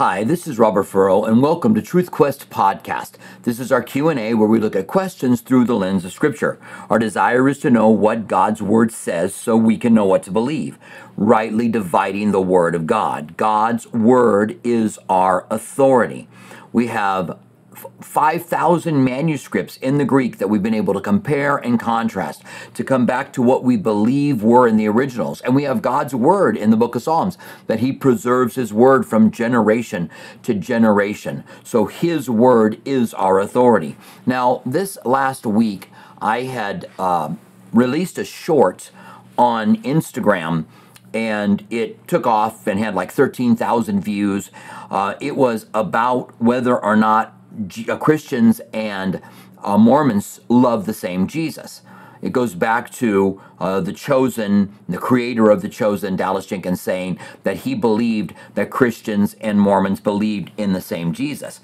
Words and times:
Hi, 0.00 0.24
this 0.24 0.46
is 0.46 0.58
Robert 0.58 0.84
Furrow, 0.84 1.26
and 1.26 1.42
welcome 1.42 1.74
to 1.74 1.82
Truth 1.82 2.10
Quest 2.10 2.48
podcast. 2.48 3.16
This 3.42 3.60
is 3.60 3.70
our 3.70 3.82
Q&A 3.82 4.32
where 4.32 4.48
we 4.48 4.58
look 4.58 4.74
at 4.74 4.86
questions 4.86 5.42
through 5.42 5.66
the 5.66 5.74
lens 5.74 6.06
of 6.06 6.12
Scripture. 6.12 6.58
Our 6.88 6.98
desire 6.98 7.46
is 7.50 7.58
to 7.58 7.68
know 7.68 7.90
what 7.90 8.26
God's 8.26 8.62
Word 8.62 8.92
says 8.92 9.34
so 9.34 9.58
we 9.58 9.76
can 9.76 9.92
know 9.92 10.06
what 10.06 10.22
to 10.22 10.30
believe, 10.30 10.78
rightly 11.18 11.68
dividing 11.68 12.32
the 12.32 12.40
Word 12.40 12.74
of 12.74 12.86
God. 12.86 13.36
God's 13.36 13.92
Word 13.92 14.58
is 14.64 14.98
our 15.10 15.46
authority. 15.50 16.30
We 16.72 16.86
have 16.86 17.38
5,000 18.00 19.04
manuscripts 19.04 19.76
in 19.78 19.98
the 19.98 20.04
Greek 20.04 20.38
that 20.38 20.48
we've 20.48 20.62
been 20.62 20.74
able 20.74 20.94
to 20.94 21.00
compare 21.00 21.56
and 21.56 21.78
contrast 21.78 22.42
to 22.74 22.84
come 22.84 23.06
back 23.06 23.32
to 23.32 23.42
what 23.42 23.64
we 23.64 23.76
believe 23.76 24.42
were 24.42 24.66
in 24.66 24.76
the 24.76 24.88
originals. 24.88 25.40
And 25.42 25.54
we 25.54 25.64
have 25.64 25.82
God's 25.82 26.14
word 26.14 26.56
in 26.56 26.70
the 26.70 26.76
book 26.76 26.94
of 26.94 27.02
Psalms 27.02 27.38
that 27.66 27.80
he 27.80 27.92
preserves 27.92 28.54
his 28.54 28.72
word 28.72 29.06
from 29.06 29.30
generation 29.30 30.10
to 30.42 30.54
generation. 30.54 31.44
So 31.64 31.86
his 31.86 32.28
word 32.28 32.80
is 32.84 33.14
our 33.14 33.38
authority. 33.38 33.96
Now, 34.26 34.62
this 34.64 34.98
last 35.04 35.46
week, 35.46 35.90
I 36.20 36.42
had 36.42 36.88
uh, 36.98 37.34
released 37.72 38.18
a 38.18 38.24
short 38.24 38.90
on 39.38 39.76
Instagram 39.82 40.66
and 41.12 41.66
it 41.70 42.06
took 42.06 42.26
off 42.26 42.66
and 42.66 42.78
had 42.78 42.94
like 42.94 43.10
13,000 43.10 44.00
views. 44.00 44.50
Uh, 44.90 45.14
it 45.20 45.36
was 45.36 45.66
about 45.74 46.40
whether 46.40 46.76
or 46.76 46.96
not 46.96 47.34
Christians 48.00 48.60
and 48.72 49.20
uh, 49.62 49.78
Mormons 49.78 50.40
love 50.48 50.86
the 50.86 50.94
same 50.94 51.26
Jesus. 51.26 51.82
It 52.22 52.32
goes 52.32 52.54
back 52.54 52.90
to 52.94 53.40
uh, 53.58 53.80
the 53.80 53.92
chosen, 53.92 54.74
the 54.88 54.98
creator 54.98 55.50
of 55.50 55.62
the 55.62 55.68
chosen, 55.68 56.16
Dallas 56.16 56.46
Jenkins, 56.46 56.80
saying 56.80 57.18
that 57.44 57.58
he 57.58 57.74
believed 57.74 58.34
that 58.54 58.70
Christians 58.70 59.36
and 59.40 59.60
Mormons 59.60 60.00
believed 60.00 60.50
in 60.56 60.72
the 60.72 60.82
same 60.82 61.12
Jesus. 61.12 61.60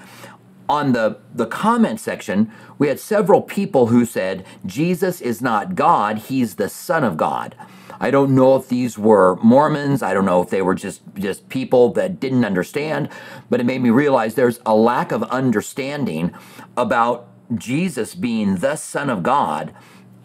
On 0.69 0.93
the, 0.93 1.19
the 1.35 1.47
comment 1.47 2.01
section, 2.01 2.51
we 2.79 2.89
had 2.89 2.99
several 2.99 3.43
people 3.43 3.89
who 3.89 4.05
said, 4.05 4.45
Jesus 4.65 5.21
is 5.21 5.41
not 5.41 5.75
God, 5.75 6.19
he's 6.19 6.57
the 6.57 6.69
Son 6.69 7.05
of 7.05 7.17
God. 7.17 7.55
I 8.01 8.11
don't 8.11 8.35
know 8.35 8.57
if 8.57 8.69
these 8.69 8.99
were 8.99 9.37
Mormons. 9.37 10.03
I 10.03 10.15
don't 10.15 10.25
know 10.25 10.43
if 10.43 10.51
they 10.51 10.63
were 10.63 10.75
just, 10.75 11.03
just 11.15 11.49
people 11.49 11.93
that 11.95 12.21
didn't 12.21 12.45
understand, 12.45 13.09
but 13.51 13.61
it 13.61 13.65
made 13.65 13.83
me 13.83 13.91
realize 13.91 14.35
there's 14.35 14.61
a 14.67 14.75
lack 14.75 15.13
of 15.13 15.23
understanding 15.25 16.33
about 16.77 17.29
Jesus 17.55 18.15
being 18.15 18.57
the 18.57 18.77
Son 18.77 19.09
of 19.09 19.23
God 19.23 19.75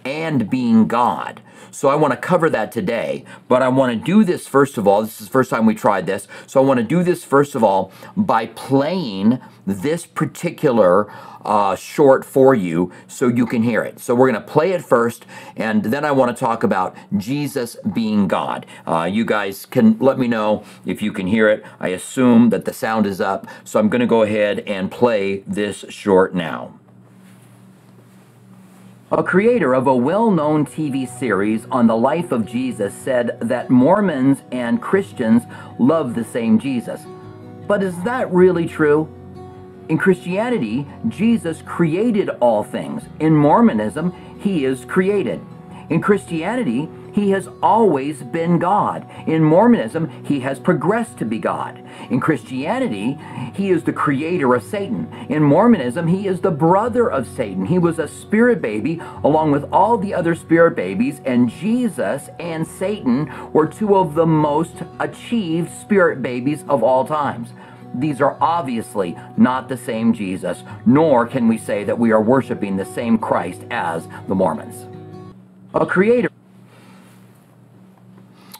and 0.05 0.49
being 0.49 0.87
God. 0.87 1.41
So 1.71 1.89
I 1.89 1.95
want 1.95 2.11
to 2.13 2.17
cover 2.17 2.49
that 2.49 2.71
today, 2.71 3.25
but 3.47 3.61
I 3.61 3.69
want 3.69 3.97
to 3.97 4.05
do 4.05 4.23
this 4.23 4.47
first 4.47 4.77
of 4.77 4.87
all. 4.87 5.01
This 5.01 5.21
is 5.21 5.27
the 5.27 5.31
first 5.31 5.49
time 5.49 5.65
we 5.65 5.73
tried 5.73 6.05
this. 6.05 6.27
So 6.45 6.61
I 6.61 6.65
want 6.65 6.79
to 6.79 6.83
do 6.83 7.01
this 7.03 7.23
first 7.23 7.55
of 7.55 7.63
all 7.63 7.91
by 8.15 8.47
playing 8.47 9.39
this 9.65 10.05
particular 10.05 11.11
uh, 11.45 11.75
short 11.75 12.25
for 12.25 12.53
you 12.53 12.91
so 13.07 13.27
you 13.27 13.45
can 13.45 13.63
hear 13.63 13.83
it. 13.83 13.99
So 13.99 14.13
we're 14.13 14.29
going 14.31 14.43
to 14.43 14.51
play 14.51 14.73
it 14.73 14.83
first, 14.83 15.25
and 15.55 15.83
then 15.85 16.05
I 16.05 16.11
want 16.11 16.35
to 16.35 16.39
talk 16.39 16.63
about 16.63 16.95
Jesus 17.17 17.77
being 17.93 18.27
God. 18.27 18.65
Uh, 18.85 19.09
you 19.11 19.25
guys 19.25 19.65
can 19.65 19.97
let 19.99 20.19
me 20.19 20.27
know 20.27 20.63
if 20.85 21.01
you 21.01 21.11
can 21.11 21.27
hear 21.27 21.49
it. 21.49 21.63
I 21.79 21.89
assume 21.89 22.49
that 22.49 22.65
the 22.65 22.73
sound 22.73 23.05
is 23.05 23.21
up, 23.21 23.47
so 23.63 23.79
I'm 23.79 23.89
going 23.89 24.01
to 24.01 24.07
go 24.07 24.23
ahead 24.23 24.59
and 24.61 24.91
play 24.91 25.39
this 25.47 25.85
short 25.89 26.35
now. 26.35 26.80
A 29.13 29.21
creator 29.21 29.73
of 29.73 29.87
a 29.87 29.95
well 29.95 30.31
known 30.31 30.65
TV 30.65 31.05
series 31.05 31.65
on 31.69 31.85
the 31.85 31.97
life 31.97 32.31
of 32.31 32.45
Jesus 32.45 32.93
said 32.93 33.37
that 33.41 33.69
Mormons 33.69 34.41
and 34.53 34.81
Christians 34.81 35.43
love 35.77 36.15
the 36.15 36.23
same 36.23 36.57
Jesus. 36.57 37.01
But 37.67 37.83
is 37.83 38.01
that 38.03 38.31
really 38.31 38.65
true? 38.65 39.09
In 39.89 39.97
Christianity, 39.97 40.87
Jesus 41.09 41.61
created 41.61 42.29
all 42.39 42.63
things. 42.63 43.03
In 43.19 43.35
Mormonism, 43.35 44.13
he 44.39 44.63
is 44.63 44.85
created. 44.85 45.41
In 45.89 45.99
Christianity, 46.01 46.87
he 47.13 47.31
has 47.31 47.47
always 47.61 48.23
been 48.23 48.59
God. 48.59 49.09
In 49.27 49.43
Mormonism, 49.43 50.09
he 50.25 50.39
has 50.41 50.59
progressed 50.59 51.17
to 51.19 51.25
be 51.25 51.39
God. 51.39 51.83
In 52.09 52.19
Christianity, 52.19 53.17
he 53.53 53.69
is 53.69 53.83
the 53.83 53.93
creator 53.93 54.53
of 54.53 54.63
Satan. 54.63 55.11
In 55.29 55.43
Mormonism, 55.43 56.07
he 56.07 56.27
is 56.27 56.41
the 56.41 56.51
brother 56.51 57.09
of 57.09 57.27
Satan. 57.27 57.65
He 57.65 57.79
was 57.79 57.99
a 57.99 58.07
spirit 58.07 58.61
baby 58.61 59.01
along 59.23 59.51
with 59.51 59.65
all 59.71 59.97
the 59.97 60.13
other 60.13 60.35
spirit 60.35 60.75
babies, 60.75 61.21
and 61.25 61.49
Jesus 61.49 62.29
and 62.39 62.65
Satan 62.65 63.31
were 63.51 63.67
two 63.67 63.95
of 63.95 64.15
the 64.15 64.25
most 64.25 64.75
achieved 64.99 65.71
spirit 65.71 66.21
babies 66.21 66.63
of 66.69 66.83
all 66.83 67.05
times. 67.05 67.53
These 67.93 68.21
are 68.21 68.37
obviously 68.39 69.17
not 69.35 69.67
the 69.67 69.77
same 69.77 70.13
Jesus, 70.13 70.63
nor 70.85 71.27
can 71.27 71.47
we 71.47 71.57
say 71.57 71.83
that 71.83 71.99
we 71.99 72.11
are 72.11 72.21
worshiping 72.21 72.77
the 72.77 72.85
same 72.85 73.17
Christ 73.17 73.63
as 73.69 74.07
the 74.29 74.35
Mormons. 74.35 74.87
A 75.73 75.85
creator 75.85 76.30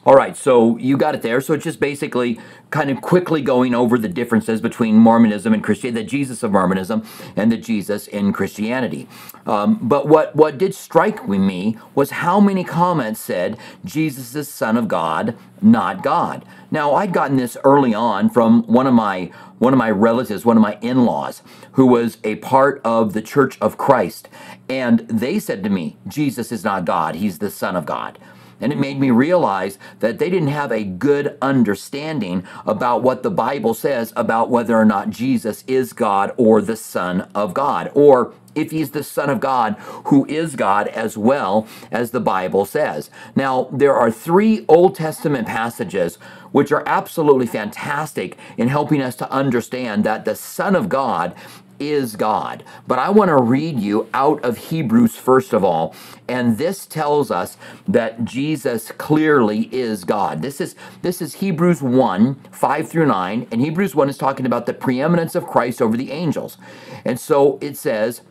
all 0.05 0.15
right, 0.15 0.35
so 0.35 0.77
you 0.77 0.97
got 0.97 1.13
it 1.15 1.21
there. 1.21 1.41
So 1.41 1.53
it's 1.53 1.63
just 1.63 1.79
basically 1.79 2.39
kind 2.71 2.89
of 2.89 3.01
quickly 3.01 3.41
going 3.41 3.75
over 3.75 3.97
the 3.99 4.07
differences 4.09 4.59
between 4.59 4.95
Mormonism 4.95 5.53
and 5.53 5.63
Christianity, 5.63 6.03
the 6.03 6.09
Jesus 6.09 6.41
of 6.43 6.51
Mormonism 6.51 7.03
and 7.35 7.51
the 7.51 7.57
Jesus 7.57 8.07
in 8.07 8.33
Christianity. 8.33 9.07
Um, 9.45 9.79
but 9.81 10.07
what, 10.07 10.35
what 10.35 10.57
did 10.57 10.73
strike 10.73 11.27
me 11.27 11.77
was 11.93 12.11
how 12.11 12.39
many 12.39 12.63
comments 12.63 13.19
said 13.19 13.57
Jesus 13.85 14.35
is 14.35 14.49
Son 14.49 14.77
of 14.77 14.87
God, 14.87 15.37
not 15.61 16.03
God. 16.03 16.45
Now 16.71 16.95
I'd 16.95 17.13
gotten 17.13 17.37
this 17.37 17.57
early 17.63 17.93
on 17.93 18.29
from 18.29 18.63
one 18.63 18.87
of 18.87 18.93
my 18.93 19.31
one 19.59 19.73
of 19.73 19.77
my 19.77 19.91
relatives, 19.91 20.43
one 20.43 20.57
of 20.57 20.63
my 20.63 20.79
in-laws, 20.81 21.43
who 21.73 21.85
was 21.85 22.17
a 22.23 22.35
part 22.37 22.81
of 22.83 23.13
the 23.13 23.21
Church 23.21 23.59
of 23.61 23.77
Christ, 23.77 24.27
and 24.67 25.01
they 25.01 25.37
said 25.37 25.63
to 25.63 25.69
me, 25.69 25.97
Jesus 26.07 26.51
is 26.51 26.63
not 26.63 26.85
God; 26.85 27.15
He's 27.15 27.37
the 27.39 27.51
Son 27.51 27.75
of 27.75 27.85
God. 27.85 28.17
And 28.61 28.71
it 28.71 28.79
made 28.79 28.99
me 28.99 29.11
realize 29.11 29.77
that 29.99 30.19
they 30.19 30.29
didn't 30.29 30.49
have 30.49 30.71
a 30.71 30.83
good 30.83 31.37
understanding 31.41 32.45
about 32.65 33.03
what 33.03 33.23
the 33.23 33.31
Bible 33.31 33.73
says 33.73 34.13
about 34.15 34.49
whether 34.49 34.77
or 34.77 34.85
not 34.85 35.09
Jesus 35.09 35.63
is 35.67 35.93
God 35.93 36.33
or 36.37 36.61
the 36.61 36.77
Son 36.77 37.29
of 37.35 37.53
God, 37.53 37.91
or 37.93 38.33
if 38.55 38.71
he's 38.71 38.91
the 38.91 39.03
Son 39.03 39.29
of 39.29 39.39
God, 39.39 39.75
who 40.05 40.25
is 40.27 40.55
God 40.55 40.87
as 40.89 41.17
well 41.17 41.67
as 41.91 42.11
the 42.11 42.19
Bible 42.19 42.65
says. 42.65 43.09
Now, 43.35 43.69
there 43.71 43.95
are 43.95 44.11
three 44.11 44.65
Old 44.67 44.95
Testament 44.95 45.47
passages 45.47 46.17
which 46.51 46.71
are 46.71 46.83
absolutely 46.85 47.47
fantastic 47.47 48.37
in 48.57 48.67
helping 48.67 49.01
us 49.01 49.15
to 49.15 49.31
understand 49.31 50.03
that 50.03 50.25
the 50.25 50.35
Son 50.35 50.75
of 50.75 50.89
God 50.89 51.33
is 51.81 52.15
God. 52.15 52.63
But 52.87 52.99
I 52.99 53.09
want 53.09 53.29
to 53.29 53.41
read 53.41 53.79
you 53.79 54.07
out 54.13 54.43
of 54.45 54.57
Hebrews 54.69 55.15
first 55.15 55.51
of 55.51 55.63
all, 55.63 55.95
and 56.27 56.57
this 56.59 56.85
tells 56.85 57.31
us 57.31 57.57
that 57.87 58.23
Jesus 58.23 58.91
clearly 58.91 59.67
is 59.73 60.03
God. 60.03 60.43
This 60.43 60.61
is 60.61 60.75
this 61.01 61.21
is 61.21 61.35
Hebrews 61.35 61.81
1, 61.81 62.35
5 62.51 62.89
through 62.89 63.07
9, 63.07 63.47
and 63.51 63.61
Hebrews 63.61 63.95
1 63.95 64.09
is 64.09 64.17
talking 64.17 64.45
about 64.45 64.67
the 64.67 64.73
preeminence 64.73 65.35
of 65.35 65.47
Christ 65.47 65.81
over 65.81 65.97
the 65.97 66.11
angels. 66.11 66.57
And 67.03 67.19
so 67.19 67.57
it 67.61 67.75
says, 67.75 68.21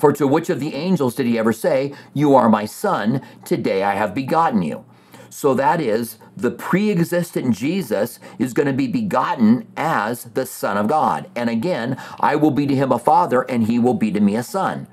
for 0.00 0.12
to 0.14 0.26
which 0.26 0.50
of 0.50 0.58
the 0.58 0.74
angels 0.74 1.14
did 1.14 1.26
he 1.26 1.38
ever 1.38 1.52
say, 1.52 1.94
You 2.14 2.34
are 2.34 2.48
my 2.48 2.64
son, 2.64 3.22
today 3.44 3.82
I 3.84 3.94
have 3.94 4.14
begotten 4.14 4.62
you? 4.62 4.84
So 5.32 5.54
that 5.54 5.80
is, 5.80 6.18
the 6.36 6.50
pre 6.50 6.90
existent 6.90 7.56
Jesus 7.56 8.20
is 8.38 8.52
going 8.52 8.66
to 8.66 8.74
be 8.74 8.86
begotten 8.86 9.66
as 9.78 10.24
the 10.24 10.44
Son 10.44 10.76
of 10.76 10.88
God. 10.88 11.30
And 11.34 11.48
again, 11.48 11.96
I 12.20 12.36
will 12.36 12.50
be 12.50 12.66
to 12.66 12.74
him 12.76 12.92
a 12.92 12.98
father, 12.98 13.40
and 13.40 13.66
he 13.66 13.78
will 13.78 13.94
be 13.94 14.12
to 14.12 14.20
me 14.20 14.36
a 14.36 14.42
son. 14.42 14.88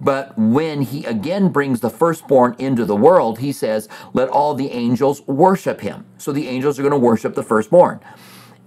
But 0.00 0.38
when 0.38 0.82
he 0.82 1.04
again 1.04 1.48
brings 1.48 1.80
the 1.80 1.90
firstborn 1.90 2.54
into 2.60 2.84
the 2.84 2.94
world, 2.94 3.40
he 3.40 3.50
says, 3.50 3.88
Let 4.12 4.28
all 4.28 4.54
the 4.54 4.70
angels 4.70 5.26
worship 5.26 5.80
him. 5.80 6.06
So 6.16 6.30
the 6.30 6.46
angels 6.46 6.78
are 6.78 6.82
going 6.82 6.92
to 6.92 6.98
worship 6.98 7.34
the 7.34 7.42
firstborn. 7.42 7.98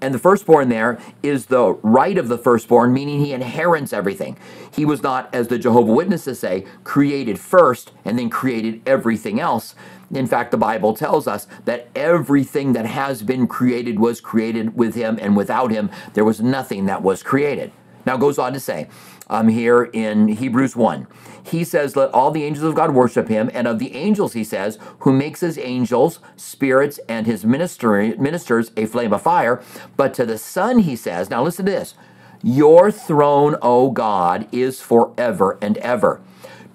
And 0.02 0.14
the 0.14 0.20
firstborn 0.20 0.68
there 0.68 1.00
is 1.24 1.46
the 1.46 1.74
right 1.82 2.18
of 2.18 2.28
the 2.28 2.38
firstborn, 2.38 2.94
meaning 2.94 3.24
he 3.24 3.32
inherits 3.32 3.94
everything. 3.94 4.38
He 4.72 4.84
was 4.84 5.02
not, 5.02 5.34
as 5.34 5.48
the 5.48 5.58
Jehovah 5.58 5.94
Witnesses 5.94 6.40
say, 6.40 6.66
created 6.84 7.40
first 7.40 7.94
and 8.04 8.20
then 8.20 8.30
created 8.30 8.82
everything 8.86 9.40
else. 9.40 9.76
In 10.14 10.28
fact, 10.28 10.52
the 10.52 10.58
Bible 10.58 10.94
tells 10.96 11.28
us 11.28 11.48
that 11.66 11.88
everything 11.96 12.74
that 12.74 12.86
has 12.86 13.24
been 13.24 13.48
created 13.48 14.00
was 14.00 14.22
created 14.22 14.76
with 14.76 14.96
him, 14.96 15.18
and 15.22 15.36
without 15.36 15.72
him, 15.72 15.90
there 16.14 16.26
was 16.26 16.42
nothing 16.42 16.86
that 16.86 17.02
was 17.02 17.24
created. 17.24 17.72
Now, 18.06 18.18
goes 18.18 18.38
on 18.38 18.54
to 18.54 18.60
say, 18.60 18.88
um, 19.30 19.48
here 19.48 19.84
in 19.84 20.28
Hebrews 20.28 20.76
1. 20.76 21.08
He 21.44 21.64
says, 21.64 21.96
Let 21.96 22.14
all 22.14 22.32
the 22.32 22.44
angels 22.44 22.66
of 22.66 22.76
God 22.76 22.94
worship 22.94 23.28
him. 23.28 23.50
And 23.54 23.68
of 23.68 23.80
the 23.80 23.96
angels, 23.96 24.34
he 24.34 24.44
says, 24.44 24.78
who 25.00 25.14
makes 25.14 25.42
his 25.42 25.58
angels 25.58 26.20
spirits 26.36 27.00
and 27.10 27.26
his 27.26 27.46
minister, 27.46 28.16
ministers 28.18 28.72
a 28.78 28.86
flame 28.86 29.14
of 29.14 29.22
fire. 29.22 29.62
But 29.98 30.14
to 30.16 30.26
the 30.26 30.38
Son, 30.38 30.80
he 30.80 30.96
says, 30.96 31.30
Now 31.30 31.44
listen 31.44 31.66
to 31.66 31.72
this 31.72 31.96
Your 32.44 32.92
throne, 32.92 33.56
O 33.62 33.92
God, 33.92 34.48
is 34.52 34.82
forever 34.82 35.58
and 35.62 35.78
ever. 35.78 36.22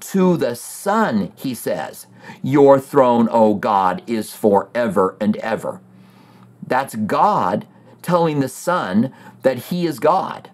To 0.00 0.36
the 0.36 0.56
Son, 0.56 1.32
he 1.36 1.54
says, 1.54 2.06
Your 2.43 2.81
throne, 2.81 3.28
O 3.31 3.55
God, 3.55 4.02
is 4.06 4.34
forever 4.34 5.17
and 5.20 5.37
ever. 5.38 5.81
That's 6.67 6.94
God 6.96 7.67
telling 8.02 8.40
the 8.40 8.49
Son 8.49 9.12
that 9.43 9.58
he 9.67 9.87
is 9.87 10.00
God. 10.00 10.50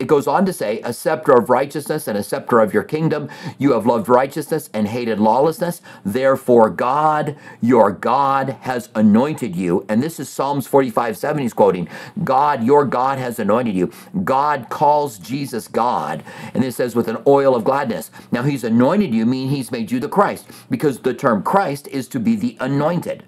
It 0.00 0.08
goes 0.08 0.26
on 0.26 0.46
to 0.46 0.54
say, 0.54 0.80
a 0.82 0.92
scepter 0.94 1.32
of 1.34 1.50
righteousness 1.50 2.08
and 2.08 2.18
a 2.18 2.24
scepter 2.24 2.60
of 2.60 2.74
your 2.74 2.84
kingdom. 2.84 3.28
You 3.58 3.74
have 3.74 3.86
loved 3.86 4.08
righteousness 4.08 4.70
and 4.74 4.88
hated 4.88 5.20
lawlessness. 5.20 5.82
Therefore, 6.04 6.70
God, 6.70 7.36
your 7.62 7.92
God, 7.92 8.58
has 8.62 8.90
anointed 8.96 9.56
you. 9.56 9.86
And 9.88 10.02
this 10.02 10.20
is 10.20 10.28
Psalms 10.30 10.66
45 10.66 11.18
7. 11.18 11.42
He's 11.42 11.54
quoting, 11.54 11.88
God, 12.24 12.64
your 12.64 12.86
God 12.86 13.18
has 13.18 13.38
anointed 13.38 13.76
you. 13.76 13.92
God 14.24 14.68
calls 14.70 15.18
Jesus 15.18 15.68
God. 15.68 16.24
And 16.54 16.64
this 16.64 16.76
says, 16.76 16.96
with 16.96 17.08
an 17.08 17.18
oil 17.26 17.54
of 17.56 17.64
gladness. 17.64 18.10
Now, 18.32 18.42
he's 18.42 18.64
anointed 18.64 19.14
you, 19.14 19.26
meaning 19.26 19.50
he's 19.50 19.72
made 19.72 19.92
you 19.92 20.00
the 20.00 20.08
Christ, 20.08 20.48
because 20.70 21.00
the 21.00 21.14
term 21.14 21.42
Christ 21.44 21.88
is 21.88 22.08
to 22.08 22.20
be 22.20 22.36
the 22.36 22.56
anointed. 22.60 23.24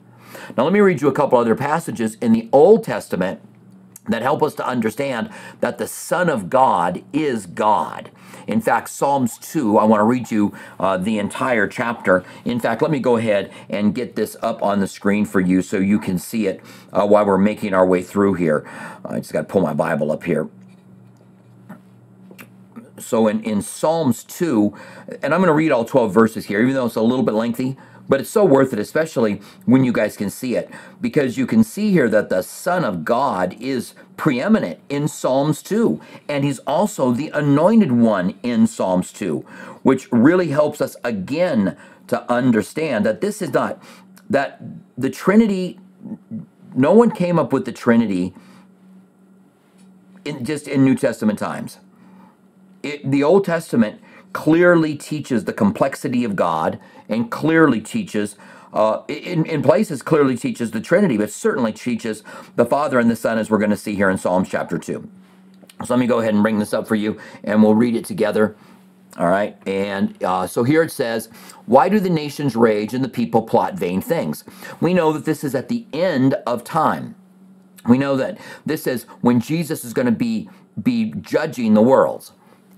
Now, 0.56 0.64
let 0.64 0.72
me 0.72 0.80
read 0.80 1.02
you 1.02 1.08
a 1.08 1.12
couple 1.12 1.38
other 1.38 1.54
passages 1.56 2.16
in 2.16 2.32
the 2.32 2.48
Old 2.52 2.84
Testament 2.84 3.40
that 4.08 4.22
help 4.22 4.42
us 4.42 4.54
to 4.54 4.66
understand 4.66 5.30
that 5.60 5.78
the 5.78 5.86
Son 5.86 6.28
of 6.28 6.50
God 6.50 7.04
is 7.12 7.46
God. 7.46 8.10
In 8.46 8.60
fact, 8.60 8.88
Psalms 8.88 9.38
2, 9.38 9.78
I 9.78 9.84
want 9.84 10.00
to 10.00 10.04
read 10.04 10.30
you 10.30 10.54
uh, 10.80 10.96
the 10.96 11.18
entire 11.18 11.68
chapter. 11.68 12.24
In 12.44 12.58
fact, 12.58 12.82
let 12.82 12.90
me 12.90 12.98
go 12.98 13.16
ahead 13.16 13.52
and 13.68 13.94
get 13.94 14.16
this 14.16 14.36
up 14.42 14.62
on 14.62 14.80
the 14.80 14.88
screen 14.88 15.24
for 15.24 15.40
you 15.40 15.62
so 15.62 15.78
you 15.78 16.00
can 16.00 16.18
see 16.18 16.46
it 16.46 16.60
uh, 16.92 17.06
while 17.06 17.24
we're 17.24 17.38
making 17.38 17.74
our 17.74 17.86
way 17.86 18.02
through 18.02 18.34
here. 18.34 18.68
I 19.04 19.18
just 19.18 19.32
got 19.32 19.42
to 19.42 19.48
pull 19.48 19.62
my 19.62 19.74
Bible 19.74 20.10
up 20.10 20.24
here 20.24 20.48
so 22.98 23.28
in, 23.28 23.42
in 23.42 23.62
Psalms 23.62 24.24
2, 24.24 24.74
and 25.22 25.34
I'm 25.34 25.40
going 25.40 25.48
to 25.48 25.52
read 25.52 25.72
all 25.72 25.84
12 25.84 26.12
verses 26.14 26.46
here, 26.46 26.60
even 26.62 26.74
though 26.74 26.86
it's 26.86 26.96
a 26.96 27.02
little 27.02 27.24
bit 27.24 27.34
lengthy, 27.34 27.76
but 28.12 28.20
it's 28.20 28.28
so 28.28 28.44
worth 28.44 28.74
it, 28.74 28.78
especially 28.78 29.40
when 29.64 29.84
you 29.84 29.90
guys 29.90 30.18
can 30.18 30.28
see 30.28 30.54
it, 30.54 30.70
because 31.00 31.38
you 31.38 31.46
can 31.46 31.64
see 31.64 31.90
here 31.92 32.10
that 32.10 32.28
the 32.28 32.42
Son 32.42 32.84
of 32.84 33.06
God 33.06 33.56
is 33.58 33.94
preeminent 34.18 34.78
in 34.90 35.08
Psalms 35.08 35.62
2, 35.62 35.98
and 36.28 36.44
he's 36.44 36.58
also 36.66 37.12
the 37.12 37.30
anointed 37.30 37.90
one 37.90 38.38
in 38.42 38.66
Psalms 38.66 39.14
2, 39.14 39.38
which 39.82 40.12
really 40.12 40.48
helps 40.48 40.82
us 40.82 40.94
again 41.02 41.74
to 42.08 42.30
understand 42.30 43.06
that 43.06 43.22
this 43.22 43.40
is 43.40 43.50
not, 43.54 43.82
that 44.28 44.60
the 44.98 45.08
Trinity, 45.08 45.80
no 46.74 46.92
one 46.92 47.12
came 47.12 47.38
up 47.38 47.50
with 47.50 47.64
the 47.64 47.72
Trinity 47.72 48.34
in, 50.26 50.44
just 50.44 50.68
in 50.68 50.84
New 50.84 50.96
Testament 50.96 51.38
times. 51.38 51.78
It, 52.82 53.10
the 53.10 53.22
Old 53.22 53.46
Testament 53.46 54.02
clearly 54.32 54.96
teaches 54.96 55.44
the 55.44 55.52
complexity 55.52 56.24
of 56.24 56.36
God 56.36 56.78
and 57.12 57.30
clearly 57.30 57.80
teaches, 57.80 58.36
uh, 58.72 59.02
in, 59.08 59.44
in 59.46 59.62
places, 59.62 60.02
clearly 60.02 60.36
teaches 60.36 60.70
the 60.70 60.80
Trinity, 60.80 61.16
but 61.16 61.30
certainly 61.30 61.72
teaches 61.72 62.22
the 62.56 62.64
Father 62.64 62.98
and 62.98 63.10
the 63.10 63.16
Son, 63.16 63.38
as 63.38 63.50
we're 63.50 63.58
going 63.58 63.70
to 63.70 63.76
see 63.76 63.94
here 63.94 64.10
in 64.10 64.18
Psalms 64.18 64.48
chapter 64.48 64.78
2. 64.78 65.08
So 65.84 65.94
let 65.94 66.00
me 66.00 66.06
go 66.06 66.20
ahead 66.20 66.34
and 66.34 66.42
bring 66.42 66.58
this 66.58 66.72
up 66.72 66.88
for 66.88 66.94
you, 66.94 67.18
and 67.44 67.62
we'll 67.62 67.74
read 67.74 67.94
it 67.94 68.04
together. 68.04 68.56
All 69.18 69.28
right, 69.28 69.56
and 69.66 70.22
uh, 70.24 70.46
so 70.46 70.64
here 70.64 70.82
it 70.82 70.90
says, 70.90 71.28
Why 71.66 71.90
do 71.90 72.00
the 72.00 72.08
nations 72.08 72.56
rage 72.56 72.94
and 72.94 73.04
the 73.04 73.10
people 73.10 73.42
plot 73.42 73.74
vain 73.74 74.00
things? 74.00 74.42
We 74.80 74.94
know 74.94 75.12
that 75.12 75.26
this 75.26 75.44
is 75.44 75.54
at 75.54 75.68
the 75.68 75.86
end 75.92 76.34
of 76.46 76.64
time. 76.64 77.14
We 77.86 77.98
know 77.98 78.16
that 78.16 78.38
this 78.64 78.86
is 78.86 79.04
when 79.20 79.40
Jesus 79.40 79.84
is 79.84 79.92
going 79.92 80.06
to 80.06 80.12
be, 80.12 80.48
be 80.82 81.12
judging 81.20 81.74
the 81.74 81.82
worlds. 81.82 82.32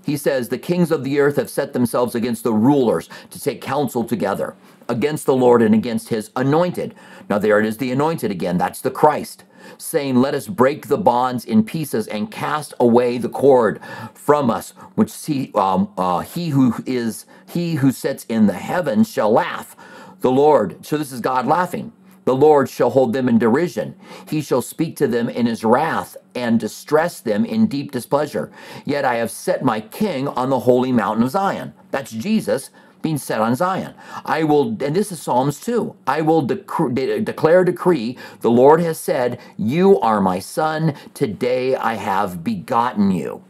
He 0.05 0.17
says, 0.17 0.49
The 0.49 0.57
kings 0.59 0.91
of 0.91 1.03
the 1.03 1.19
earth 1.19 1.37
have 1.37 1.49
set 1.49 1.73
themselves 1.73 2.15
against 2.15 2.43
the 2.43 2.53
rulers 2.53 3.09
to 3.31 3.41
take 3.41 3.61
counsel 3.61 4.03
together, 4.05 4.55
against 4.87 5.25
the 5.25 5.35
Lord 5.35 5.61
and 5.63 5.75
against 5.75 6.09
his 6.09 6.31
anointed. 6.35 6.95
Now, 7.29 7.39
there 7.39 7.59
it 7.59 7.65
is, 7.65 7.77
the 7.77 7.91
anointed 7.91 8.31
again. 8.31 8.57
That's 8.57 8.81
the 8.81 8.91
Christ, 8.91 9.45
saying, 9.77 10.17
Let 10.17 10.35
us 10.35 10.47
break 10.47 10.87
the 10.87 10.97
bonds 10.99 11.45
in 11.45 11.63
pieces 11.65 12.07
and 12.07 12.31
cast 12.31 12.73
away 12.79 13.17
the 13.17 13.29
cord 13.29 13.81
from 14.13 14.51
us, 14.51 14.71
which 14.95 15.25
he, 15.25 15.51
um, 15.55 15.89
uh, 15.97 16.19
he 16.19 16.49
who 16.49 16.75
is 16.85 17.25
he 17.49 17.75
who 17.75 17.91
sits 17.91 18.25
in 18.29 18.47
the 18.47 18.53
heavens 18.53 19.09
shall 19.11 19.31
laugh. 19.31 19.75
The 20.21 20.31
Lord, 20.31 20.85
so 20.85 20.97
this 20.97 21.11
is 21.11 21.21
God 21.21 21.47
laughing. 21.47 21.91
The 22.25 22.35
Lord 22.35 22.69
shall 22.69 22.91
hold 22.91 23.13
them 23.13 23.29
in 23.29 23.39
derision. 23.39 23.95
He 24.29 24.41
shall 24.41 24.61
speak 24.63 24.97
to 24.97 25.07
them 25.07 25.29
in 25.29 25.47
his 25.47 25.65
wrath 25.65 26.17
and 26.35 26.59
distress 26.59 27.21
them 27.21 27.45
in 27.45 27.67
deep 27.67 27.91
displeasure. 27.91 28.51
Yet 28.85 29.05
I 29.05 29.15
have 29.15 29.31
set 29.31 29.65
my 29.65 29.81
king 29.81 30.27
on 30.29 30.51
the 30.51 30.61
holy 30.61 30.93
mountain 30.93 31.23
of 31.25 31.31
Zion. 31.31 31.73
That's 31.91 32.11
Jesus 32.11 32.71
being 33.01 33.19
set 33.19 33.41
on 33.41 33.55
Zion. 33.55 33.95
I 34.25 34.43
will, 34.45 34.69
and 34.83 34.95
this 34.95 35.11
is 35.11 35.21
Psalms 35.21 35.59
2. 35.61 35.95
I 36.07 36.21
will 36.21 36.43
de- 36.43 37.21
declare 37.21 37.65
decree, 37.65 38.17
the 38.41 38.51
Lord 38.51 38.81
has 38.81 38.99
said, 38.99 39.39
You 39.57 39.99
are 40.01 40.21
my 40.21 40.39
son, 40.39 40.95
today 41.15 41.75
I 41.75 41.95
have 41.95 42.43
begotten 42.43 43.11
you. 43.11 43.43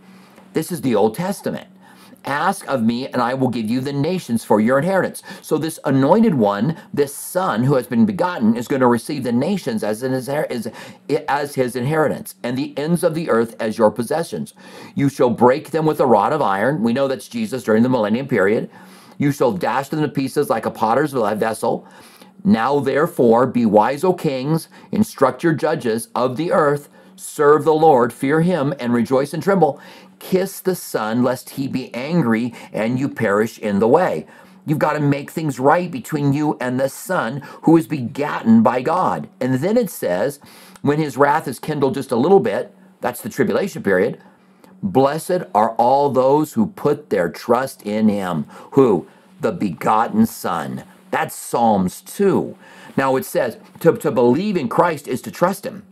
This 0.54 0.72
is 0.72 0.81
the 0.81 0.95
Old 0.95 1.16
Testament. 1.16 1.68
Ask 2.25 2.68
of 2.68 2.83
me, 2.83 3.07
and 3.07 3.22
I 3.22 3.36
will 3.36 3.50
give 3.50 3.69
you 3.69 3.81
the 3.81 3.94
nations 3.94 4.44
for 4.44 4.60
your 4.60 4.80
inheritance. 4.80 5.22
So, 5.42 5.57
this 5.57 5.80
anointed 5.86 6.36
one, 6.36 6.77
this 6.94 7.16
son 7.16 7.63
who 7.63 7.75
has 7.75 7.88
been 7.88 8.06
begotten, 8.06 8.56
is 8.56 8.68
going 8.68 8.81
to 8.81 8.88
receive 8.88 9.24
the 9.24 9.31
nations 9.31 9.83
as, 9.83 10.01
his, 10.01 10.30
as 11.27 11.56
his 11.56 11.75
inheritance, 11.75 12.36
and 12.44 12.57
the 12.57 12.77
ends 12.77 13.04
of 13.04 13.13
the 13.13 13.30
earth 13.30 13.56
as 13.60 13.77
your 13.77 13.92
possessions. 13.92 14.54
You 14.95 15.10
shall 15.10 15.30
break 15.30 15.72
them 15.72 15.86
with 15.86 16.00
a 16.00 16.06
rod 16.06 16.33
of 16.33 16.42
iron. 16.42 16.81
We 16.83 16.94
know 16.94 17.07
that's 17.07 17.27
Jesus 17.27 17.63
during 17.63 17.83
the 17.83 17.89
millennium 17.89 18.27
period. 18.27 18.69
You 19.18 19.31
shall 19.31 19.51
dash 19.51 19.89
them 19.89 20.01
to 20.01 20.07
pieces 20.10 20.50
like 20.50 20.66
a 20.66 20.72
potter's 20.72 21.13
vessel. 21.13 21.88
Now, 22.44 22.80
therefore, 22.80 23.48
be 23.48 23.66
wise, 23.66 24.04
O 24.04 24.13
kings, 24.13 24.68
instruct 24.92 25.44
your 25.44 25.54
judges 25.54 26.10
of 26.13 26.38
the 26.38 26.51
earth, 26.51 26.89
serve 27.16 27.63
the 27.63 27.74
Lord, 27.74 28.13
fear 28.13 28.42
him, 28.42 28.74
and 28.80 28.94
rejoice 28.94 29.33
and 29.33 29.42
tremble. 29.42 29.80
Kiss 30.20 30.60
the 30.60 30.76
Son, 30.76 31.24
lest 31.24 31.52
he 31.52 31.68
be 31.68 31.94
angry 31.94 32.54
and 32.74 33.00
you 33.00 33.10
perish 33.10 33.60
in 33.60 33.80
the 33.80 33.88
way. 33.88 34.26
You've 34.66 34.80
got 34.80 34.94
to 34.94 35.00
make 35.00 35.30
things 35.30 35.60
right 35.60 35.92
between 35.92 36.34
you 36.34 36.58
and 36.60 36.80
the 36.80 36.90
Son 36.90 37.42
who 37.64 37.78
is 37.78 37.88
begotten 37.88 38.64
by 38.64 38.82
God. 38.82 39.30
And 39.40 39.56
then 39.56 39.78
it 39.78 39.90
says, 39.90 40.40
when 40.82 41.00
his 41.00 41.18
wrath 41.18 41.48
is 41.48 41.60
kindled 41.60 41.94
just 41.94 42.12
a 42.12 42.16
little 42.16 42.40
bit, 42.40 42.74
that's 43.02 43.22
the 43.22 43.30
tribulation 43.30 43.84
period. 43.84 44.20
Blessed 44.82 45.44
are 45.54 45.72
all 45.72 46.10
those 46.10 46.54
who 46.54 46.68
put 46.68 47.10
their 47.10 47.30
trust 47.30 47.84
in 47.84 48.10
him. 48.10 48.46
Who? 48.72 49.08
The 49.42 49.52
begotten 49.52 50.26
Son. 50.26 50.84
That's 51.12 51.36
Psalms 51.36 52.02
2. 52.02 52.58
Now 52.98 53.16
it 53.16 53.26
says 53.26 53.58
to, 53.82 53.94
to 53.98 54.12
believe 54.12 54.58
in 54.58 54.70
Christ 54.70 55.08
is 55.08 55.22
to 55.24 55.32
trust 55.32 55.66
him. 55.66 55.84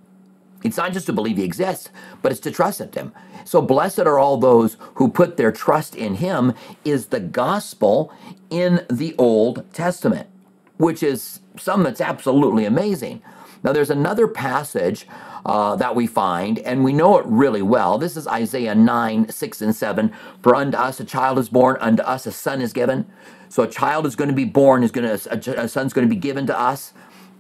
It's 0.64 0.78
not 0.78 0.94
just 0.94 1.06
to 1.08 1.14
believe 1.14 1.38
he 1.38 1.44
exists, 1.44 1.90
but 2.22 2.32
it's 2.32 2.42
to 2.42 2.52
trust 2.52 2.82
in 2.82 2.92
him. 2.92 3.14
So 3.46 3.62
blessed 3.62 4.00
are 4.00 4.20
all 4.20 4.38
those 4.38 4.78
who 4.96 5.10
put 5.10 5.38
their 5.38 5.52
trust 5.52 5.96
in 5.96 6.16
him 6.16 6.54
is 6.86 7.08
the 7.08 7.20
gospel 7.20 8.14
in 8.50 8.86
the 8.90 9.16
Old 9.18 9.72
Testament, 9.74 10.30
which 10.78 11.04
is 11.04 11.42
something 11.58 11.84
that's 11.84 12.02
absolutely 12.02 12.66
amazing. 12.66 13.22
Now 13.64 13.74
there's 13.74 13.90
another 13.90 14.28
passage 14.28 15.08
uh, 15.46 15.76
that 15.76 15.96
we 15.96 16.08
find, 16.08 16.60
and 16.60 16.84
we 16.84 16.94
know 16.94 17.18
it 17.18 17.26
really 17.28 17.62
well. 17.62 17.98
This 17.98 18.18
is 18.18 18.28
Isaiah 18.28 18.76
9, 18.76 19.30
6 19.30 19.62
and 19.62 19.76
7. 19.76 20.14
For 20.42 20.56
unto 20.56 20.78
us 20.78 21.00
a 21.00 21.06
child 21.06 21.40
is 21.40 21.50
born, 21.50 21.78
unto 21.80 22.04
us 22.04 22.26
a 22.26 22.32
son 22.32 22.62
is 22.62 22.74
given. 22.74 23.06
So 23.50 23.64
a 23.64 23.68
child 23.68 24.06
is 24.06 24.16
going 24.16 24.30
to 24.30 24.36
be 24.36 24.46
born, 24.46 24.84
is 24.84 24.92
going 24.92 25.08
to 25.08 25.32
a, 25.32 25.64
a 25.64 25.68
son's 25.68 25.94
going 25.94 26.08
to 26.08 26.14
be 26.14 26.20
given 26.20 26.48
to 26.48 26.60
us 26.60 26.94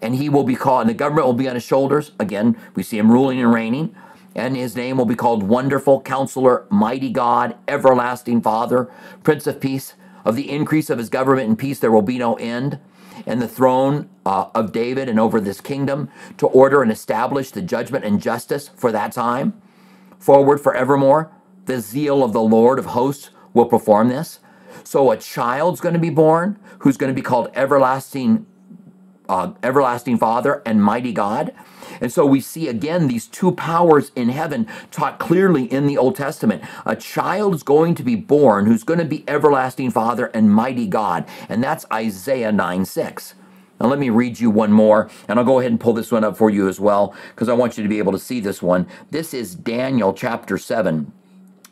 and 0.03 0.15
he 0.15 0.27
will 0.27 0.43
be 0.43 0.55
called, 0.55 0.81
and 0.81 0.89
the 0.89 0.93
government 0.93 1.25
will 1.25 1.33
be 1.33 1.47
on 1.47 1.55
his 1.55 1.63
shoulders. 1.63 2.11
Again, 2.19 2.57
we 2.75 2.83
see 2.83 2.97
him 2.97 3.11
ruling 3.11 3.39
and 3.39 3.53
reigning. 3.53 3.95
And 4.35 4.57
his 4.57 4.75
name 4.75 4.97
will 4.97 5.05
be 5.05 5.15
called 5.15 5.43
Wonderful 5.43 6.01
Counselor, 6.01 6.65
Mighty 6.69 7.09
God, 7.09 7.55
Everlasting 7.67 8.41
Father, 8.41 8.91
Prince 9.23 9.47
of 9.47 9.61
Peace. 9.61 9.93
Of 10.25 10.35
the 10.35 10.49
increase 10.49 10.89
of 10.89 10.97
his 10.97 11.09
government 11.09 11.47
and 11.47 11.59
peace, 11.59 11.79
there 11.79 11.91
will 11.91 12.01
be 12.01 12.17
no 12.17 12.35
end. 12.35 12.79
And 13.25 13.41
the 13.41 13.47
throne 13.47 14.09
uh, 14.25 14.47
of 14.55 14.71
David 14.71 15.07
and 15.07 15.19
over 15.19 15.39
this 15.39 15.61
kingdom 15.61 16.09
to 16.37 16.47
order 16.47 16.81
and 16.81 16.91
establish 16.91 17.51
the 17.51 17.61
judgment 17.61 18.03
and 18.03 18.21
justice 18.21 18.69
for 18.75 18.91
that 18.91 19.11
time. 19.11 19.61
Forward 20.19 20.59
forevermore, 20.59 21.31
the 21.65 21.79
zeal 21.79 22.23
of 22.23 22.33
the 22.33 22.41
Lord 22.41 22.79
of 22.79 22.87
hosts 22.87 23.29
will 23.53 23.65
perform 23.65 24.09
this. 24.09 24.39
So 24.83 25.11
a 25.11 25.17
child's 25.17 25.79
going 25.79 25.93
to 25.93 25.99
be 25.99 26.09
born 26.09 26.59
who's 26.79 26.97
going 26.97 27.13
to 27.13 27.15
be 27.15 27.21
called 27.21 27.51
Everlasting 27.53 28.45
uh, 29.29 29.53
everlasting 29.61 30.17
Father 30.17 30.61
and 30.65 30.83
mighty 30.83 31.11
God. 31.11 31.53
And 32.01 32.11
so 32.11 32.25
we 32.25 32.41
see 32.41 32.67
again 32.67 33.07
these 33.07 33.27
two 33.27 33.51
powers 33.51 34.11
in 34.15 34.29
heaven 34.29 34.67
taught 34.91 35.19
clearly 35.19 35.65
in 35.65 35.87
the 35.87 35.97
Old 35.97 36.15
Testament. 36.15 36.63
A 36.85 36.95
child 36.95 37.55
is 37.55 37.63
going 37.63 37.95
to 37.95 38.03
be 38.03 38.15
born 38.15 38.65
who's 38.65 38.83
going 38.83 38.99
to 38.99 39.05
be 39.05 39.23
everlasting 39.27 39.91
Father 39.91 40.27
and 40.27 40.51
mighty 40.51 40.87
God. 40.87 41.25
And 41.49 41.63
that's 41.63 41.85
Isaiah 41.91 42.51
9 42.51 42.85
6. 42.85 43.35
Now, 43.79 43.87
let 43.87 43.99
me 43.99 44.09
read 44.09 44.39
you 44.39 44.49
one 44.49 44.71
more, 44.71 45.09
and 45.27 45.37
I'll 45.37 45.45
go 45.45 45.59
ahead 45.59 45.71
and 45.71 45.79
pull 45.79 45.93
this 45.93 46.11
one 46.11 46.23
up 46.23 46.37
for 46.37 46.49
you 46.49 46.69
as 46.69 46.79
well, 46.79 47.13
because 47.31 47.49
I 47.49 47.53
want 47.53 47.75
you 47.75 47.83
to 47.83 47.89
be 47.89 47.97
able 47.97 48.13
to 48.13 48.19
see 48.19 48.39
this 48.39 48.61
one. 48.61 48.87
This 49.11 49.33
is 49.33 49.55
Daniel 49.55 50.13
chapter 50.13 50.57
7. 50.57 51.11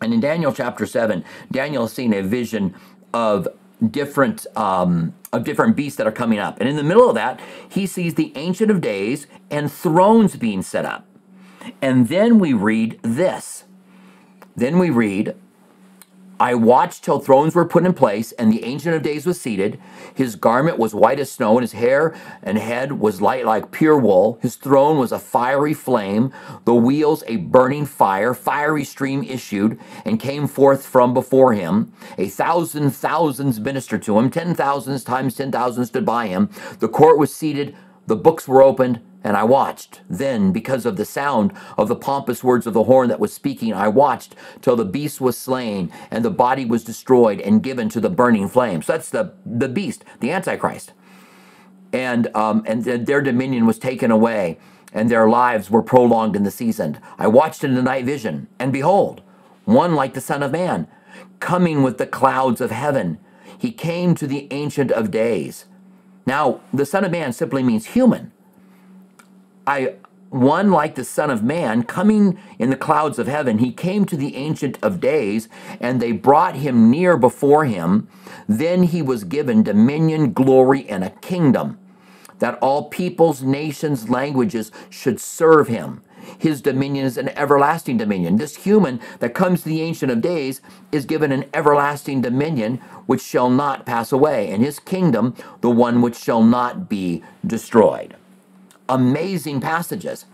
And 0.02 0.14
in 0.14 0.20
Daniel 0.20 0.52
chapter 0.52 0.86
7, 0.86 1.24
Daniel 1.52 1.86
is 1.86 1.94
seeing 1.94 2.14
a 2.14 2.22
vision 2.22 2.74
of 3.14 3.48
different 3.90 4.46
um, 4.56 5.14
of 5.34 5.44
different 5.44 5.76
beasts 5.76 5.98
that 5.98 6.08
are 6.08 6.12
coming 6.12 6.40
up. 6.40 6.60
And 6.60 6.70
in 6.70 6.76
the 6.76 6.84
middle 6.84 7.10
of 7.10 7.16
that, 7.16 7.40
he 7.70 7.86
sees 7.88 8.16
the 8.16 8.32
Ancient 8.36 8.70
of 8.70 8.82
Days 8.82 9.28
and 9.50 9.72
thrones 9.72 10.36
being 10.36 10.62
set 10.62 10.86
up. 10.86 11.08
And 11.82 12.08
then 12.08 12.40
we 12.40 12.54
read 12.54 13.00
this. 13.02 13.66
Then 14.56 14.80
we 14.80 14.90
read, 14.90 15.36
I 16.42 16.56
watched 16.56 17.04
till 17.04 17.20
thrones 17.20 17.54
were 17.54 17.68
put 17.68 17.86
in 17.86 17.94
place, 17.94 18.32
and 18.32 18.52
the 18.52 18.64
Ancient 18.64 18.96
of 18.96 19.04
Days 19.04 19.28
was 19.28 19.40
seated. 19.40 19.80
His 20.16 20.36
garment 20.36 20.80
was 20.80 20.96
white 20.96 21.20
as 21.20 21.32
snow, 21.32 21.52
and 21.52 21.62
his 21.62 21.74
hair 21.74 22.16
and 22.42 22.58
head 22.58 22.94
was 22.94 23.22
light 23.22 23.46
like 23.46 23.70
pure 23.70 23.96
wool. 23.96 24.40
His 24.42 24.56
throne 24.56 24.98
was 24.98 25.12
a 25.12 25.20
fiery 25.20 25.76
flame, 25.76 26.34
the 26.66 26.74
wheels 26.74 27.24
a 27.28 27.36
burning 27.36 27.86
fire. 27.86 28.34
Fiery 28.34 28.84
stream 28.84 29.22
issued 29.24 29.80
and 30.04 30.20
came 30.20 30.48
forth 30.48 30.84
from 30.84 31.14
before 31.14 31.54
him. 31.54 31.94
A 32.18 32.28
thousand 32.28 32.90
thousands 32.90 33.60
ministered 33.60 34.02
to 34.02 34.18
him, 34.18 34.32
ten 34.32 34.56
thousands 34.56 35.04
times 35.04 35.36
ten 35.36 35.52
thousand 35.52 35.86
stood 35.86 36.08
by 36.08 36.26
him. 36.26 36.50
The 36.80 36.90
court 36.90 37.20
was 37.20 37.32
seated, 37.32 37.76
the 38.08 38.16
books 38.16 38.48
were 38.48 38.64
opened 38.64 39.00
and 39.24 39.38
I 39.38 39.44
watched. 39.44 40.02
Then, 40.10 40.52
because 40.52 40.86
of 40.86 40.98
the 40.98 41.06
sound 41.06 41.54
of 41.78 41.88
the 41.88 41.96
pompous 41.96 42.44
words 42.44 42.66
of 42.66 42.74
the 42.74 42.84
horn 42.84 43.10
that 43.10 43.20
was 43.20 43.34
speaking, 43.34 43.74
I 43.74 43.88
watched 43.88 44.36
till 44.62 44.76
the 44.76 44.86
beast 44.86 45.22
was 45.22 45.38
slain 45.38 45.92
and 46.10 46.26
the 46.26 46.32
body 46.32 46.66
was 46.66 46.84
destroyed 46.84 47.40
and 47.42 47.64
given 47.64 47.90
to 47.90 48.00
the 48.00 48.10
burning 48.10 48.48
flames. 48.48 48.86
So 48.86 48.94
that's 48.94 49.10
the, 49.10 49.34
the 49.46 49.70
beast, 49.70 50.04
the 50.20 50.32
Antichrist. 50.32 50.94
And, 51.94 52.34
um, 52.36 52.64
and 52.66 52.84
their 52.84 53.22
dominion 53.22 53.66
was 53.66 53.78
taken 53.78 54.12
away 54.12 54.58
and 54.94 55.10
their 55.10 55.28
lives 55.28 55.70
were 55.70 55.84
prolonged 55.84 56.36
in 56.36 56.44
the 56.44 56.52
season. 56.52 57.00
I 57.18 57.28
watched 57.28 57.64
in 57.64 57.76
the 57.76 57.82
night 57.82 58.06
vision, 58.06 58.48
and 58.60 58.74
behold, 58.74 59.22
one 59.66 59.96
like 59.96 60.14
the 60.14 60.22
Son 60.22 60.44
of 60.44 60.52
Man, 60.52 60.88
coming 61.40 61.82
with 61.82 61.98
the 61.98 62.08
clouds 62.08 62.62
of 62.62 62.72
heaven. 62.72 63.18
He 63.58 63.72
came 63.72 64.16
to 64.16 64.28
the 64.28 64.48
Ancient 64.52 64.92
of 64.92 65.12
Days. 65.12 65.66
Now, 66.26 66.62
the 66.74 66.86
Son 66.86 67.06
of 67.06 67.12
Man 67.12 67.32
simply 67.32 67.64
means 67.64 67.88
human. 67.88 68.32
I 69.68 69.96
one 70.32 70.72
like 70.72 70.96
the 70.96 71.04
Son 71.04 71.30
of 71.30 71.44
Man, 71.44 71.84
coming 71.84 72.40
in 72.58 72.70
the 72.70 72.78
clouds 72.78 73.20
of 73.20 73.28
heaven, 73.28 73.58
he 73.58 73.74
came 73.74 74.06
to 74.06 74.16
the 74.16 74.38
Ancient 74.38 74.80
of 74.82 75.02
Days, 75.02 75.50
and 75.82 76.02
they 76.02 76.14
brought 76.14 76.56
him 76.56 76.90
near 76.90 77.18
before 77.18 77.66
him. 77.66 78.08
Then 78.48 78.84
he 78.84 79.02
was 79.02 79.26
given 79.26 79.62
dominion, 79.62 80.32
glory, 80.32 80.88
and 80.88 81.04
a 81.04 81.10
kingdom, 81.10 81.78
that 82.40 82.58
all 82.60 82.86
peoples, 82.86 83.44
nations, 83.44 84.10
languages 84.10 84.72
should 84.90 85.20
serve 85.20 85.68
him. 85.68 86.02
His 86.38 86.62
dominion 86.62 87.06
is 87.06 87.18
an 87.18 87.28
everlasting 87.38 87.98
dominion. 87.98 88.38
This 88.38 88.56
human 88.56 89.02
that 89.20 89.34
comes 89.34 89.64
to 89.64 89.70
the 89.70 89.82
Ancient 89.82 90.14
of 90.14 90.22
Days 90.22 90.62
is 90.94 91.06
given 91.06 91.34
an 91.34 91.44
everlasting 91.54 92.22
dominion 92.22 92.78
which 93.06 93.22
shall 93.22 93.50
not 93.50 93.86
pass 93.86 94.14
away, 94.14 94.50
and 94.50 94.64
his 94.64 94.80
kingdom, 94.80 95.36
the 95.60 95.70
one 95.70 96.02
which 96.02 96.16
shall 96.16 96.42
not 96.42 96.88
be 96.88 97.22
destroyed 97.46 98.16
amazing 98.92 99.62
passages 99.62 100.26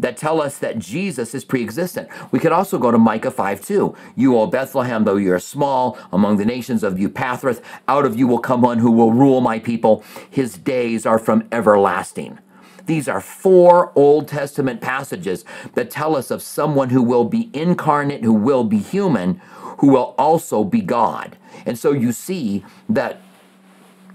that 0.00 0.16
tell 0.16 0.40
us 0.40 0.58
that 0.58 0.78
Jesus 0.78 1.34
is 1.34 1.44
pre-existent. 1.44 2.08
We 2.30 2.38
could 2.38 2.52
also 2.52 2.78
go 2.78 2.90
to 2.90 2.98
Micah 2.98 3.30
5 3.30 3.64
2. 3.64 3.96
You, 4.16 4.36
O 4.36 4.46
Bethlehem, 4.46 5.04
though 5.04 5.16
you 5.16 5.32
are 5.34 5.38
small 5.38 5.98
among 6.12 6.38
the 6.38 6.44
nations 6.44 6.82
of 6.82 6.94
Ephrathah, 6.94 7.62
out 7.86 8.06
of 8.06 8.18
you 8.18 8.26
will 8.26 8.38
come 8.38 8.62
one 8.62 8.78
who 8.78 8.90
will 8.90 9.12
rule 9.12 9.40
my 9.40 9.58
people. 9.58 10.02
His 10.28 10.54
days 10.54 11.04
are 11.04 11.18
from 11.18 11.46
everlasting. 11.52 12.38
These 12.86 13.08
are 13.08 13.20
four 13.20 13.92
Old 13.94 14.26
Testament 14.26 14.80
passages 14.80 15.44
that 15.74 15.90
tell 15.90 16.16
us 16.16 16.30
of 16.30 16.42
someone 16.42 16.90
who 16.90 17.02
will 17.02 17.24
be 17.24 17.50
incarnate, 17.52 18.24
who 18.24 18.32
will 18.32 18.64
be 18.64 18.78
human, 18.78 19.40
who 19.78 19.88
will 19.88 20.14
also 20.18 20.64
be 20.64 20.80
God. 20.80 21.36
And 21.66 21.78
so 21.78 21.92
you 21.92 22.10
see 22.10 22.64
that 22.88 23.20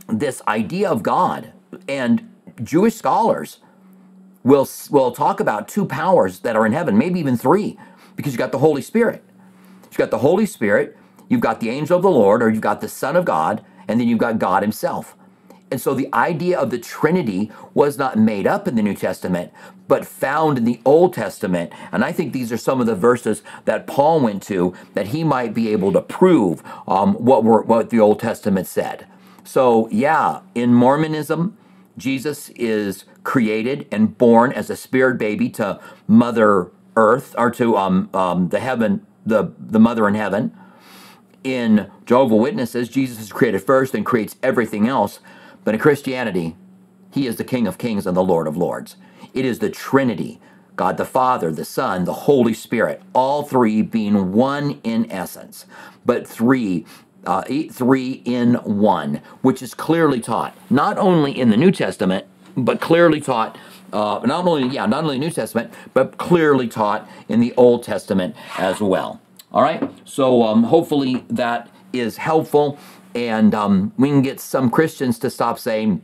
this 0.08 0.42
idea 0.48 0.90
of 0.90 1.04
God 1.04 1.54
and 1.88 2.30
Jewish 2.64 2.96
scholars 2.96 3.60
we'll, 4.46 4.70
we'll 4.90 5.12
talk 5.12 5.42
about 5.42 5.68
two 5.68 5.86
powers 5.86 6.40
that 6.40 6.56
are 6.56 6.66
in 6.66 6.72
heaven, 6.72 6.98
maybe 6.98 7.20
even 7.20 7.36
three, 7.36 7.78
because 8.16 8.32
you 8.32 8.38
got 8.38 8.54
the 8.54 8.60
Holy 8.60 8.82
Spirit. 8.82 9.22
You've 9.84 9.98
got 9.98 10.12
the 10.12 10.20
Holy 10.20 10.46
Spirit, 10.46 10.98
you've 11.28 11.42
got 11.42 11.60
the 11.60 11.70
angel 11.70 11.98
of 11.98 12.04
the 12.04 12.10
Lord, 12.12 12.42
or 12.42 12.50
you've 12.50 12.62
got 12.62 12.80
the 12.80 12.88
Son 12.88 13.18
of 13.18 13.25
God, 13.25 13.66
and 13.88 14.00
then 14.00 14.08
you've 14.08 14.20
got 14.20 14.40
God 14.40 14.62
Himself. 14.62 15.18
And 15.72 15.82
so 15.82 15.94
the 15.94 16.14
idea 16.14 16.60
of 16.60 16.70
the 16.70 16.78
Trinity 16.78 17.52
was 17.74 17.98
not 17.98 18.18
made 18.18 18.46
up 18.46 18.68
in 18.68 18.75
the 18.75 18.84
New 18.84 18.94
Testament, 18.94 19.52
but 19.88 20.06
found 20.06 20.58
in 20.58 20.64
the 20.64 20.80
Old 20.86 21.14
Testament. 21.14 21.74
And 21.92 22.06
I 22.06 22.12
think 22.12 22.34
these 22.34 22.52
are 22.52 22.58
some 22.58 22.80
of 22.80 22.88
the 22.88 22.96
verses 22.96 23.42
that 23.66 23.88
Paul 23.88 24.22
went 24.22 24.44
to 24.44 24.74
that 24.94 25.08
he 25.08 25.24
might 25.24 25.54
be 25.54 25.70
able 25.70 25.92
to 25.94 26.02
prove 26.02 26.62
um, 26.88 27.16
what, 27.16 27.44
were, 27.44 27.64
what 27.64 27.90
the 27.90 28.00
Old 28.00 28.20
Testament 28.20 28.68
said. 28.68 29.08
So, 29.44 29.90
yeah, 29.90 30.42
in 30.54 30.74
Mormonism, 30.74 31.58
Jesus 31.98 32.50
is 32.52 33.06
created 33.24 33.88
and 33.92 34.18
born 34.18 34.52
as 34.52 34.70
a 34.70 34.75
spirit 34.75 35.18
baby 35.18 35.50
to 35.52 35.80
Mother 36.08 36.72
Earth 36.96 37.36
or 37.38 37.52
to 37.52 37.78
um, 37.78 38.10
um, 38.14 38.50
the 38.50 38.60
heaven, 38.60 39.06
the, 39.25 39.54
the 39.60 39.80
mother 39.80 40.08
in 40.08 40.16
heaven. 40.16 40.56
In 41.44 41.92
Jehovah 42.06 42.36
Witnesses, 42.36 42.90
Jesus 42.90 43.20
is 43.20 43.32
created 43.32 43.62
first 43.64 43.94
and 43.94 44.06
creates 44.06 44.36
everything 44.44 44.88
else. 44.88 45.20
But 45.64 45.75
in 45.75 45.80
Christianity, 45.80 46.56
he 47.12 47.28
is 47.28 47.38
the 47.38 47.44
King 47.44 47.68
of 47.68 47.78
Kings 47.78 48.08
and 48.08 48.18
the 48.18 48.24
Lord 48.24 48.48
of 48.48 48.58
Lords. 48.58 48.98
It 49.34 49.46
is 49.46 49.60
the 49.60 49.70
Trinity 49.70 50.40
God 50.75 50.98
the 50.98 51.06
Father, 51.06 51.52
the 51.52 51.66
Son, 51.66 52.04
the 52.04 52.14
Holy 52.14 52.54
Spirit, 52.54 53.02
all 53.14 53.44
three 53.44 53.82
being 53.82 54.34
one 54.34 54.80
in 54.84 55.10
essence, 55.12 55.66
but 56.06 56.28
three 56.28 56.86
uh, 57.25 57.44
eight, 57.48 57.74
three 57.74 58.22
in 58.25 58.55
one, 58.55 59.22
which 59.41 59.62
is 59.62 59.74
clearly 59.74 60.20
taught 60.20 60.55
not 60.70 60.98
only 60.98 61.38
in 61.38 61.50
the 61.50 61.58
New 61.58 61.72
Testament, 61.72 62.25
but 62.58 62.79
clearly 62.82 63.20
taught 63.20 63.58
uh, 63.94 64.22
not 64.25 64.46
only 64.46 64.67
yeah 64.67 64.86
not 64.86 65.03
only 65.03 65.20
New 65.20 65.32
Testament, 65.32 65.74
but 65.94 66.17
clearly 66.17 66.67
taught 66.67 67.08
in 67.29 67.39
the 67.39 67.53
Old 67.58 67.84
Testament 67.84 68.36
as 68.58 68.82
well. 68.82 69.22
All 69.51 69.62
right, 69.62 69.89
so 70.03 70.44
um, 70.44 70.63
hopefully 70.63 71.24
that 71.29 71.70
is 71.94 72.17
helpful, 72.17 72.77
and 73.13 73.55
um, 73.55 73.94
we 73.98 74.10
can 74.10 74.22
get 74.22 74.39
some 74.39 74.70
Christians 74.70 75.17
to 75.20 75.29
stop 75.29 75.60
saying 75.60 76.03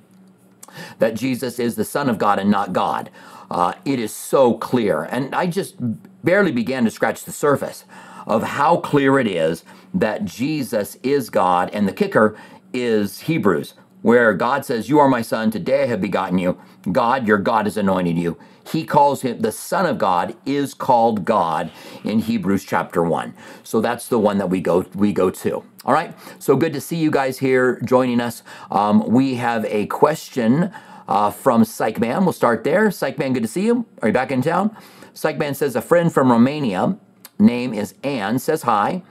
that 0.99 1.15
Jesus 1.15 1.59
is 1.59 1.75
the 1.75 1.83
Son 1.83 2.09
of 2.09 2.17
God 2.17 2.39
and 2.39 2.49
not 2.49 2.71
God. 2.71 3.09
Uh, 3.49 3.73
it 3.83 3.99
is 3.99 4.13
so 4.13 4.53
clear, 4.53 5.03
and 5.03 5.35
I 5.35 5.47
just 5.47 5.75
barely 6.23 6.53
began 6.53 6.85
to 6.85 6.91
scratch 6.91 7.25
the 7.25 7.33
surface 7.33 7.83
of 8.25 8.43
how 8.43 8.77
clear 8.77 9.19
it 9.19 9.27
is 9.27 9.63
that 9.93 10.25
Jesus 10.25 10.97
is 11.03 11.29
God, 11.29 11.69
and 11.73 11.87
the 11.87 11.93
kicker 11.93 12.37
is 12.73 13.21
Hebrews, 13.21 13.73
where 14.01 14.33
God 14.33 14.65
says, 14.65 14.89
You 14.89 14.99
are 14.99 15.07
my 15.07 15.21
son, 15.21 15.51
today 15.51 15.83
I 15.83 15.87
have 15.87 16.01
begotten 16.01 16.37
you. 16.37 16.59
God, 16.91 17.27
your 17.27 17.37
God, 17.37 17.65
has 17.65 17.77
anointed 17.77 18.17
you. 18.17 18.37
He 18.71 18.85
calls 18.85 19.21
him, 19.21 19.41
the 19.41 19.51
Son 19.51 19.85
of 19.85 19.97
God 19.97 20.35
is 20.45 20.73
called 20.73 21.25
God 21.25 21.71
in 22.03 22.19
Hebrews 22.19 22.63
chapter 22.63 23.03
1. 23.03 23.33
So 23.63 23.81
that's 23.81 24.07
the 24.07 24.19
one 24.19 24.37
that 24.37 24.49
we 24.49 24.61
go 24.61 24.85
we 24.95 25.13
go 25.13 25.29
to. 25.29 25.63
All 25.85 25.93
right. 25.93 26.15
So 26.39 26.55
good 26.55 26.73
to 26.73 26.81
see 26.81 26.95
you 26.95 27.11
guys 27.11 27.39
here 27.39 27.79
joining 27.81 28.21
us. 28.21 28.43
Um, 28.69 29.07
we 29.07 29.35
have 29.35 29.65
a 29.65 29.87
question 29.87 30.71
uh, 31.07 31.31
from 31.31 31.65
Psych 31.65 31.99
Man. 31.99 32.23
We'll 32.23 32.33
start 32.33 32.63
there. 32.63 32.91
Psych 32.91 33.17
Man, 33.17 33.33
good 33.33 33.43
to 33.43 33.49
see 33.49 33.65
you. 33.65 33.85
Are 34.01 34.09
you 34.09 34.13
back 34.13 34.31
in 34.31 34.41
town? 34.41 34.75
Psych 35.13 35.37
Man 35.37 35.55
says 35.55 35.75
a 35.75 35.81
friend 35.81 36.13
from 36.13 36.31
Romania, 36.31 36.97
name 37.39 37.73
is 37.73 37.95
Anne, 38.03 38.39
says 38.39 38.61
hi. 38.63 39.03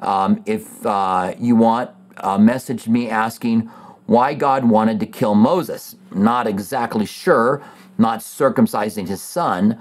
Um, 0.00 0.42
if 0.46 0.84
uh, 0.86 1.34
you 1.38 1.56
want, 1.56 1.90
uh, 2.18 2.38
message 2.38 2.88
me 2.88 3.08
asking 3.08 3.70
why 4.06 4.34
God 4.34 4.64
wanted 4.64 5.00
to 5.00 5.06
kill 5.06 5.34
Moses. 5.34 5.96
Not 6.12 6.46
exactly 6.46 7.06
sure, 7.06 7.62
not 7.98 8.20
circumcising 8.20 9.08
his 9.08 9.20
son. 9.22 9.80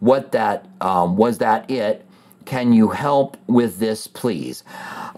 What 0.00 0.32
that 0.32 0.66
um, 0.80 1.16
was 1.16 1.38
that 1.38 1.70
it? 1.70 2.06
Can 2.44 2.72
you 2.72 2.90
help 2.90 3.36
with 3.48 3.78
this, 3.78 4.06
please? 4.06 4.62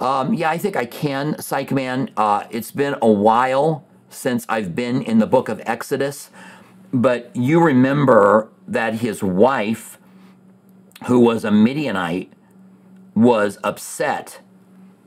Um, 0.01 0.33
yeah, 0.33 0.51
I 0.51 0.59
think 0.59 0.77
I 0.77 0.87
can, 0.87 1.41
Psych 1.41 1.71
Man. 1.71 2.11
Uh, 2.17 2.45
it's 2.51 2.71
been 2.71 2.97
a 3.03 3.11
while 3.11 3.85
since 4.09 4.47
I've 4.49 4.75
been 4.75 5.03
in 5.03 5.19
the 5.19 5.27
book 5.27 5.49
of 5.49 5.61
Exodus, 5.67 6.31
but 6.93 7.31
you 7.35 7.63
remember 7.63 8.49
that 8.67 8.95
his 8.95 9.23
wife, 9.23 9.99
who 11.07 11.21
was 11.21 11.45
a 11.45 11.51
Midianite, 11.51 12.33
was 13.19 13.59
upset 13.65 14.41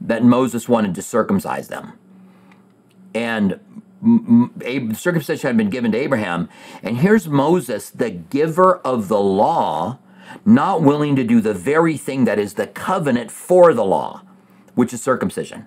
that 0.02 0.24
Moses 0.24 0.68
wanted 0.68 0.94
to 0.96 1.02
circumcise 1.02 1.70
them. 1.70 1.94
And 3.14 3.60
circumcision 4.98 5.48
had 5.48 5.58
been 5.58 5.70
given 5.70 5.92
to 5.92 5.98
Abraham. 5.98 6.50
And 6.84 6.98
here's 6.98 7.28
Moses, 7.28 7.90
the 7.90 8.10
giver 8.10 8.78
of 8.80 9.08
the 9.08 9.20
law, 9.20 10.00
not 10.44 10.82
willing 10.82 11.16
to 11.16 11.24
do 11.24 11.40
the 11.40 11.54
very 11.54 11.98
thing 11.98 12.26
that 12.26 12.40
is 12.40 12.56
the 12.56 12.68
covenant 12.68 13.32
for 13.32 13.74
the 13.74 13.86
law, 13.86 14.24
which 14.76 14.94
is 14.94 15.02
circumcision, 15.02 15.66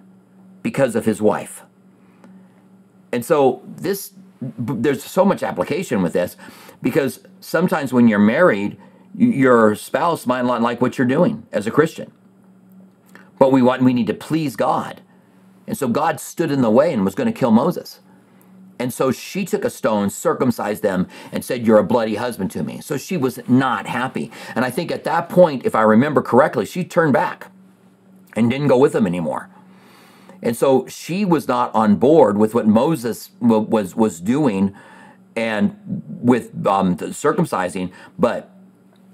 because 0.63 0.97
of 0.97 1.07
his 1.07 1.23
wife. 1.23 1.63
And 3.13 3.25
so 3.25 3.63
this 3.65 4.13
there's 4.59 5.03
so 5.03 5.25
much 5.25 5.43
application 5.43 6.03
with 6.03 6.13
this 6.13 6.37
because 6.83 7.21
sometimes 7.41 7.95
when 7.95 8.09
you're 8.09 8.19
married, 8.19 8.77
your 9.17 9.75
spouse 9.75 10.27
might 10.27 10.45
not 10.45 10.61
like 10.61 10.83
what 10.83 10.99
you're 10.99 11.07
doing 11.07 11.47
as 11.51 11.67
a 11.67 11.71
Christian. 11.71 12.13
But 13.39 13.53
we 13.53 13.63
want 13.63 13.83
we 13.83 13.95
need 13.95 14.07
to 14.09 14.15
please 14.15 14.57
God. 14.57 15.03
And 15.67 15.77
so 15.77 15.89
God 15.89 16.21
stood 16.21 16.51
in 16.51 16.63
the 16.63 16.71
way 16.71 16.93
and 16.93 17.05
was 17.05 17.15
going 17.15 17.33
to 17.33 17.39
kill 17.39 17.51
Moses. 17.51 18.01
And 18.79 18.93
so 18.93 19.13
she 19.13 19.45
took 19.45 19.65
a 19.65 19.71
stone, 19.71 20.11
circumcised 20.11 20.83
them, 20.83 21.07
and 21.33 21.45
said, 21.45 21.67
You're 21.67 21.79
a 21.79 21.85
bloody 21.85 22.17
husband 22.17 22.51
to 22.53 22.63
me. 22.63 22.81
So 22.81 22.97
she 22.97 23.17
was 23.17 23.39
not 23.49 23.87
happy. 23.87 24.31
And 24.55 24.65
I 24.65 24.71
think 24.71 24.91
at 24.91 25.05
that 25.05 25.29
point, 25.29 25.65
if 25.65 25.75
I 25.75 25.83
remember 25.83 26.23
correctly, 26.23 26.67
she 26.67 26.85
turned 26.85 27.13
back 27.13 27.51
and 28.35 28.51
didn't 28.51 28.69
go 28.69 28.79
with 28.79 28.93
them 28.93 29.07
anymore. 29.07 29.49
And 30.43 30.57
so 30.57 30.87
she 30.89 31.25
was 31.25 31.49
not 31.49 31.75
on 31.75 31.97
board 31.97 32.37
with 32.37 32.55
what 32.55 32.67
Moses 32.67 33.31
was 33.41 33.95
was 33.95 34.21
doing 34.21 34.75
and 35.37 35.77
with 36.21 36.67
um, 36.67 36.97
circumcising. 36.97 37.93
But 38.19 38.51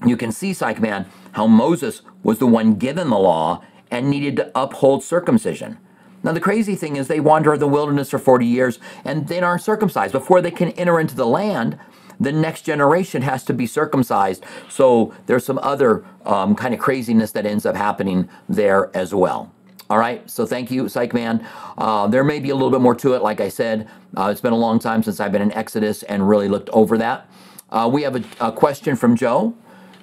you 0.04 0.16
can 0.16 0.32
see, 0.32 0.52
Psych 0.52 0.80
Man, 0.80 1.06
how 1.32 1.46
Moses 1.46 2.02
was 2.22 2.38
the 2.38 2.46
one 2.46 2.74
given 2.74 3.10
the 3.10 3.18
law 3.18 3.62
and 3.90 4.08
needed 4.08 4.36
to 4.36 4.50
uphold 4.54 5.02
circumcision. 5.02 5.78
Now, 6.22 6.32
the 6.32 6.40
crazy 6.40 6.74
thing 6.74 6.96
is, 6.96 7.08
they 7.08 7.20
wander 7.20 7.54
in 7.54 7.60
the 7.60 7.68
wilderness 7.68 8.10
for 8.10 8.18
40 8.18 8.44
years 8.44 8.78
and 9.04 9.28
they 9.28 9.40
aren't 9.40 9.62
circumcised. 9.62 10.12
Before 10.12 10.42
they 10.42 10.50
can 10.50 10.70
enter 10.70 11.00
into 11.00 11.14
the 11.14 11.26
land, 11.26 11.78
the 12.18 12.32
next 12.32 12.62
generation 12.62 13.22
has 13.22 13.44
to 13.44 13.54
be 13.54 13.66
circumcised. 13.66 14.44
So 14.68 15.14
there's 15.26 15.44
some 15.44 15.58
other 15.62 16.04
um, 16.26 16.54
kind 16.54 16.74
of 16.74 16.80
craziness 16.80 17.32
that 17.32 17.46
ends 17.46 17.64
up 17.64 17.74
happening 17.74 18.28
there 18.48 18.94
as 18.94 19.14
well. 19.14 19.52
All 19.88 19.98
right, 19.98 20.28
so 20.30 20.46
thank 20.46 20.70
you, 20.70 20.88
Psych 20.88 21.12
Man. 21.12 21.44
Uh, 21.76 22.06
there 22.06 22.22
may 22.22 22.38
be 22.38 22.50
a 22.50 22.54
little 22.54 22.70
bit 22.70 22.80
more 22.80 22.94
to 22.94 23.14
it, 23.14 23.22
like 23.22 23.40
I 23.40 23.48
said. 23.48 23.88
Uh, 24.16 24.28
it's 24.30 24.40
been 24.40 24.52
a 24.52 24.56
long 24.56 24.78
time 24.78 25.02
since 25.02 25.18
I've 25.18 25.32
been 25.32 25.42
in 25.42 25.50
Exodus 25.52 26.04
and 26.04 26.28
really 26.28 26.48
looked 26.48 26.68
over 26.70 26.96
that. 26.98 27.28
Uh, 27.70 27.90
we 27.92 28.02
have 28.02 28.14
a, 28.14 28.48
a 28.48 28.52
question 28.52 28.94
from 28.94 29.16
Joe. 29.16 29.56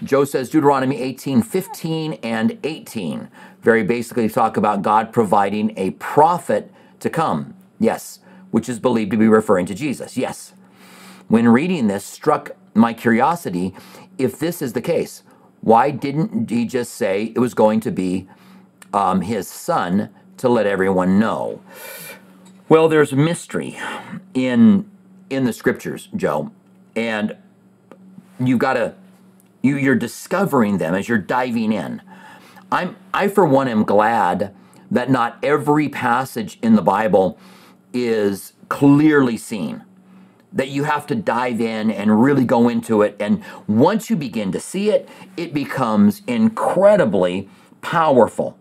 Joe 0.03 0.25
says 0.25 0.49
Deuteronomy 0.49 0.97
18, 0.97 1.41
15, 1.41 2.13
and 2.15 2.59
18 2.63 3.29
very 3.67 3.83
basically 3.83 4.29
talk 4.29 4.55
about 4.55 4.81
God 4.81 5.11
providing 5.11 5.77
a 5.77 5.91
prophet 5.91 6.71
to 7.01 7.09
come. 7.09 7.53
Yes, 7.81 8.19
which 8.49 8.69
is 8.69 8.79
believed 8.79 9.11
to 9.11 9.17
be 9.17 9.27
referring 9.27 9.65
to 9.65 9.75
Jesus. 9.75 10.15
Yes. 10.15 10.53
When 11.27 11.49
reading 11.49 11.87
this, 11.87 12.05
struck 12.05 12.55
my 12.73 12.93
curiosity 12.93 13.75
if 14.17 14.39
this 14.39 14.61
is 14.61 14.71
the 14.71 14.81
case, 14.81 15.23
why 15.59 15.91
didn't 15.91 16.49
he 16.49 16.65
just 16.65 16.93
say 16.93 17.33
it 17.35 17.39
was 17.39 17.53
going 17.53 17.81
to 17.81 17.91
be 17.91 18.29
um, 18.93 19.19
his 19.19 19.49
son 19.49 20.11
to 20.37 20.47
let 20.47 20.65
everyone 20.65 21.19
know? 21.19 21.61
Well, 22.69 22.87
there's 22.87 23.11
mystery 23.11 23.77
in 24.33 24.89
in 25.29 25.43
the 25.43 25.51
scriptures, 25.51 26.07
Joe, 26.15 26.51
and 26.95 27.35
you've 28.39 28.59
got 28.59 28.75
to 28.75 28.95
you 29.61 29.75
you're 29.75 29.95
discovering 29.95 30.77
them 30.77 30.95
as 30.95 31.09
you're 31.09 31.17
diving 31.17 31.73
in. 31.73 32.01
I'm 32.71 32.97
I 33.13 33.27
for 33.27 33.45
one 33.45 33.67
am 33.67 33.83
glad 33.83 34.53
that 34.91 35.09
not 35.09 35.37
every 35.43 35.89
passage 35.89 36.59
in 36.61 36.75
the 36.75 36.81
Bible 36.81 37.37
is 37.93 38.53
clearly 38.69 39.37
seen. 39.37 39.83
That 40.53 40.69
you 40.69 40.85
have 40.85 41.05
to 41.07 41.15
dive 41.15 41.59
in 41.61 41.91
and 41.91 42.21
really 42.21 42.45
go 42.45 42.69
into 42.69 43.01
it. 43.01 43.15
And 43.19 43.43
once 43.67 44.09
you 44.09 44.15
begin 44.15 44.51
to 44.53 44.59
see 44.59 44.89
it, 44.89 45.07
it 45.35 45.53
becomes 45.53 46.21
incredibly 46.25 47.49
powerful 47.81 48.57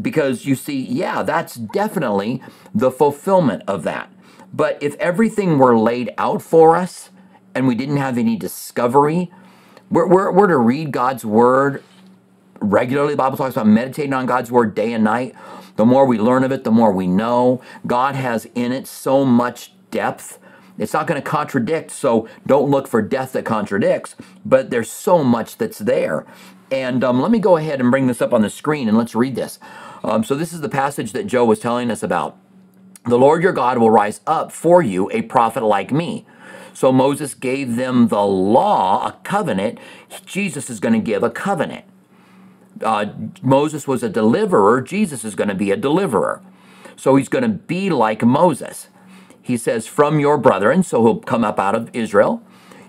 because 0.00 0.46
you 0.46 0.54
see, 0.54 0.80
yeah, 0.80 1.22
that's 1.22 1.54
definitely 1.54 2.42
the 2.74 2.90
fulfillment 2.90 3.62
of 3.66 3.82
that. 3.82 4.12
But 4.52 4.80
if 4.80 4.94
everything 4.96 5.58
were 5.58 5.76
laid 5.76 6.12
out 6.18 6.40
for 6.40 6.76
us 6.76 7.10
and 7.54 7.66
we 7.66 7.74
didn't 7.74 7.96
have 7.96 8.16
any 8.16 8.36
discovery, 8.36 9.30
we're, 9.90 10.06
we're, 10.06 10.32
we're 10.32 10.46
to 10.46 10.58
read 10.58 10.92
God's 10.92 11.24
word 11.24 11.82
regularly. 12.72 13.14
The 13.14 13.18
Bible 13.18 13.36
talks 13.36 13.54
about 13.54 13.66
meditating 13.66 14.12
on 14.12 14.26
God's 14.26 14.50
word 14.50 14.74
day 14.74 14.92
and 14.92 15.04
night. 15.04 15.34
The 15.76 15.84
more 15.84 16.06
we 16.06 16.18
learn 16.18 16.44
of 16.44 16.52
it, 16.52 16.64
the 16.64 16.70
more 16.70 16.92
we 16.92 17.06
know. 17.06 17.60
God 17.86 18.14
has 18.14 18.46
in 18.54 18.72
it 18.72 18.86
so 18.86 19.24
much 19.24 19.72
depth. 19.90 20.38
It's 20.78 20.92
not 20.92 21.06
going 21.06 21.20
to 21.20 21.28
contradict, 21.28 21.90
so 21.90 22.28
don't 22.46 22.70
look 22.70 22.88
for 22.88 23.00
death 23.00 23.32
that 23.32 23.44
contradicts, 23.44 24.16
but 24.44 24.70
there's 24.70 24.90
so 24.90 25.22
much 25.22 25.56
that's 25.56 25.78
there. 25.78 26.26
And 26.70 27.04
um, 27.04 27.20
let 27.20 27.30
me 27.30 27.38
go 27.38 27.56
ahead 27.56 27.80
and 27.80 27.90
bring 27.90 28.08
this 28.08 28.20
up 28.20 28.32
on 28.32 28.42
the 28.42 28.50
screen 28.50 28.88
and 28.88 28.96
let's 28.96 29.14
read 29.14 29.36
this. 29.36 29.60
Um, 30.02 30.24
so, 30.24 30.34
this 30.34 30.52
is 30.52 30.60
the 30.60 30.68
passage 30.68 31.12
that 31.12 31.26
Joe 31.26 31.44
was 31.44 31.60
telling 31.60 31.90
us 31.90 32.02
about. 32.02 32.36
The 33.06 33.18
Lord 33.18 33.42
your 33.42 33.52
God 33.52 33.78
will 33.78 33.90
rise 33.90 34.20
up 34.26 34.50
for 34.50 34.82
you 34.82 35.10
a 35.12 35.22
prophet 35.22 35.62
like 35.62 35.92
me. 35.92 36.26
So, 36.72 36.90
Moses 36.90 37.34
gave 37.34 37.76
them 37.76 38.08
the 38.08 38.24
law, 38.24 39.06
a 39.06 39.12
covenant. 39.22 39.78
Jesus 40.26 40.68
is 40.68 40.80
going 40.80 40.94
to 40.94 41.00
give 41.00 41.22
a 41.22 41.30
covenant 41.30 41.84
uh, 42.82 43.06
Moses 43.42 43.86
was 43.86 44.02
a 44.02 44.08
deliverer, 44.08 44.80
Jesus 44.80 45.24
is 45.24 45.34
going 45.34 45.48
to 45.48 45.54
be 45.54 45.70
a 45.70 45.76
deliverer. 45.76 46.42
So 46.96 47.16
he's 47.16 47.28
going 47.28 47.42
to 47.42 47.48
be 47.48 47.90
like 47.90 48.22
Moses. 48.24 48.88
He 49.42 49.56
says, 49.56 49.86
"From 49.86 50.20
your 50.20 50.38
brethren," 50.38 50.82
so 50.82 51.04
he'll 51.04 51.18
come 51.20 51.44
up 51.44 51.58
out 51.58 51.74
of 51.74 51.90
Israel. 51.92 52.42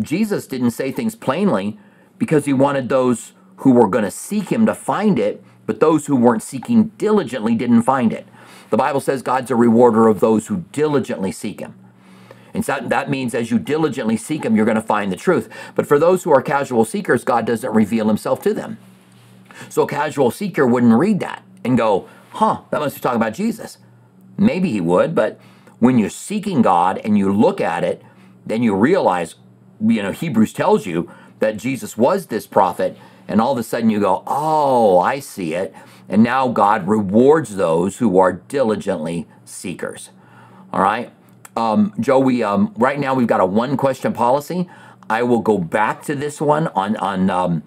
Jesus 0.00 0.46
didn't 0.46 0.70
say 0.70 0.92
things 0.92 1.16
plainly 1.16 1.80
because 2.16 2.44
he 2.44 2.52
wanted 2.52 2.88
those 2.88 3.32
who 3.56 3.72
were 3.72 3.88
going 3.88 4.04
to 4.04 4.10
seek 4.10 4.50
him 4.50 4.64
to 4.66 4.74
find 4.74 5.18
it, 5.18 5.42
but 5.66 5.80
those 5.80 6.06
who 6.06 6.14
weren't 6.14 6.44
seeking 6.44 6.92
diligently 6.96 7.56
didn't 7.56 7.82
find 7.82 8.12
it. 8.12 8.24
The 8.70 8.76
Bible 8.76 9.00
says 9.00 9.20
God's 9.20 9.50
a 9.50 9.56
rewarder 9.56 10.06
of 10.06 10.20
those 10.20 10.46
who 10.46 10.64
diligently 10.70 11.32
seek 11.32 11.58
him. 11.58 11.74
And 12.54 12.64
so 12.64 12.78
that 12.80 13.10
means 13.10 13.34
as 13.34 13.50
you 13.50 13.58
diligently 13.58 14.16
seek 14.16 14.44
him, 14.44 14.54
you're 14.54 14.64
going 14.64 14.76
to 14.76 14.80
find 14.80 15.10
the 15.10 15.16
truth. 15.16 15.48
But 15.74 15.88
for 15.88 15.98
those 15.98 16.22
who 16.22 16.30
are 16.30 16.40
casual 16.40 16.84
seekers, 16.84 17.24
God 17.24 17.46
doesn't 17.46 17.74
reveal 17.74 18.06
himself 18.06 18.40
to 18.42 18.54
them. 18.54 18.78
So 19.68 19.82
a 19.82 19.88
casual 19.88 20.30
seeker 20.30 20.64
wouldn't 20.64 20.94
read 20.94 21.18
that 21.18 21.42
and 21.64 21.76
go, 21.76 22.08
huh, 22.30 22.60
that 22.70 22.78
must 22.78 22.94
be 22.94 23.00
talking 23.00 23.20
about 23.20 23.34
Jesus. 23.34 23.78
Maybe 24.38 24.70
he 24.70 24.80
would, 24.80 25.14
but 25.14 25.40
when 25.78 25.98
you're 25.98 26.10
seeking 26.10 26.62
God 26.62 26.98
and 27.04 27.18
you 27.18 27.32
look 27.32 27.60
at 27.60 27.84
it, 27.84 28.02
then 28.46 28.62
you 28.62 28.74
realize, 28.74 29.36
you 29.80 30.02
know, 30.02 30.12
Hebrews 30.12 30.52
tells 30.52 30.86
you 30.86 31.10
that 31.40 31.56
Jesus 31.56 31.96
was 31.96 32.26
this 32.26 32.46
prophet 32.46 32.96
and 33.28 33.40
all 33.40 33.52
of 33.52 33.58
a 33.58 33.62
sudden 33.62 33.90
you 33.90 34.00
go, 34.00 34.22
oh, 34.26 34.98
I 35.00 35.20
see 35.20 35.54
it. 35.54 35.74
And 36.08 36.22
now 36.22 36.48
God 36.48 36.86
rewards 36.88 37.56
those 37.56 37.98
who 37.98 38.18
are 38.18 38.32
diligently 38.32 39.26
seekers. 39.44 40.10
All 40.72 40.82
right. 40.82 41.12
Um, 41.56 41.94
Joe, 42.00 42.18
we 42.18 42.42
um, 42.42 42.74
right 42.76 42.98
now 42.98 43.14
we've 43.14 43.26
got 43.26 43.40
a 43.40 43.46
one 43.46 43.76
question 43.76 44.12
policy. 44.12 44.68
I 45.08 45.22
will 45.22 45.40
go 45.40 45.58
back 45.58 46.02
to 46.04 46.14
this 46.14 46.40
one 46.40 46.68
on 46.68 46.96
on 46.96 47.30
um, 47.30 47.62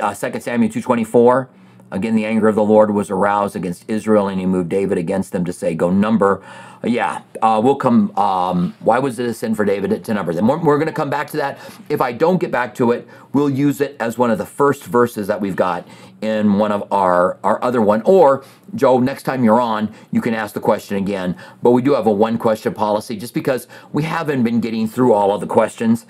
uh, 0.00 0.14
2 0.14 0.40
Samuel 0.40 0.70
224. 0.72 1.48
Again, 1.90 2.16
the 2.16 2.26
anger 2.26 2.48
of 2.48 2.56
the 2.56 2.64
Lord 2.64 2.92
was 2.92 3.10
aroused 3.10 3.56
against 3.56 3.84
Israel, 3.88 4.28
and 4.28 4.40
he 4.40 4.46
moved 4.46 4.68
David 4.68 4.98
against 4.98 5.32
them 5.32 5.44
to 5.44 5.52
say, 5.52 5.74
Go 5.74 5.90
number. 5.90 6.42
Yeah, 6.82 7.22
uh, 7.42 7.60
we'll 7.64 7.76
come. 7.76 8.10
Um, 8.18 8.74
why 8.80 8.98
was 8.98 9.18
it 9.18 9.26
a 9.26 9.34
sin 9.34 9.54
for 9.54 9.64
David 9.64 10.04
to 10.04 10.14
number 10.14 10.34
them? 10.34 10.48
We're, 10.48 10.58
we're 10.58 10.78
going 10.78 10.88
to 10.88 10.92
come 10.92 11.10
back 11.10 11.30
to 11.30 11.36
that. 11.38 11.58
If 11.88 12.00
I 12.00 12.12
don't 12.12 12.38
get 12.38 12.50
back 12.50 12.74
to 12.76 12.92
it, 12.92 13.08
we'll 13.32 13.50
use 13.50 13.80
it 13.80 13.96
as 14.00 14.18
one 14.18 14.30
of 14.30 14.38
the 14.38 14.46
first 14.46 14.84
verses 14.84 15.28
that 15.28 15.40
we've 15.40 15.56
got 15.56 15.86
in 16.20 16.58
one 16.58 16.72
of 16.72 16.84
our, 16.92 17.38
our 17.44 17.62
other 17.62 17.80
one. 17.82 18.02
Or, 18.04 18.44
Joe, 18.74 18.98
next 18.98 19.22
time 19.24 19.44
you're 19.44 19.60
on, 19.60 19.94
you 20.10 20.20
can 20.20 20.34
ask 20.34 20.54
the 20.54 20.60
question 20.60 20.96
again. 20.96 21.36
But 21.62 21.70
we 21.72 21.82
do 21.82 21.94
have 21.94 22.06
a 22.06 22.12
one 22.12 22.38
question 22.38 22.74
policy 22.74 23.16
just 23.16 23.34
because 23.34 23.68
we 23.92 24.02
haven't 24.02 24.42
been 24.42 24.60
getting 24.60 24.88
through 24.88 25.12
all 25.12 25.32
of 25.32 25.40
the 25.40 25.46
questions 25.46 26.06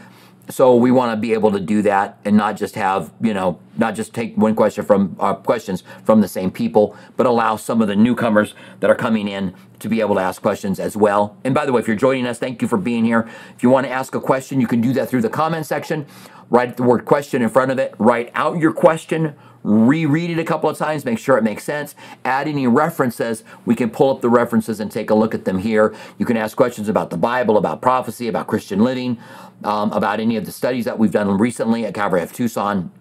so 0.49 0.77
we 0.77 0.91
want 0.91 1.13
to 1.13 1.17
be 1.17 1.33
able 1.33 1.51
to 1.51 1.61
do 1.61 1.83
that 1.83 2.19
and 2.25 2.37
not 2.37 2.57
just 2.57 2.75
have 2.75 3.13
you 3.21 3.33
know 3.33 3.59
not 3.77 3.95
just 3.95 4.15
take 4.15 4.37
one 4.37 4.55
question 4.55 4.85
from 4.85 5.17
uh, 5.19 5.35
questions 5.35 5.83
from 6.05 6.21
the 6.21 6.29
same 6.29 6.51
people 6.51 6.97
but 7.17 7.27
allow 7.27 7.57
some 7.57 7.81
of 7.81 7.89
the 7.89 7.97
newcomers 7.97 8.55
that 8.81 8.91
are 8.91 8.95
coming 8.95 9.27
in 9.29 9.55
to 9.79 9.89
be 9.89 10.01
able 10.01 10.15
to 10.15 10.21
ask 10.21 10.41
questions 10.41 10.81
as 10.81 10.97
well. 10.97 11.37
And 11.45 11.55
by 11.55 11.67
the 11.67 11.73
way 11.73 11.81
if 11.81 11.87
you're 11.87 11.97
joining 11.97 12.27
us 12.27 12.39
thank 12.39 12.63
you 12.63 12.69
for 12.69 12.79
being 12.79 13.05
here. 13.05 13.29
If 13.57 13.63
you 13.63 13.71
want 13.71 13.87
to 13.87 13.93
ask 13.93 14.15
a 14.15 14.21
question 14.21 14.61
you 14.61 14.67
can 14.67 14.81
do 14.81 14.93
that 14.95 15.09
through 15.09 15.23
the 15.23 15.31
comment 15.31 15.67
section. 15.67 16.07
Write 16.51 16.77
the 16.77 16.83
word 16.83 17.05
question 17.05 17.43
in 17.43 17.49
front 17.49 17.71
of 17.71 17.79
it. 17.79 17.95
Write 17.99 18.31
out 18.35 18.59
your 18.59 18.73
question 18.73 19.35
reread 19.65 20.31
it 20.31 20.39
a 20.39 20.45
couple 20.45 20.69
of 20.71 20.79
times, 20.79 21.05
make 21.05 21.19
sure 21.19 21.39
it 21.39 21.43
makes 21.43 21.65
sense. 21.65 21.95
Add 22.25 22.47
any 22.47 22.67
references. 22.67 23.43
We 23.65 23.75
can 23.75 23.91
pull 23.91 24.11
up 24.11 24.21
the 24.21 24.29
references 24.29 24.79
and 24.79 24.93
take 24.93 25.11
a 25.11 25.15
look 25.15 25.35
at 25.35 25.47
them 25.47 25.59
here. 25.59 25.95
You 26.19 26.27
can 26.27 26.37
ask 26.37 26.57
questions 26.57 26.89
about 26.89 27.11
the 27.11 27.17
Bible, 27.17 27.57
about 27.57 27.83
prophecy, 27.83 28.29
about 28.29 28.47
Christian 28.47 28.81
living, 28.81 29.19
um, 29.65 29.91
about 29.93 30.21
any 30.21 30.37
of 30.37 30.45
the 30.45 30.53
studies 30.53 30.85
that 30.85 30.99
we've 30.99 31.11
done 31.11 31.39
recently 31.39 31.87
at 31.87 31.95
Calvary 31.95 32.23
of 32.23 32.33
Tucson. 32.33 32.93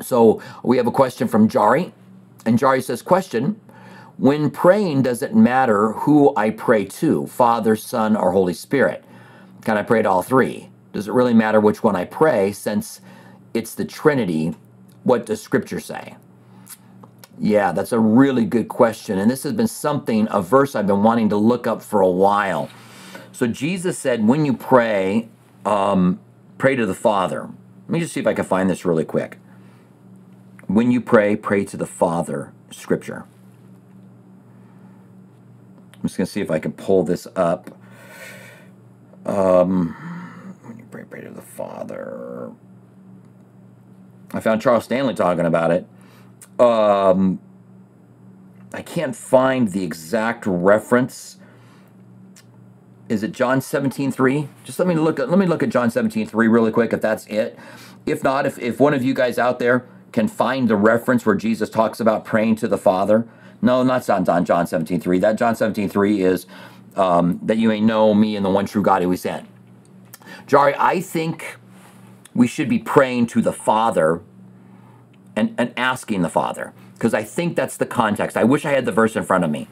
So 0.00 0.42
we 0.64 0.78
have 0.78 0.86
a 0.86 0.92
question 0.92 1.28
from 1.28 1.48
Jari. 1.48 1.92
And 2.46 2.58
Jari 2.58 2.82
says, 2.82 3.02
Question 3.02 3.60
When 4.16 4.50
praying, 4.50 5.02
does 5.02 5.22
it 5.22 5.34
matter 5.34 5.92
who 5.92 6.32
I 6.34 6.50
pray 6.50 6.86
to, 6.86 7.26
Father, 7.26 7.76
Son, 7.76 8.16
or 8.16 8.32
Holy 8.32 8.54
Spirit? 8.54 9.04
Can 9.62 9.76
I 9.76 9.82
pray 9.82 10.00
to 10.00 10.08
all 10.10 10.22
three? 10.22 10.70
Does 10.94 11.08
it 11.08 11.12
really 11.12 11.34
matter 11.34 11.60
which 11.60 11.82
one 11.84 11.94
I 11.94 12.06
pray 12.06 12.52
since 12.52 13.02
it's 13.52 13.74
the 13.74 13.84
Trinity 13.84 14.54
what 15.04 15.26
does 15.26 15.42
Scripture 15.42 15.80
say? 15.80 16.16
Yeah, 17.38 17.72
that's 17.72 17.92
a 17.92 17.98
really 17.98 18.44
good 18.44 18.68
question. 18.68 19.18
And 19.18 19.30
this 19.30 19.44
has 19.44 19.52
been 19.54 19.68
something, 19.68 20.28
a 20.30 20.42
verse 20.42 20.74
I've 20.76 20.86
been 20.86 21.02
wanting 21.02 21.30
to 21.30 21.36
look 21.36 21.66
up 21.66 21.82
for 21.82 22.02
a 22.02 22.10
while. 22.10 22.70
So 23.32 23.46
Jesus 23.46 23.98
said, 23.98 24.26
when 24.26 24.44
you 24.44 24.54
pray, 24.54 25.28
um, 25.66 26.20
pray 26.58 26.76
to 26.76 26.86
the 26.86 26.94
Father. 26.94 27.42
Let 27.82 27.90
me 27.90 28.00
just 28.00 28.12
see 28.14 28.20
if 28.20 28.26
I 28.26 28.34
can 28.34 28.44
find 28.44 28.70
this 28.70 28.84
really 28.84 29.04
quick. 29.06 29.38
When 30.66 30.90
you 30.90 31.00
pray, 31.00 31.36
pray 31.36 31.64
to 31.66 31.76
the 31.76 31.86
Father, 31.86 32.52
Scripture. 32.70 33.24
I'm 35.94 36.02
just 36.02 36.16
going 36.16 36.26
to 36.26 36.32
see 36.32 36.40
if 36.40 36.50
I 36.50 36.58
can 36.58 36.72
pull 36.72 37.04
this 37.04 37.26
up. 37.36 37.70
Um, 39.26 39.94
when 40.64 40.78
you 40.78 40.84
pray, 40.90 41.04
pray 41.04 41.22
to 41.22 41.30
the 41.30 41.42
Father. 41.42 42.29
I 44.32 44.40
found 44.40 44.62
Charles 44.62 44.84
Stanley 44.84 45.14
talking 45.14 45.46
about 45.46 45.70
it. 45.70 45.86
Um, 46.58 47.40
I 48.72 48.82
can't 48.82 49.16
find 49.16 49.68
the 49.68 49.82
exact 49.82 50.44
reference. 50.46 51.38
Is 53.08 53.22
it 53.22 53.32
John 53.32 53.60
17:3? 53.60 54.48
Just 54.62 54.78
let 54.78 54.86
me 54.86 54.94
look 54.94 55.18
at 55.18 55.28
let 55.28 55.38
me 55.38 55.46
look 55.46 55.62
at 55.62 55.68
John 55.70 55.90
17:3 55.90 56.48
really 56.48 56.70
quick 56.70 56.92
if 56.92 57.00
that's 57.00 57.26
it. 57.26 57.58
If 58.06 58.22
not, 58.22 58.46
if, 58.46 58.58
if 58.58 58.80
one 58.80 58.94
of 58.94 59.02
you 59.02 59.14
guys 59.14 59.38
out 59.38 59.58
there 59.58 59.86
can 60.12 60.28
find 60.28 60.68
the 60.68 60.76
reference 60.76 61.26
where 61.26 61.34
Jesus 61.34 61.68
talks 61.68 62.00
about 62.00 62.24
praying 62.24 62.56
to 62.56 62.68
the 62.68 62.78
Father. 62.78 63.26
No, 63.62 63.82
not 63.82 64.08
on 64.08 64.24
John 64.24 64.66
17:3. 64.66 65.20
That 65.20 65.36
John 65.36 65.54
17:3 65.54 66.20
is 66.20 66.46
um, 66.96 67.40
that 67.42 67.58
you 67.58 67.68
may 67.68 67.80
know 67.80 68.14
me 68.14 68.36
and 68.36 68.44
the 68.44 68.50
one 68.50 68.66
true 68.66 68.82
God 68.82 69.02
who 69.02 69.08
we 69.08 69.16
sent. 69.16 69.46
Jari, 70.46 70.74
I 70.78 71.00
think 71.00 71.56
we 72.40 72.46
should 72.46 72.70
be 72.70 72.78
praying 72.78 73.26
to 73.26 73.42
the 73.42 73.52
Father 73.52 74.22
and, 75.36 75.54
and 75.58 75.74
asking 75.76 76.22
the 76.22 76.28
Father. 76.30 76.72
Because 76.94 77.12
I 77.12 77.22
think 77.22 77.54
that's 77.54 77.76
the 77.76 77.84
context. 77.84 78.34
I 78.34 78.44
wish 78.44 78.64
I 78.64 78.70
had 78.70 78.86
the 78.86 78.92
verse 78.92 79.14
in 79.14 79.24
front 79.24 79.44
of 79.44 79.50
me 79.50 79.68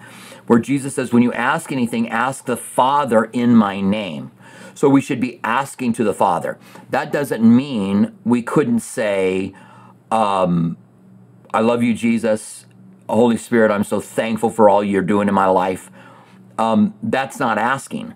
where 0.46 0.58
Jesus 0.58 0.94
says, 0.94 1.10
When 1.10 1.22
you 1.22 1.32
ask 1.32 1.72
anything, 1.72 2.10
ask 2.10 2.44
the 2.44 2.58
Father 2.58 3.24
in 3.32 3.56
my 3.56 3.80
name. 3.80 4.32
So 4.74 4.86
we 4.86 5.00
should 5.00 5.18
be 5.18 5.40
asking 5.42 5.94
to 5.94 6.04
the 6.04 6.12
Father. 6.12 6.58
That 6.90 7.10
doesn't 7.10 7.42
mean 7.42 8.14
we 8.22 8.42
couldn't 8.42 8.80
say, 8.80 9.54
um, 10.10 10.76
I 11.54 11.60
love 11.60 11.82
you, 11.82 11.94
Jesus. 11.94 12.66
Holy 13.08 13.38
Spirit, 13.38 13.70
I'm 13.70 13.82
so 13.82 13.98
thankful 13.98 14.50
for 14.50 14.68
all 14.68 14.84
you're 14.84 15.00
doing 15.00 15.26
in 15.26 15.34
my 15.34 15.46
life. 15.46 15.90
Um, 16.58 16.92
that's 17.02 17.38
not 17.38 17.56
asking 17.56 18.12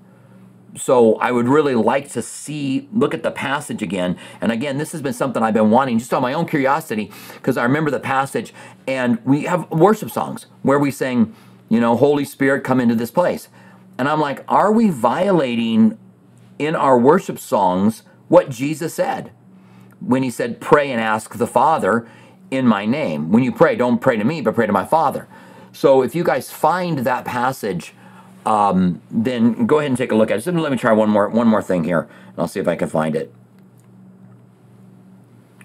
so 0.77 1.17
I 1.17 1.33
would 1.33 1.49
really 1.49 1.75
like 1.75 2.11
to 2.13 2.23
see, 2.23 2.89
look 2.93 3.15
at 3.15 3.23
the 3.23 3.31
passage 3.31 3.83
again. 3.83 4.17
And 4.41 4.51
again, 4.51 4.79
this 4.79 4.93
has 4.93 5.03
been 5.03 5.13
something 5.13 5.43
I've 5.43 5.55
been 5.55 5.71
wanting 5.71 5.99
just 5.99 6.15
on 6.15 6.23
my 6.23 6.33
own 6.33 6.47
curiosity 6.47 7.11
because 7.35 7.57
I 7.57 7.65
remember 7.65 7.91
the 7.91 8.01
passage 8.01 8.55
and 8.87 9.19
we 9.25 9.45
have 9.45 9.71
worship 9.71 10.11
songs 10.11 10.47
where 10.63 10.79
we 10.79 10.91
sing, 10.91 11.35
you 11.69 11.81
know, 11.81 11.97
Holy 11.97 12.25
Spirit, 12.25 12.65
come 12.65 12.81
into 12.81 12.95
this 12.95 13.11
place. 13.11 13.49
And 13.99 14.09
I'm 14.09 14.21
like, 14.21 14.45
are 14.49 14.73
we 14.73 14.91
violating 14.91 15.99
in 16.59 16.75
our 16.75 16.99
worship 16.99 17.39
songs 17.39 18.03
what 18.29 18.49
Jesus 18.49 18.95
said 18.95 19.33
when 20.01 20.23
he 20.23 20.31
said, 20.31 20.61
pray 20.61 20.91
and 20.91 21.01
ask 21.01 21.37
the 21.37 21.47
Father 21.47 22.09
in 22.51 22.67
my 22.67 22.87
name? 22.87 23.31
When 23.31 23.43
you 23.43 23.53
pray, 23.53 23.77
don't 23.77 24.01
pray 24.01 24.17
to 24.17 24.25
me, 24.25 24.41
but 24.41 24.55
pray 24.55 24.67
to 24.67 24.73
my 24.73 24.87
Father. 24.87 25.29
So 25.73 26.03
if 26.03 26.15
you 26.15 26.25
guys 26.25 26.51
find 26.51 27.01
that 27.01 27.25
passage, 27.25 27.95
um, 28.47 29.03
then 29.11 29.67
go 29.67 29.79
ahead 29.79 29.91
and 29.91 29.99
take 29.99 30.13
a 30.13 30.15
look 30.15 30.31
at 30.31 30.39
it. 30.39 30.43
So 30.43 30.51
let 30.53 30.73
me 30.73 30.79
try 30.79 30.93
one 30.93 31.11
more 31.11 31.29
one 31.29 31.49
more 31.49 31.63
thing 31.63 31.85
here, 31.85 32.03
and 32.03 32.39
I'll 32.39 32.49
see 32.49 32.61
if 32.61 32.69
I 32.69 32.77
can 32.77 32.89
find 32.89 33.15
it. 33.17 33.33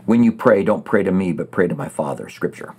When 0.06 0.24
you 0.24 0.32
pray, 0.32 0.64
don't 0.64 0.86
pray 0.86 1.04
to 1.04 1.12
me, 1.12 1.34
but 1.34 1.52
pray 1.52 1.68
to 1.68 1.76
my 1.76 1.90
Father. 1.90 2.30
Scripture. 2.30 2.76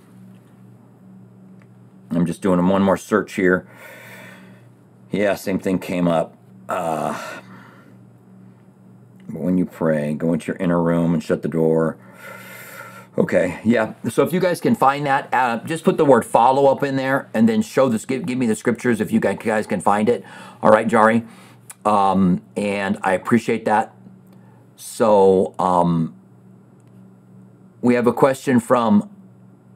I'm 2.11 2.25
just 2.25 2.41
doing 2.41 2.65
one 2.67 2.81
more 2.81 2.97
search 2.97 3.33
here. 3.33 3.67
Yeah, 5.11 5.35
same 5.35 5.59
thing 5.59 5.79
came 5.79 6.07
up. 6.07 6.35
Uh, 6.67 7.41
when 9.31 9.57
you 9.57 9.65
pray, 9.65 10.13
go 10.13 10.33
into 10.33 10.47
your 10.47 10.57
inner 10.57 10.81
room 10.81 11.13
and 11.13 11.23
shut 11.23 11.41
the 11.41 11.47
door. 11.47 11.97
Okay, 13.19 13.59
yeah. 13.65 13.95
So 14.09 14.23
if 14.23 14.31
you 14.31 14.39
guys 14.39 14.61
can 14.61 14.75
find 14.75 15.05
that, 15.05 15.27
uh, 15.33 15.57
just 15.65 15.83
put 15.83 15.97
the 15.97 16.05
word 16.05 16.25
follow 16.25 16.67
up 16.67 16.83
in 16.83 16.95
there 16.95 17.29
and 17.33 17.49
then 17.49 17.61
show 17.61 17.89
this, 17.89 18.05
give, 18.05 18.25
give 18.25 18.37
me 18.37 18.45
the 18.45 18.55
scriptures 18.55 19.01
if 19.01 19.11
you 19.11 19.19
guys 19.19 19.67
can 19.67 19.81
find 19.81 20.07
it. 20.07 20.23
All 20.63 20.71
right, 20.71 20.87
Jari. 20.87 21.27
Um, 21.85 22.41
and 22.55 22.97
I 23.01 23.13
appreciate 23.13 23.65
that. 23.65 23.93
So 24.77 25.53
um, 25.59 26.15
we 27.81 27.95
have 27.95 28.07
a 28.07 28.13
question 28.13 28.61
from 28.61 29.09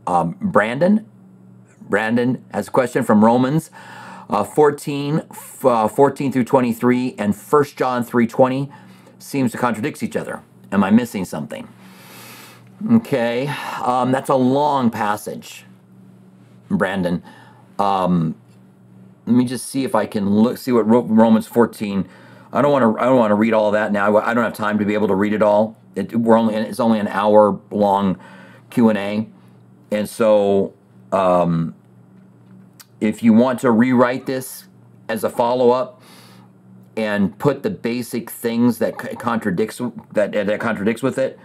um, 0.07 0.37
Brandon. 0.41 1.05
Brandon 1.81 2.45
has 2.53 2.69
a 2.69 2.71
question 2.71 3.03
from 3.03 3.25
Romans 3.25 3.71
uh, 4.29 4.45
14, 4.45 5.21
uh, 5.63 5.87
14 5.89 6.31
through 6.31 6.45
23 6.45 7.15
and 7.17 7.35
1 7.35 7.63
John 7.75 8.05
3.20 8.05 8.71
seems 9.19 9.51
to 9.51 9.57
contradict 9.57 10.01
each 10.01 10.15
other. 10.15 10.41
Am 10.71 10.81
I 10.81 10.91
missing 10.91 11.25
something? 11.25 11.67
Okay, 12.91 13.47
um, 13.83 14.11
that's 14.11 14.29
a 14.29 14.35
long 14.35 14.89
passage, 14.89 15.65
Brandon. 16.69 17.23
Um, 17.79 18.35
let 19.25 19.35
me 19.35 19.45
just 19.45 19.67
see 19.67 19.83
if 19.85 19.95
I 19.95 20.05
can 20.05 20.29
look, 20.29 20.57
see 20.57 20.71
what 20.71 20.83
Romans 20.83 21.47
14. 21.47 22.07
I 22.51 22.61
don't 22.61 22.71
want 22.71 22.83
to. 22.83 23.01
I 23.01 23.05
don't 23.05 23.17
want 23.17 23.31
to 23.31 23.35
read 23.35 23.53
all 23.53 23.71
that 23.71 23.91
now. 23.91 24.17
I 24.17 24.33
don't 24.33 24.43
have 24.43 24.53
time 24.53 24.79
to 24.79 24.85
be 24.85 24.93
able 24.93 25.07
to 25.07 25.15
read 25.15 25.33
it 25.33 25.41
all. 25.41 25.77
It, 25.95 26.15
we're 26.15 26.37
only. 26.37 26.55
It's 26.55 26.79
only 26.79 26.99
an 26.99 27.07
hour 27.07 27.59
long 27.71 28.19
Q 28.69 28.89
and 28.89 28.97
A, 28.97 29.29
and 29.91 30.07
so 30.09 30.73
um, 31.11 31.73
if 33.01 33.23
you 33.23 33.33
want 33.33 33.59
to 33.61 33.71
rewrite 33.71 34.25
this 34.25 34.65
as 35.09 35.23
a 35.23 35.29
follow 35.29 35.71
up 35.71 36.01
and 36.97 37.37
put 37.39 37.63
the 37.63 37.69
basic 37.69 38.29
things 38.29 38.79
that 38.79 38.97
contradicts 39.19 39.81
that 40.13 40.31
that 40.33 40.59
contradicts 40.59 41.01
with 41.01 41.17
it 41.17 41.39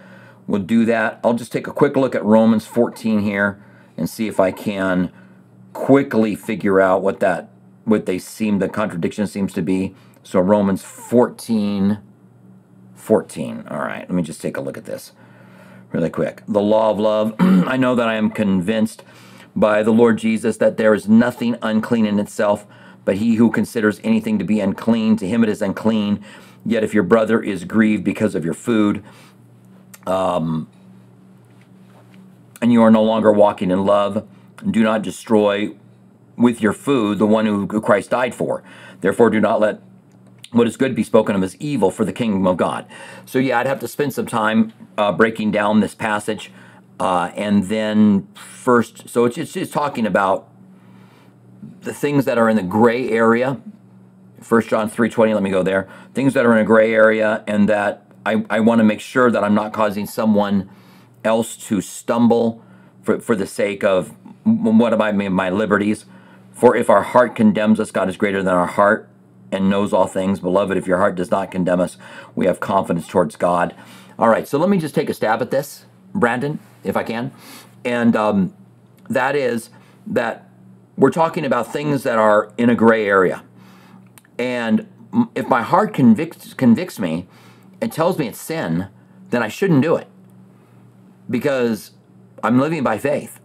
We'll 0.48 0.62
do 0.62 0.86
that. 0.86 1.20
I'll 1.24 1.34
just 1.34 1.52
take 1.52 1.68
a 1.68 1.72
quick 1.72 1.96
look 1.96 2.16
at 2.16 2.24
Romans 2.24 2.66
14 2.66 3.20
here 3.20 3.62
and 3.98 4.10
see 4.10 4.28
if 4.28 4.40
I 4.40 4.52
can 4.52 5.12
quickly 5.74 6.36
figure 6.36 6.80
out 6.80 7.02
what 7.02 7.20
that 7.20 7.50
what 7.84 8.06
they 8.06 8.18
seem 8.18 8.60
the 8.60 8.68
contradiction 8.70 9.26
seems 9.28 9.52
to 9.54 9.62
be. 9.62 9.94
So 10.24 10.40
Romans 10.40 10.82
14 10.84 12.00
14. 12.96 13.66
All 13.70 13.78
right, 13.78 14.00
let 14.00 14.10
me 14.12 14.22
just 14.22 14.42
take 14.42 14.56
a 14.58 14.62
look 14.62 14.78
at 14.78 14.86
this. 14.86 15.12
really 15.92 16.10
quick. 16.10 16.42
The 16.48 16.60
law 16.62 16.90
of 16.90 16.98
love. 17.00 17.34
I 17.40 17.76
know 17.76 17.94
that 17.96 18.08
I 18.08 18.14
am 18.16 18.30
convinced 18.30 19.04
by 19.56 19.82
the 19.82 19.92
Lord 19.92 20.18
Jesus 20.18 20.58
that 20.58 20.76
there 20.78 20.94
is 20.94 21.08
nothing 21.08 21.56
unclean 21.62 22.06
in 22.06 22.20
itself, 22.20 22.66
but 23.04 23.16
he 23.18 23.36
who 23.36 23.50
considers 23.50 24.00
anything 24.04 24.38
to 24.38 24.44
be 24.44 24.60
unclean, 24.60 25.16
to 25.18 25.28
him 25.28 25.42
it 25.42 25.50
is 25.50 25.62
unclean. 25.62 26.24
Yet 26.66 26.84
if 26.84 26.94
your 26.94 27.04
brother 27.04 27.42
is 27.42 27.64
grieved 27.64 28.04
because 28.04 28.34
of 28.34 28.44
your 28.44 28.54
food, 28.54 29.04
um, 30.08 30.68
and 32.62 32.72
you 32.72 32.82
are 32.82 32.90
no 32.90 33.02
longer 33.02 33.30
walking 33.30 33.70
in 33.70 33.84
love, 33.84 34.26
do 34.68 34.82
not 34.82 35.02
destroy 35.02 35.76
with 36.36 36.62
your 36.62 36.72
food 36.72 37.18
the 37.18 37.26
one 37.26 37.44
who 37.44 37.66
Christ 37.80 38.10
died 38.10 38.34
for. 38.34 38.64
Therefore, 39.00 39.28
do 39.28 39.38
not 39.38 39.60
let 39.60 39.82
what 40.50 40.66
is 40.66 40.78
good 40.78 40.94
be 40.94 41.02
spoken 41.02 41.36
of 41.36 41.42
as 41.42 41.56
evil 41.56 41.90
for 41.90 42.06
the 42.06 42.12
kingdom 42.12 42.46
of 42.46 42.56
God. 42.56 42.86
So, 43.26 43.38
yeah, 43.38 43.58
I'd 43.58 43.66
have 43.66 43.80
to 43.80 43.88
spend 43.88 44.14
some 44.14 44.24
time 44.24 44.72
uh, 44.96 45.12
breaking 45.12 45.50
down 45.50 45.80
this 45.80 45.94
passage. 45.94 46.50
Uh, 46.98 47.30
and 47.36 47.64
then 47.64 48.26
first, 48.34 49.10
so 49.10 49.26
it's, 49.26 49.36
it's 49.36 49.52
just 49.52 49.74
talking 49.74 50.06
about 50.06 50.48
the 51.82 51.92
things 51.92 52.24
that 52.24 52.38
are 52.38 52.48
in 52.48 52.56
the 52.56 52.62
gray 52.62 53.10
area. 53.10 53.60
First 54.40 54.70
John 54.70 54.90
3.20, 54.90 55.34
let 55.34 55.42
me 55.42 55.50
go 55.50 55.62
there. 55.62 55.86
Things 56.14 56.32
that 56.32 56.46
are 56.46 56.52
in 56.54 56.58
a 56.58 56.64
gray 56.64 56.94
area 56.94 57.44
and 57.46 57.68
that 57.68 58.07
I, 58.28 58.44
I 58.50 58.60
want 58.60 58.80
to 58.80 58.84
make 58.84 59.00
sure 59.00 59.30
that 59.30 59.42
I'm 59.42 59.54
not 59.54 59.72
causing 59.72 60.06
someone 60.06 60.68
else 61.24 61.56
to 61.68 61.80
stumble 61.80 62.62
for, 63.02 63.20
for 63.20 63.34
the 63.34 63.46
sake 63.46 63.82
of 63.82 64.14
what 64.44 64.92
am 64.92 65.00
I 65.00 65.12
my 65.12 65.50
liberties. 65.50 66.04
For 66.52 66.76
if 66.76 66.90
our 66.90 67.02
heart 67.02 67.34
condemns 67.34 67.80
us, 67.80 67.90
God 67.90 68.08
is 68.08 68.16
greater 68.16 68.42
than 68.42 68.54
our 68.54 68.66
heart 68.66 69.08
and 69.50 69.70
knows 69.70 69.92
all 69.92 70.06
things. 70.06 70.40
Beloved, 70.40 70.76
if 70.76 70.86
your 70.86 70.98
heart 70.98 71.14
does 71.14 71.30
not 71.30 71.50
condemn 71.50 71.80
us, 71.80 71.96
we 72.34 72.44
have 72.46 72.60
confidence 72.60 73.06
towards 73.08 73.36
God. 73.36 73.74
All 74.18 74.28
right, 74.28 74.46
so 74.46 74.58
let 74.58 74.68
me 74.68 74.78
just 74.78 74.94
take 74.94 75.08
a 75.08 75.14
stab 75.14 75.40
at 75.40 75.50
this, 75.50 75.86
Brandon, 76.14 76.58
if 76.84 76.96
I 76.96 77.04
can. 77.04 77.32
And 77.84 78.14
um, 78.14 78.54
that 79.08 79.36
is 79.36 79.70
that 80.06 80.50
we're 80.96 81.12
talking 81.12 81.44
about 81.46 81.72
things 81.72 82.02
that 82.02 82.18
are 82.18 82.52
in 82.58 82.68
a 82.68 82.74
gray 82.74 83.06
area. 83.06 83.42
And 84.38 84.86
if 85.34 85.48
my 85.48 85.62
heart 85.62 85.94
convicts, 85.94 86.52
convicts 86.52 86.98
me 86.98 87.26
and 87.80 87.92
tells 87.92 88.18
me 88.18 88.28
it's 88.28 88.40
sin, 88.40 88.88
then 89.30 89.42
I 89.42 89.48
shouldn't 89.48 89.82
do 89.82 89.96
it 89.96 90.08
because 91.28 91.92
I'm 92.42 92.58
living 92.58 92.82
by 92.82 92.98
faith. 92.98 93.40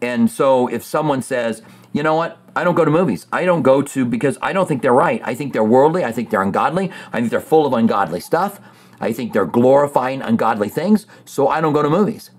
And 0.00 0.30
so 0.30 0.66
if 0.68 0.82
someone 0.82 1.22
says, 1.22 1.62
you 1.92 2.02
know 2.02 2.14
what, 2.14 2.38
I 2.56 2.64
don't 2.64 2.74
go 2.74 2.84
to 2.84 2.90
movies. 2.90 3.26
I 3.32 3.44
don't 3.44 3.62
go 3.62 3.82
to 3.82 4.04
because 4.04 4.36
I 4.42 4.52
don't 4.52 4.66
think 4.66 4.82
they're 4.82 4.92
right. 4.92 5.20
I 5.24 5.34
think 5.34 5.52
they're 5.52 5.64
worldly. 5.64 6.04
I 6.04 6.12
think 6.12 6.30
they're 6.30 6.42
ungodly. 6.42 6.90
I 7.12 7.20
think 7.20 7.30
they're 7.30 7.40
full 7.40 7.66
of 7.66 7.72
ungodly 7.72 8.20
stuff. 8.20 8.60
I 9.00 9.12
think 9.12 9.32
they're 9.32 9.46
glorifying 9.46 10.22
ungodly 10.22 10.68
things. 10.68 11.06
So 11.24 11.48
I 11.48 11.60
don't 11.60 11.72
go 11.72 11.82
to 11.82 11.90
movies. 11.90 12.30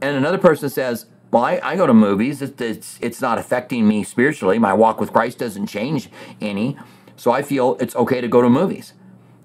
And 0.00 0.16
another 0.16 0.38
person 0.38 0.68
says, 0.68 1.06
well, 1.30 1.44
I, 1.44 1.60
I 1.62 1.76
go 1.76 1.86
to 1.86 1.94
movies. 1.94 2.42
It's, 2.42 2.60
it's, 2.60 2.98
it's 3.00 3.20
not 3.20 3.38
affecting 3.38 3.86
me 3.86 4.04
spiritually. 4.04 4.58
My 4.58 4.72
walk 4.72 5.00
with 5.00 5.12
Christ 5.12 5.38
doesn't 5.38 5.66
change 5.66 6.08
any. 6.40 6.76
So 7.16 7.30
I 7.30 7.42
feel 7.42 7.76
it's 7.80 7.94
okay 7.96 8.20
to 8.20 8.28
go 8.28 8.42
to 8.42 8.48
movies. 8.48 8.92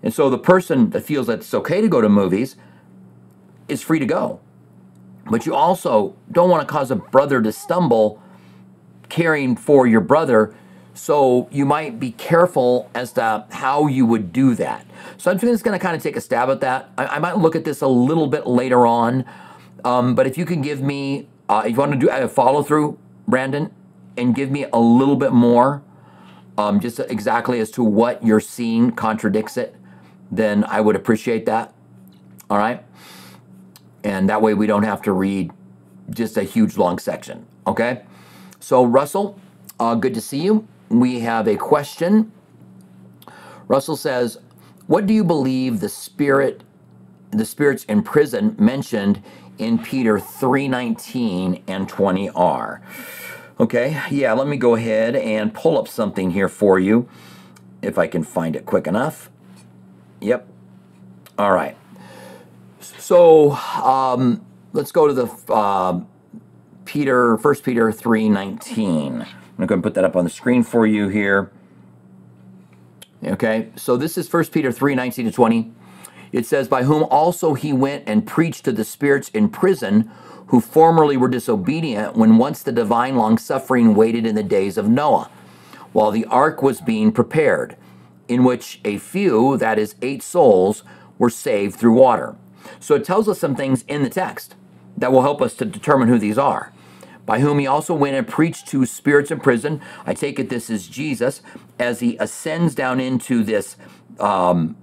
And 0.02 0.14
so 0.14 0.30
the 0.30 0.38
person 0.38 0.92
that 0.92 1.02
feels 1.02 1.28
that 1.28 1.40
it's 1.40 1.54
okay 1.54 1.82
to 1.82 1.88
go 1.88 2.02
to 2.02 2.10
movies 2.10 2.56
is 3.68 3.82
free 3.82 4.00
to 4.00 4.06
go. 4.06 4.40
But 5.30 5.46
you 5.46 5.54
also 5.54 6.16
don't 6.32 6.50
want 6.50 6.68
to 6.68 6.72
cause 6.72 6.90
a 6.90 6.96
brother 6.96 7.42
to 7.42 7.52
stumble 7.52 8.22
caring 9.10 9.56
for 9.56 9.86
your 9.86 10.02
brother. 10.02 10.56
So 10.94 11.48
you 11.52 11.66
might 11.66 12.00
be 12.00 12.12
careful 12.12 12.90
as 12.94 13.14
to 13.14 13.46
how 13.52 13.88
you 13.88 14.06
would 14.06 14.34
do 14.34 14.56
that. 14.56 14.86
So 15.18 15.32
I'm 15.32 15.40
just 15.40 15.64
going 15.64 15.78
to 15.78 15.84
kind 15.84 15.96
of 15.96 16.02
take 16.02 16.16
a 16.16 16.22
stab 16.22 16.50
at 16.50 16.62
that. 16.62 16.90
I, 16.98 17.06
I 17.06 17.20
might 17.20 17.38
look 17.38 17.56
at 17.56 17.64
this 17.64 17.82
a 17.82 17.88
little 17.88 18.28
bit 18.28 18.48
later 18.48 18.86
on. 18.86 19.26
Um, 19.84 20.16
but 20.16 20.28
if 20.28 20.38
you 20.38 20.46
can 20.46 20.62
give 20.62 20.82
me, 20.82 21.28
uh, 21.48 21.64
if 21.66 21.72
you 21.72 21.78
want 21.78 21.92
to 21.94 21.98
do 21.98 22.10
a 22.10 22.28
follow 22.28 22.64
through, 22.64 22.98
Brandon, 23.28 23.72
and 24.18 24.36
give 24.36 24.52
me 24.52 24.66
a 24.74 24.80
little 24.80 25.16
bit 25.16 25.32
more, 25.32 25.82
um, 26.58 26.80
just 26.80 27.00
exactly 27.00 27.60
as 27.60 27.72
to 27.72 27.84
what 27.84 28.24
you're 28.26 28.42
seeing 28.42 28.92
contradicts 28.92 29.56
it, 29.56 29.76
then 30.32 30.64
I 30.64 30.82
would 30.82 30.96
appreciate 30.96 31.46
that. 31.46 31.74
All 32.50 32.58
right. 32.58 32.84
And 34.04 34.30
that 34.30 34.42
way 34.42 34.54
we 34.54 34.68
don't 34.68 34.84
have 34.84 35.02
to 35.04 35.12
read 35.12 35.52
just 36.10 36.38
a 36.38 36.44
huge 36.44 36.78
long 36.78 36.98
section. 37.00 37.46
Okay. 37.68 38.04
So, 38.60 38.84
Russell, 38.84 39.40
uh, 39.80 39.96
good 39.96 40.14
to 40.14 40.22
see 40.22 40.40
you. 40.42 40.68
We 40.90 41.20
have 41.20 41.48
a 41.48 41.56
question. 41.56 42.32
Russell 43.68 43.96
says, 43.96 44.40
"What 44.88 45.06
do 45.06 45.14
you 45.14 45.24
believe 45.24 45.80
the 45.80 45.90
spirit, 45.90 46.64
the 47.32 47.46
spirits 47.46 47.84
in 47.86 48.02
prison 48.02 48.56
mentioned 48.58 49.22
in 49.60 49.78
Peter 49.78 50.20
three 50.20 50.68
nineteen 50.68 51.62
and 51.68 51.88
twenty 51.88 52.30
are?" 52.32 52.82
Okay, 53.60 54.02
yeah. 54.10 54.34
Let 54.34 54.48
me 54.48 54.58
go 54.58 54.76
ahead 54.76 55.16
and 55.16 55.54
pull 55.54 55.78
up 55.78 55.88
something 55.88 56.32
here 56.32 56.50
for 56.50 56.80
you, 56.80 57.08
if 57.82 57.98
I 57.98 58.08
can 58.08 58.24
find 58.24 58.56
it 58.56 58.66
quick 58.66 58.88
enough. 58.88 59.29
Yep. 60.22 60.48
All 61.38 61.52
right. 61.52 61.78
So 62.80 63.52
um, 63.52 64.46
let's 64.74 64.92
go 64.92 65.08
to 65.08 65.14
the. 65.14 65.54
Uh, 65.54 66.02
Peter, 66.90 67.38
First 67.38 67.64
Peter 67.64 67.92
3.19. 67.92 69.28
I'm 69.60 69.66
going 69.68 69.80
to 69.80 69.86
put 69.86 69.94
that 69.94 70.04
up 70.04 70.16
on 70.16 70.24
the 70.24 70.30
screen 70.32 70.64
for 70.64 70.88
you 70.88 71.08
here. 71.08 71.52
Okay, 73.24 73.70
so 73.76 73.96
this 73.96 74.18
is 74.18 74.28
First 74.28 74.52
Peter 74.52 74.72
3.19 74.72 75.26
to 75.26 75.32
20. 75.32 75.72
It 76.32 76.48
says, 76.48 76.68
By 76.68 76.86
whom 76.86 77.04
also 77.04 77.54
he 77.54 77.74
went 77.74 78.06
and 78.08 78.26
preached 78.26 78.66
to 78.66 78.72
the 78.72 78.84
spirits 78.84 79.30
in 79.30 79.50
prison, 79.50 80.10
who 80.48 80.60
formerly 80.60 81.16
were 81.16 81.28
disobedient 81.28 82.16
when 82.16 82.40
once 82.40 82.64
the 82.64 82.72
divine 82.72 83.16
long 83.16 83.38
suffering 83.38 83.94
waited 83.94 84.26
in 84.26 84.34
the 84.34 84.42
days 84.42 84.76
of 84.76 84.90
Noah, 84.90 85.30
while 85.92 86.10
the 86.10 86.26
ark 86.26 86.64
was 86.64 86.82
being 86.82 87.12
prepared, 87.12 87.78
in 88.30 88.44
which 88.44 88.80
a 88.86 88.98
few, 88.98 89.58
that 89.58 89.78
is, 89.78 89.96
eight 90.02 90.24
souls, 90.24 90.84
were 91.18 91.30
saved 91.30 91.76
through 91.76 91.94
water. 91.94 92.36
So 92.80 92.96
it 92.96 93.04
tells 93.04 93.28
us 93.28 93.40
some 93.40 93.56
things 93.56 93.84
in 93.88 94.04
the 94.04 94.10
text 94.10 94.56
that 94.98 95.12
will 95.12 95.24
help 95.24 95.42
us 95.42 95.54
to 95.56 95.66
determine 95.66 96.08
who 96.08 96.20
these 96.20 96.38
are 96.38 96.72
by 97.30 97.42
whom 97.42 97.60
he 97.60 97.68
also 97.68 97.94
went 97.94 98.16
and 98.16 98.28
preached 98.28 98.68
to 98.68 98.84
spirits 98.88 99.30
in 99.30 99.40
prison. 99.40 99.80
I 100.04 100.16
take 100.16 100.40
it 100.40 100.50
this 100.50 100.68
is 100.68 100.88
Jesus 100.88 101.44
as 101.78 102.00
he 102.00 102.18
ascends 102.18 102.74
down 102.74 103.00
into 103.00 103.44
this. 103.44 103.78
Um, 104.20 104.76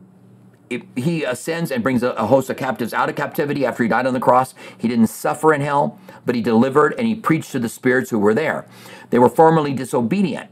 it, 0.70 0.82
he 0.94 1.24
ascends 1.24 1.72
and 1.72 1.82
brings 1.82 2.04
a, 2.04 2.10
a, 2.10 2.26
host 2.26 2.48
of 2.48 2.56
captives 2.56 2.94
out 2.94 3.08
of 3.08 3.16
captivity 3.16 3.66
after 3.66 3.82
he 3.82 3.88
died 3.88 4.06
on 4.06 4.14
the 4.14 4.20
cross. 4.20 4.54
He 4.78 4.86
didn't 4.86 5.08
suffer 5.08 5.52
in 5.52 5.60
hell, 5.60 6.00
but 6.24 6.36
he 6.36 6.40
delivered 6.40 6.94
and 6.96 7.08
he 7.08 7.16
preached 7.16 7.50
to 7.50 7.58
the 7.58 7.68
spirits 7.68 8.10
who 8.10 8.18
were 8.20 8.32
there. 8.32 8.64
They 9.10 9.18
were 9.18 9.28
formerly 9.28 9.72
disobedient 9.72 10.48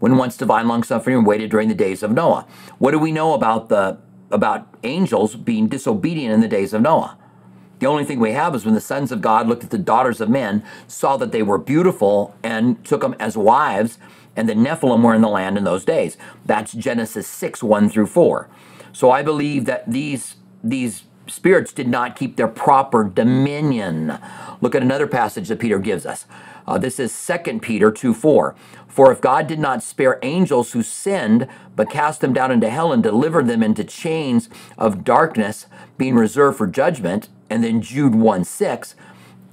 when 0.00 0.16
once 0.16 0.36
divine 0.36 0.66
long 0.66 0.82
suffering 0.82 1.24
waited 1.24 1.50
during 1.50 1.68
the 1.68 1.74
days 1.74 2.02
of 2.02 2.10
Noah. 2.10 2.46
What 2.78 2.90
do 2.90 2.98
we 2.98 3.12
know 3.12 3.34
about 3.34 3.68
the 3.68 3.98
about 4.32 4.66
angels 4.84 5.36
being 5.36 5.68
disobedient 5.68 6.34
in 6.34 6.40
the 6.40 6.48
days 6.48 6.72
of 6.72 6.82
Noah? 6.82 7.16
The 7.78 7.86
only 7.86 8.04
thing 8.04 8.20
we 8.20 8.32
have 8.32 8.54
is 8.54 8.64
when 8.64 8.74
the 8.74 8.80
sons 8.80 9.10
of 9.10 9.22
God 9.22 9.46
looked 9.48 9.64
at 9.64 9.70
the 9.70 9.78
daughters 9.78 10.20
of 10.20 10.28
men, 10.28 10.62
saw 10.86 11.16
that 11.16 11.32
they 11.32 11.42
were 11.42 11.56
beautiful, 11.58 12.34
and 12.42 12.84
took 12.84 13.00
them 13.00 13.16
as 13.18 13.38
wives, 13.38 13.98
and 14.36 14.48
the 14.48 14.54
Nephilim 14.54 15.02
were 15.02 15.14
in 15.14 15.22
the 15.22 15.28
land 15.28 15.56
in 15.56 15.64
those 15.64 15.84
days. 15.84 16.16
That's 16.44 16.72
Genesis 16.72 17.26
6 17.26 17.62
1 17.62 17.88
through 17.88 18.06
4. 18.06 18.48
So 18.92 19.10
I 19.10 19.22
believe 19.22 19.64
that 19.64 19.90
these, 19.90 20.36
these 20.62 21.04
spirits 21.26 21.72
did 21.72 21.88
not 21.88 22.16
keep 22.16 22.36
their 22.36 22.48
proper 22.48 23.04
dominion. 23.04 24.18
Look 24.60 24.74
at 24.74 24.82
another 24.82 25.06
passage 25.06 25.48
that 25.48 25.58
Peter 25.58 25.78
gives 25.78 26.04
us. 26.04 26.26
Uh, 26.70 26.78
this 26.78 27.00
is 27.00 27.26
2 27.26 27.58
Peter 27.58 27.90
2 27.90 28.14
4. 28.14 28.54
For 28.86 29.10
if 29.10 29.20
God 29.20 29.48
did 29.48 29.58
not 29.58 29.82
spare 29.82 30.20
angels 30.22 30.70
who 30.70 30.84
sinned, 30.84 31.48
but 31.74 31.90
cast 31.90 32.20
them 32.20 32.32
down 32.32 32.52
into 32.52 32.70
hell 32.70 32.92
and 32.92 33.02
delivered 33.02 33.48
them 33.48 33.60
into 33.60 33.82
chains 33.82 34.48
of 34.78 35.02
darkness, 35.02 35.66
being 35.98 36.14
reserved 36.14 36.58
for 36.58 36.68
judgment, 36.68 37.28
and 37.48 37.64
then 37.64 37.82
Jude 37.82 38.14
1 38.14 38.44
6, 38.44 38.94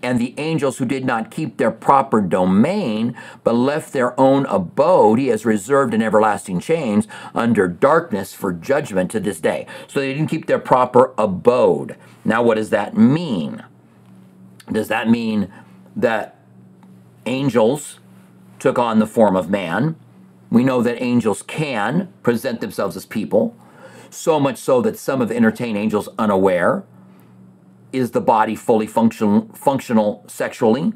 and 0.03 0.19
the 0.19 0.35
angels 0.37 0.77
who 0.77 0.85
did 0.85 1.05
not 1.05 1.31
keep 1.31 1.57
their 1.57 1.71
proper 1.71 2.21
domain, 2.21 3.17
but 3.43 3.53
left 3.53 3.93
their 3.93 4.19
own 4.19 4.45
abode, 4.45 5.17
he 5.17 5.29
has 5.29 5.43
reserved 5.43 5.95
in 5.95 6.03
everlasting 6.03 6.59
chains 6.59 7.07
under 7.33 7.67
darkness 7.67 8.35
for 8.35 8.53
judgment 8.53 9.09
to 9.09 9.19
this 9.19 9.39
day. 9.39 9.65
So 9.87 9.99
they 9.99 10.13
didn't 10.13 10.29
keep 10.29 10.45
their 10.45 10.59
proper 10.59 11.15
abode. 11.17 11.95
Now, 12.23 12.43
what 12.43 12.57
does 12.57 12.69
that 12.69 12.95
mean? 12.95 13.63
Does 14.71 14.87
that 14.89 15.09
mean 15.09 15.51
that 15.95 16.36
angels 17.27 17.99
took 18.59 18.79
on 18.79 18.99
the 18.99 19.07
form 19.07 19.35
of 19.35 19.49
man? 19.49 19.95
We 20.49 20.63
know 20.63 20.81
that 20.81 21.01
angels 21.01 21.41
can 21.41 22.11
present 22.23 22.61
themselves 22.61 22.95
as 22.95 23.05
people, 23.05 23.55
so 24.09 24.39
much 24.39 24.57
so 24.57 24.81
that 24.81 24.97
some 24.97 25.19
have 25.19 25.31
entertained 25.31 25.77
angels 25.77 26.07
unaware 26.17 26.83
is 27.91 28.11
the 28.11 28.21
body 28.21 28.55
fully 28.55 28.87
functional 28.87 29.49
functional 29.53 30.23
sexually? 30.27 30.93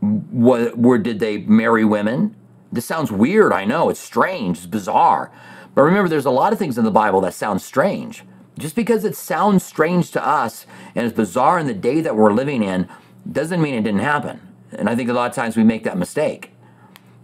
What, 0.00 0.76
where 0.76 0.98
did 0.98 1.20
they 1.20 1.38
marry 1.38 1.84
women? 1.84 2.36
This 2.72 2.84
sounds 2.84 3.12
weird, 3.12 3.52
I 3.52 3.64
know. 3.64 3.88
It's 3.88 4.00
strange, 4.00 4.58
it's 4.58 4.66
bizarre. 4.66 5.30
But 5.74 5.82
remember, 5.82 6.08
there's 6.08 6.26
a 6.26 6.30
lot 6.30 6.52
of 6.52 6.58
things 6.58 6.76
in 6.76 6.84
the 6.84 6.90
Bible 6.90 7.20
that 7.22 7.34
sound 7.34 7.62
strange. 7.62 8.24
Just 8.58 8.76
because 8.76 9.04
it 9.04 9.16
sounds 9.16 9.64
strange 9.64 10.10
to 10.12 10.26
us 10.26 10.66
and 10.94 11.06
it's 11.06 11.16
bizarre 11.16 11.58
in 11.58 11.66
the 11.66 11.74
day 11.74 12.00
that 12.00 12.16
we're 12.16 12.32
living 12.32 12.62
in 12.62 12.88
doesn't 13.30 13.62
mean 13.62 13.74
it 13.74 13.82
didn't 13.82 14.00
happen. 14.00 14.40
And 14.72 14.88
I 14.88 14.96
think 14.96 15.08
a 15.08 15.12
lot 15.12 15.30
of 15.30 15.36
times 15.36 15.56
we 15.56 15.64
make 15.64 15.84
that 15.84 15.98
mistake. 15.98 16.50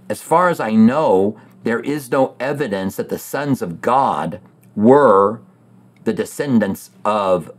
As 0.09 0.23
far 0.23 0.49
as 0.49 0.61
I 0.61 0.73
know, 0.73 1.41
there 1.65 1.81
is 1.81 2.11
no 2.11 2.35
evidence 2.41 2.97
that 2.97 3.09
the 3.09 3.19
sons 3.19 3.63
of 3.63 3.81
God 3.81 4.41
were 4.75 5.41
the 6.05 6.13
descendants 6.13 6.91
of, 7.05 7.51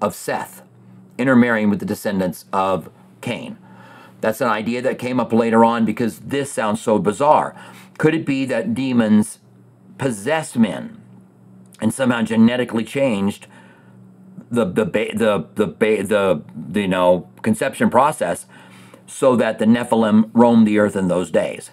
of 0.00 0.14
Seth, 0.14 0.62
intermarrying 1.18 1.70
with 1.70 1.78
the 1.78 1.86
descendants 1.86 2.46
of 2.52 2.90
Cain. 3.20 3.58
That's 4.20 4.40
an 4.40 4.48
idea 4.48 4.82
that 4.82 4.98
came 4.98 5.20
up 5.20 5.32
later 5.32 5.64
on 5.64 5.84
because 5.84 6.18
this 6.20 6.50
sounds 6.50 6.80
so 6.80 6.98
bizarre. 6.98 7.54
Could 7.98 8.14
it 8.14 8.26
be 8.26 8.44
that 8.46 8.74
demons 8.74 9.38
possessed 9.98 10.56
men 10.56 11.00
and 11.80 11.92
somehow 11.92 12.22
genetically 12.22 12.84
changed 12.84 13.46
the 14.50 14.64
the 14.64 14.84
the 14.84 15.10
the, 15.14 15.66
the, 15.66 16.02
the, 16.02 16.42
the 16.54 16.80
you 16.80 16.88
know 16.88 17.28
conception 17.42 17.90
process 17.90 18.46
so 19.08 19.34
that 19.34 19.58
the 19.58 19.64
Nephilim 19.64 20.30
roamed 20.32 20.68
the 20.68 20.78
earth 20.78 20.94
in 20.94 21.08
those 21.08 21.32
days? 21.32 21.72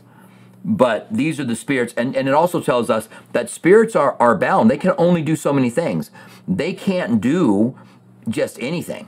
But 0.63 1.07
these 1.11 1.39
are 1.39 1.43
the 1.43 1.55
spirits, 1.55 1.93
and, 1.95 2.15
and 2.15 2.27
it 2.27 2.33
also 2.33 2.59
tells 2.59 2.89
us 2.89 3.07
that 3.33 3.51
spirits 3.51 3.95
are, 3.95 4.17
are 4.19 4.35
bound. 4.35 4.71
They 4.71 4.79
can 4.79 4.93
only 4.97 5.21
do 5.21 5.35
so 5.35 5.53
many 5.53 5.69
things. 5.69 6.09
They 6.47 6.73
can't 6.73 7.21
do 7.21 7.77
just 8.27 8.59
anything 8.59 9.07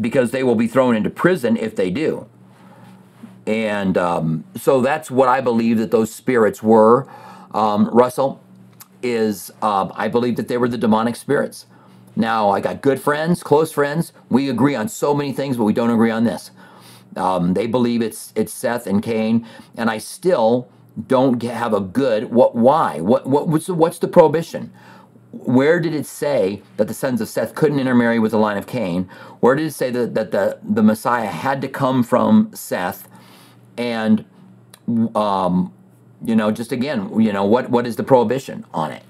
because 0.00 0.32
they 0.32 0.42
will 0.42 0.56
be 0.56 0.66
thrown 0.66 0.96
into 0.96 1.08
prison 1.08 1.56
if 1.56 1.76
they 1.76 1.90
do. 1.90 2.26
And 3.46 3.96
um, 3.96 4.44
so 4.56 4.80
that's 4.80 5.10
what 5.10 5.28
I 5.28 5.40
believe 5.40 5.78
that 5.78 5.92
those 5.92 6.12
spirits 6.12 6.62
were. 6.62 7.08
Um, 7.52 7.88
Russell 7.92 8.42
is, 9.02 9.50
um, 9.62 9.92
I 9.94 10.08
believe 10.08 10.36
that 10.36 10.48
they 10.48 10.56
were 10.56 10.68
the 10.68 10.78
demonic 10.78 11.16
spirits. 11.16 11.66
Now, 12.16 12.50
I 12.50 12.60
got 12.60 12.82
good 12.82 13.00
friends, 13.00 13.42
close 13.42 13.72
friends. 13.72 14.12
We 14.28 14.50
agree 14.50 14.74
on 14.74 14.88
so 14.88 15.14
many 15.14 15.32
things, 15.32 15.56
but 15.56 15.64
we 15.64 15.72
don't 15.72 15.90
agree 15.90 16.10
on 16.10 16.24
this. 16.24 16.50
Um, 17.16 17.54
they 17.54 17.66
believe 17.66 18.02
it's 18.02 18.32
it's 18.36 18.52
Seth 18.52 18.86
and 18.86 19.02
Cain, 19.02 19.46
and 19.76 19.90
I 19.90 19.98
still 19.98 20.68
don't 21.08 21.42
have 21.42 21.72
a 21.72 21.80
good 21.80 22.30
what 22.30 22.54
why 22.54 23.00
what 23.00 23.26
what 23.26 23.48
what's 23.48 23.66
the, 23.66 23.74
what's 23.74 23.98
the 23.98 24.08
prohibition 24.08 24.72
where 25.32 25.80
did 25.80 25.94
it 25.94 26.06
say 26.06 26.62
that 26.76 26.88
the 26.88 26.94
sons 26.94 27.20
of 27.20 27.28
Seth 27.28 27.54
couldn't 27.54 27.78
intermarry 27.78 28.18
with 28.18 28.32
the 28.32 28.38
line 28.38 28.56
of 28.56 28.66
Cain? 28.66 29.08
Where 29.40 29.54
did 29.54 29.66
it 29.66 29.72
say 29.72 29.90
that, 29.90 30.14
that 30.14 30.32
the, 30.32 30.58
the 30.62 30.82
Messiah 30.82 31.28
had 31.28 31.60
to 31.62 31.68
come 31.68 32.02
from 32.02 32.50
Seth? 32.54 33.08
And, 33.76 34.24
um, 35.14 35.72
you 36.24 36.34
know, 36.34 36.50
just 36.50 36.72
again, 36.72 37.20
you 37.20 37.32
know, 37.32 37.44
what, 37.44 37.70
what 37.70 37.86
is 37.86 37.96
the 37.96 38.02
prohibition 38.02 38.66
on 38.74 38.90
it? 38.90 39.04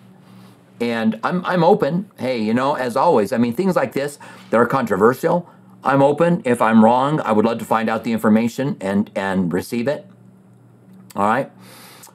And 0.80 1.18
I'm, 1.24 1.44
I'm 1.44 1.64
open. 1.64 2.10
Hey, 2.18 2.40
you 2.42 2.54
know, 2.54 2.74
as 2.74 2.96
always, 2.96 3.32
I 3.32 3.38
mean, 3.38 3.54
things 3.54 3.76
like 3.76 3.92
this 3.92 4.18
that 4.50 4.56
are 4.58 4.66
controversial, 4.66 5.48
I'm 5.82 6.02
open. 6.02 6.42
If 6.44 6.60
I'm 6.60 6.84
wrong, 6.84 7.20
I 7.20 7.32
would 7.32 7.44
love 7.44 7.58
to 7.58 7.64
find 7.64 7.88
out 7.88 8.04
the 8.04 8.12
information 8.12 8.76
and, 8.80 9.10
and 9.14 9.52
receive 9.52 9.88
it. 9.88 10.06
All 11.16 11.26
right. 11.26 11.50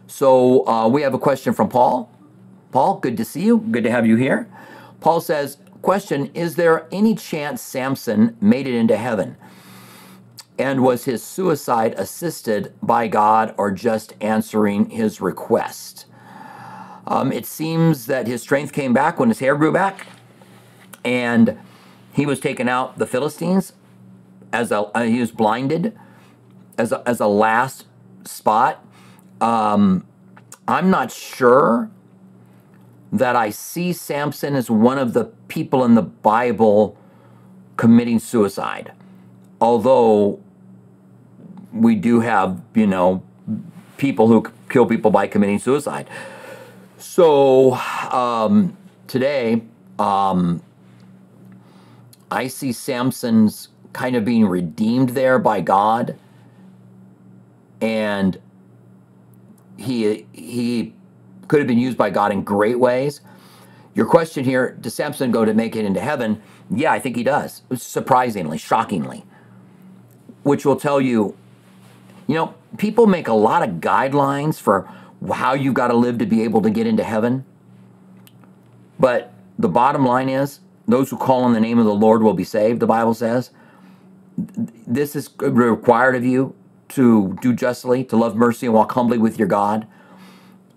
So 0.08 0.68
uh, 0.68 0.88
we 0.88 1.02
have 1.02 1.14
a 1.14 1.20
question 1.20 1.54
from 1.54 1.70
Paul. 1.70 2.12
Paul, 2.72 3.00
good 3.00 3.18
to 3.18 3.26
see 3.26 3.44
you. 3.44 3.58
Good 3.58 3.84
to 3.84 3.92
have 3.92 4.06
you 4.06 4.16
here. 4.16 4.48
Paul 5.00 5.22
says, 5.22 5.58
Question 5.82 6.32
Is 6.34 6.56
there 6.56 6.88
any 6.92 7.16
chance 7.16 7.62
Samson 7.62 8.36
made 8.42 8.68
it 8.68 8.74
into 8.74 8.98
heaven? 8.98 9.38
And 10.58 10.82
was 10.82 11.06
his 11.06 11.22
suicide 11.22 11.94
assisted 11.98 12.74
by 12.82 13.08
God 13.08 13.54
or 13.58 13.72
just 13.72 14.14
answering 14.22 14.90
his 14.90 15.22
request? 15.22 16.06
Um, 17.08 17.32
it 17.32 17.46
seems 17.46 18.08
that 18.08 18.26
his 18.26 18.42
strength 18.42 18.74
came 18.74 18.94
back 18.94 19.20
when 19.20 19.30
his 19.30 19.40
hair 19.40 19.56
grew 19.56 19.72
back, 19.72 20.08
and 21.04 21.58
he 22.16 22.26
was 22.26 22.40
taken 22.40 22.70
out 22.70 22.98
the 22.98 23.06
Philistines 23.06 23.74
as 24.54 24.72
a 24.72 24.80
uh, 24.96 25.04
he 25.04 25.20
was 25.20 25.32
blinded 25.32 25.98
as 26.78 26.92
a, 26.92 27.04
as 27.06 27.20
a 27.20 27.28
last 27.28 27.86
spot. 28.24 28.84
Um, 29.42 30.06
I'm 30.68 30.90
not 30.90 31.12
sure 31.12 31.92
that 33.12 33.36
I 33.36 33.50
see 33.50 33.92
Samson 33.92 34.56
as 34.56 34.70
one 34.70 34.98
of 34.98 35.14
the 35.14 35.26
people 35.48 35.84
in 35.84 35.96
the 35.96 36.02
Bible 36.02 36.98
committing 37.76 38.20
suicide. 38.20 38.94
Although 39.60 40.40
we 41.74 41.96
do 41.96 42.22
have, 42.22 42.62
you 42.74 42.88
know, 42.88 43.24
people 43.98 44.28
who 44.28 44.46
kill 44.70 44.86
people 44.86 45.12
by 45.12 45.28
committing 45.28 45.60
suicide. 45.60 46.10
So 46.98 47.74
um, 47.74 48.76
today, 49.08 49.64
um, 50.00 50.62
I 52.32 52.48
see 52.48 52.72
Samson's 52.72 53.70
kind 53.94 54.16
of 54.16 54.26
being 54.26 54.46
redeemed 54.46 55.10
there 55.10 55.40
by 55.40 55.62
God, 55.62 56.18
and 57.82 58.40
he 59.78 60.26
he 60.34 60.94
could 61.48 61.60
have 61.60 61.68
been 61.68 61.78
used 61.78 61.98
by 61.98 62.10
God 62.10 62.32
in 62.32 62.44
great 62.44 62.80
ways. 62.80 63.22
Your 63.94 64.06
question 64.06 64.44
here, 64.44 64.78
does 64.82 64.94
Samson 64.94 65.32
go 65.32 65.46
to 65.46 65.54
make 65.54 65.76
it 65.76 65.86
into 65.86 66.02
heaven? 66.02 66.42
Yeah, 66.70 66.92
I 66.92 67.00
think 67.00 67.16
he 67.16 67.24
does. 67.24 67.62
Surprisingly, 67.74 68.58
shockingly. 68.58 69.24
Which 70.44 70.66
will 70.66 70.76
tell 70.76 71.00
you, 71.00 71.38
you 72.28 72.36
know, 72.36 72.54
people 72.78 73.08
make 73.08 73.28
a 73.28 73.34
lot 73.34 73.64
of 73.64 73.76
guidelines 73.76 74.60
for 74.60 74.90
how 75.34 75.54
you've 75.54 75.74
got 75.74 75.88
to 75.88 75.96
live 75.96 76.18
to 76.18 76.26
be 76.26 76.44
able 76.44 76.62
to 76.64 76.70
get 76.70 76.88
into 76.88 77.04
heaven. 77.04 77.46
But 79.00 79.34
the 79.58 79.70
bottom 79.70 80.06
line 80.06 80.30
is, 80.30 80.60
those 80.88 81.10
who 81.10 81.18
call 81.18 81.44
on 81.44 81.54
the 81.54 81.60
name 81.60 81.80
of 81.80 81.86
the 81.86 81.94
Lord 81.94 82.24
will 82.24 82.34
be 82.34 82.44
saved, 82.44 82.80
the 82.80 82.88
Bible 82.88 83.14
says. 83.14 83.52
This 84.38 85.16
is 85.16 85.30
required 85.40 86.16
of 86.16 86.24
you 86.24 86.56
to 86.90 87.38
do 87.42 87.54
justly, 87.54 88.04
to 88.06 88.18
love 88.18 88.36
mercy, 88.36 88.68
and 88.68 88.76
walk 88.76 88.92
humbly 88.92 89.18
with 89.18 89.40
your 89.40 89.48
God 89.48 89.88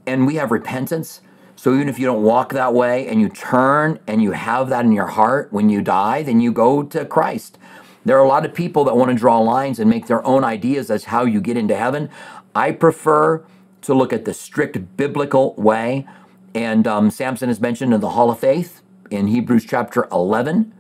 and 0.09 0.27
we 0.27 0.37
have 0.37 0.51
repentance. 0.51 1.21
So 1.55 1.75
even 1.75 1.89
if 1.89 1.99
you 1.99 2.07
don't 2.07 2.23
walk 2.23 2.53
that 2.53 2.73
way 2.73 3.07
and 3.07 3.21
you 3.21 3.29
turn 3.29 3.99
and 4.07 4.23
you 4.23 4.33
have 4.33 4.69
that 4.71 4.85
in 4.85 4.93
your 4.93 5.09
heart 5.09 5.53
when 5.53 5.69
you 5.69 5.83
die, 5.83 6.23
then 6.23 6.41
you 6.41 6.51
go 6.51 6.83
to 6.83 7.05
Christ. 7.05 7.59
There 8.05 8.17
are 8.17 8.25
a 8.25 8.29
lot 8.29 8.47
of 8.47 8.55
people 8.55 8.85
that 8.85 8.97
want 8.97 9.11
to 9.11 9.17
draw 9.17 9.39
lines 9.41 9.79
and 9.79 9.91
make 9.91 10.07
their 10.07 10.25
own 10.25 10.45
ideas 10.45 10.91
as 10.91 11.05
how 11.05 11.25
you 11.25 11.41
get 11.41 11.57
into 11.57 11.77
heaven. 11.77 12.09
I 12.55 12.73
prefer 12.73 13.45
to 13.83 13.95
look 13.95 14.13
at 14.13 14.25
the 14.25 14.33
strict 14.33 14.97
biblical 14.97 15.55
way. 15.57 16.07
And 16.55 16.87
um, 16.87 17.11
Samson 17.11 17.51
is 17.51 17.61
mentioned 17.61 17.93
in 17.93 18.01
the 18.01 18.11
Hall 18.11 18.31
of 18.31 18.39
Faith 18.39 18.81
in 19.11 19.29
Hebrews 19.29 19.65
chapter 19.65 20.07
11. 20.13 20.73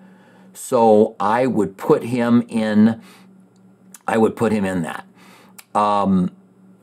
So 0.55 1.17
I 1.21 1.47
would 1.47 1.77
put 1.77 2.05
him 2.05 2.45
in. 2.49 3.01
I 4.07 4.19
would 4.19 4.37
put 4.37 4.53
him 4.53 4.65
in 4.65 4.83
that. 4.83 5.07
Um, 5.75 6.31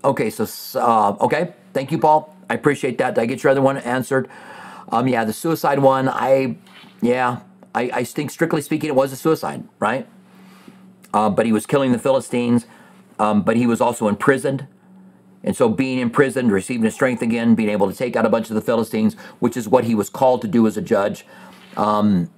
okay, 0.03 0.29
so 0.29 0.45
uh, 0.79 1.17
okay, 1.21 1.53
thank 1.73 1.91
you, 1.91 1.97
Paul. 1.97 2.35
I 2.49 2.53
appreciate 2.53 2.97
that. 2.99 3.15
Did 3.15 3.21
I 3.21 3.25
get 3.25 3.43
your 3.43 3.51
other 3.51 3.61
one 3.61 3.77
answered? 3.77 4.29
Um, 4.89 5.07
yeah, 5.07 5.25
the 5.25 5.33
suicide 5.33 5.79
one, 5.79 6.07
I, 6.07 6.57
yeah, 7.01 7.39
I, 7.73 7.89
I 7.93 8.03
think 8.03 8.31
strictly 8.31 8.61
speaking, 8.61 8.89
it 8.89 8.95
was 8.95 9.11
a 9.11 9.15
suicide, 9.15 9.63
right? 9.79 10.07
Uh, 11.13 11.29
but 11.29 11.45
he 11.45 11.51
was 11.51 11.65
killing 11.65 11.91
the 11.91 11.99
Philistines, 11.99 12.67
um, 13.19 13.41
but 13.41 13.57
he 13.57 13.67
was 13.67 13.81
also 13.81 14.07
imprisoned. 14.07 14.67
And 15.45 15.55
so 15.55 15.69
being 15.69 15.99
imprisoned, 15.99 16.51
receiving 16.51 16.83
his 16.83 16.95
strength 16.95 17.21
again, 17.21 17.53
being 17.55 17.69
able 17.69 17.89
to 17.89 17.95
take 17.95 18.15
out 18.15 18.25
a 18.25 18.29
bunch 18.29 18.49
of 18.49 18.55
the 18.55 18.61
Philistines, 18.61 19.13
which 19.39 19.55
is 19.55 19.69
what 19.69 19.83
he 19.83 19.93
was 19.95 20.09
called 20.09 20.41
to 20.41 20.47
do 20.47 20.65
as 20.65 20.75
a 20.75 20.81
judge, 20.81 21.25
um, 21.77 22.29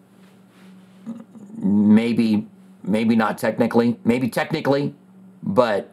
maybe, 1.57 2.45
maybe 2.83 3.15
not 3.15 3.37
technically, 3.37 3.97
maybe 4.03 4.29
technically, 4.29 4.93
but, 5.41 5.89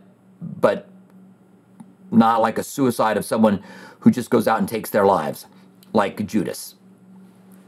but 0.60 0.88
not 2.10 2.42
like 2.42 2.58
a 2.58 2.64
suicide 2.64 3.16
of 3.16 3.24
someone 3.24 3.62
who 4.00 4.10
just 4.10 4.28
goes 4.28 4.48
out 4.48 4.58
and 4.58 4.68
takes 4.68 4.90
their 4.90 5.06
lives, 5.06 5.46
like 5.92 6.26
Judas. 6.26 6.74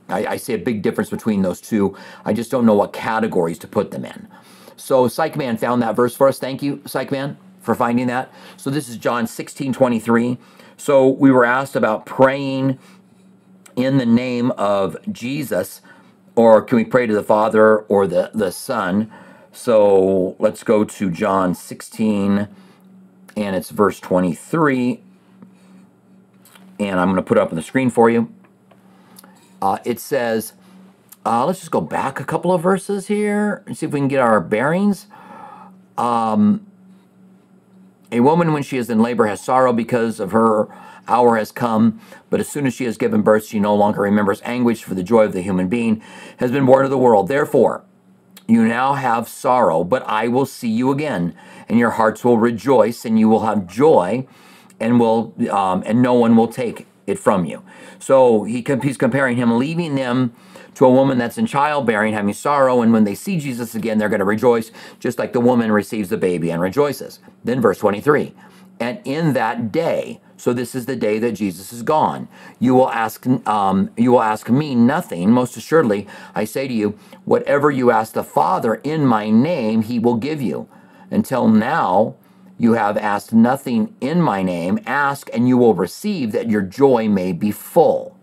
I, 0.08 0.26
I 0.26 0.36
see 0.38 0.54
a 0.54 0.58
big 0.58 0.82
difference 0.82 1.08
between 1.08 1.42
those 1.42 1.60
two. 1.60 1.96
I 2.24 2.32
just 2.32 2.50
don't 2.50 2.66
know 2.66 2.74
what 2.74 2.92
categories 2.92 3.58
to 3.60 3.68
put 3.68 3.92
them 3.92 4.04
in. 4.04 4.28
So 4.76 5.06
Psych 5.08 5.36
Man 5.36 5.56
found 5.56 5.82
that 5.82 5.94
verse 5.96 6.16
for 6.16 6.28
us. 6.28 6.38
Thank 6.38 6.62
you, 6.62 6.82
Psych 6.84 7.10
Man, 7.10 7.38
for 7.66 7.74
finding 7.74 8.06
that. 8.06 8.32
So 8.56 8.70
this 8.70 8.88
is 8.88 8.96
John 8.96 9.26
16, 9.26 9.74
23. 9.74 10.38
So 10.78 11.06
we 11.08 11.30
were 11.30 11.44
asked 11.44 11.76
about 11.76 12.06
praying 12.06 12.78
in 13.76 13.98
the 13.98 14.06
name 14.06 14.52
of 14.52 14.96
Jesus, 15.12 15.82
or 16.34 16.62
can 16.62 16.76
we 16.76 16.84
pray 16.84 17.06
to 17.06 17.12
the 17.12 17.22
Father 17.22 17.80
or 17.80 18.06
the, 18.06 18.30
the 18.32 18.50
Son? 18.50 19.12
So 19.52 20.36
let's 20.38 20.62
go 20.62 20.84
to 20.84 21.10
John 21.10 21.54
16, 21.54 22.48
and 23.36 23.56
it's 23.56 23.68
verse 23.68 24.00
23 24.00 25.02
and 26.78 27.00
I'm 27.00 27.06
going 27.06 27.16
to 27.16 27.22
put 27.22 27.38
it 27.38 27.40
up 27.40 27.50
on 27.50 27.56
the 27.56 27.62
screen 27.62 27.90
for 27.90 28.10
you. 28.10 28.32
Uh, 29.60 29.78
it 29.84 29.98
says, 29.98 30.52
uh, 31.24 31.46
let's 31.46 31.60
just 31.60 31.70
go 31.70 31.80
back 31.80 32.20
a 32.20 32.24
couple 32.24 32.52
of 32.52 32.62
verses 32.62 33.06
here 33.06 33.62
and 33.66 33.76
see 33.76 33.86
if 33.86 33.92
we 33.92 34.00
can 34.00 34.08
get 34.08 34.20
our 34.20 34.40
bearings. 34.40 35.06
Um, 35.96 36.65
A 38.12 38.20
woman, 38.20 38.52
when 38.52 38.62
she 38.62 38.76
is 38.76 38.88
in 38.88 39.00
labor, 39.00 39.26
has 39.26 39.42
sorrow 39.42 39.72
because 39.72 40.20
of 40.20 40.32
her 40.32 40.68
hour 41.08 41.36
has 41.36 41.52
come. 41.52 42.00
But 42.30 42.40
as 42.40 42.48
soon 42.48 42.66
as 42.66 42.74
she 42.74 42.84
has 42.84 42.96
given 42.96 43.22
birth, 43.22 43.46
she 43.46 43.60
no 43.60 43.74
longer 43.74 44.02
remembers 44.02 44.40
anguish, 44.44 44.82
for 44.82 44.94
the 44.94 45.02
joy 45.02 45.24
of 45.24 45.32
the 45.32 45.42
human 45.42 45.68
being 45.68 46.02
has 46.38 46.50
been 46.50 46.66
born 46.66 46.84
to 46.84 46.88
the 46.88 46.98
world. 46.98 47.28
Therefore, 47.28 47.84
you 48.46 48.66
now 48.66 48.94
have 48.94 49.28
sorrow, 49.28 49.82
but 49.82 50.04
I 50.06 50.28
will 50.28 50.46
see 50.46 50.68
you 50.68 50.90
again, 50.90 51.34
and 51.68 51.78
your 51.78 51.90
hearts 51.90 52.24
will 52.24 52.38
rejoice, 52.38 53.04
and 53.04 53.18
you 53.18 53.28
will 53.28 53.44
have 53.44 53.66
joy, 53.66 54.26
and 54.78 55.00
will 55.00 55.34
um, 55.50 55.82
and 55.86 56.00
no 56.00 56.14
one 56.14 56.36
will 56.36 56.48
take 56.48 56.86
it 57.06 57.18
from 57.18 57.44
you. 57.44 57.62
So 57.98 58.44
he 58.44 58.64
he's 58.82 58.96
comparing 58.96 59.36
him 59.36 59.58
leaving 59.58 59.94
them 59.96 60.34
to 60.76 60.84
a 60.84 60.90
woman 60.90 61.18
that's 61.18 61.38
in 61.38 61.46
childbearing, 61.46 62.14
having 62.14 62.32
sorrow, 62.32 62.82
and 62.82 62.92
when 62.92 63.04
they 63.04 63.14
see 63.14 63.38
Jesus 63.38 63.74
again, 63.74 63.98
they're 63.98 64.08
going 64.08 64.20
to 64.20 64.26
rejoice, 64.26 64.70
just 65.00 65.18
like 65.18 65.32
the 65.32 65.40
woman 65.40 65.72
receives 65.72 66.10
the 66.10 66.16
baby 66.16 66.50
and 66.50 66.60
rejoices. 66.62 67.18
Then 67.44 67.60
verse 67.60 67.78
23, 67.78 68.34
and 68.78 69.00
in 69.04 69.32
that 69.32 69.72
day, 69.72 70.20
so 70.36 70.52
this 70.52 70.74
is 70.74 70.84
the 70.84 70.96
day 70.96 71.18
that 71.18 71.32
Jesus 71.32 71.72
is 71.72 71.82
gone. 71.82 72.28
You 72.58 72.74
will 72.74 72.90
ask, 72.90 73.26
um, 73.48 73.90
you 73.96 74.12
will 74.12 74.22
ask 74.22 74.50
me 74.50 74.74
nothing. 74.74 75.30
Most 75.30 75.56
assuredly, 75.56 76.06
I 76.34 76.44
say 76.44 76.68
to 76.68 76.74
you, 76.74 76.98
whatever 77.24 77.70
you 77.70 77.90
ask 77.90 78.12
the 78.12 78.22
Father 78.22 78.74
in 78.76 79.06
my 79.06 79.30
name, 79.30 79.82
He 79.82 79.98
will 79.98 80.16
give 80.16 80.42
you. 80.42 80.68
Until 81.10 81.48
now, 81.48 82.16
you 82.58 82.74
have 82.74 82.98
asked 82.98 83.32
nothing 83.32 83.94
in 84.00 84.20
my 84.20 84.42
name. 84.42 84.78
Ask, 84.86 85.30
and 85.32 85.48
you 85.48 85.56
will 85.56 85.74
receive, 85.74 86.32
that 86.32 86.50
your 86.50 86.62
joy 86.62 87.08
may 87.08 87.32
be 87.32 87.50
full. 87.50 88.15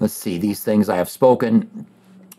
Let's 0.00 0.14
see. 0.14 0.38
These 0.38 0.64
things 0.64 0.88
I 0.88 0.96
have 0.96 1.10
spoken 1.10 1.86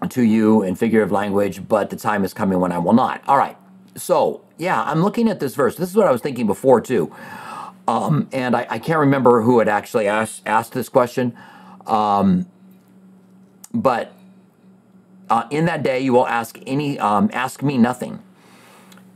to 0.09 0.23
you 0.23 0.63
in 0.63 0.75
figurative 0.75 1.11
language, 1.11 1.67
but 1.67 1.91
the 1.91 1.95
time 1.95 2.23
is 2.23 2.33
coming 2.33 2.59
when 2.59 2.71
I 2.71 2.79
will 2.79 2.93
not. 2.93 3.21
All 3.27 3.37
right. 3.37 3.55
So, 3.95 4.43
yeah, 4.57 4.81
I'm 4.83 5.03
looking 5.03 5.29
at 5.29 5.39
this 5.39 5.53
verse. 5.53 5.75
This 5.75 5.89
is 5.89 5.95
what 5.95 6.07
I 6.07 6.11
was 6.11 6.21
thinking 6.21 6.47
before, 6.47 6.81
too. 6.81 7.13
Um, 7.87 8.27
and 8.31 8.55
I, 8.55 8.65
I, 8.69 8.79
can't 8.79 8.99
remember 8.99 9.41
who 9.41 9.59
had 9.59 9.67
actually 9.67 10.07
asked, 10.07 10.43
asked 10.45 10.71
this 10.71 10.87
question. 10.87 11.35
Um, 11.87 12.45
but 13.73 14.13
uh, 15.29 15.47
in 15.49 15.65
that 15.65 15.83
day, 15.83 15.99
you 15.99 16.13
will 16.13 16.27
ask 16.27 16.57
any, 16.65 16.97
um, 16.99 17.29
ask 17.33 17.61
me 17.61 17.77
nothing. 17.77 18.21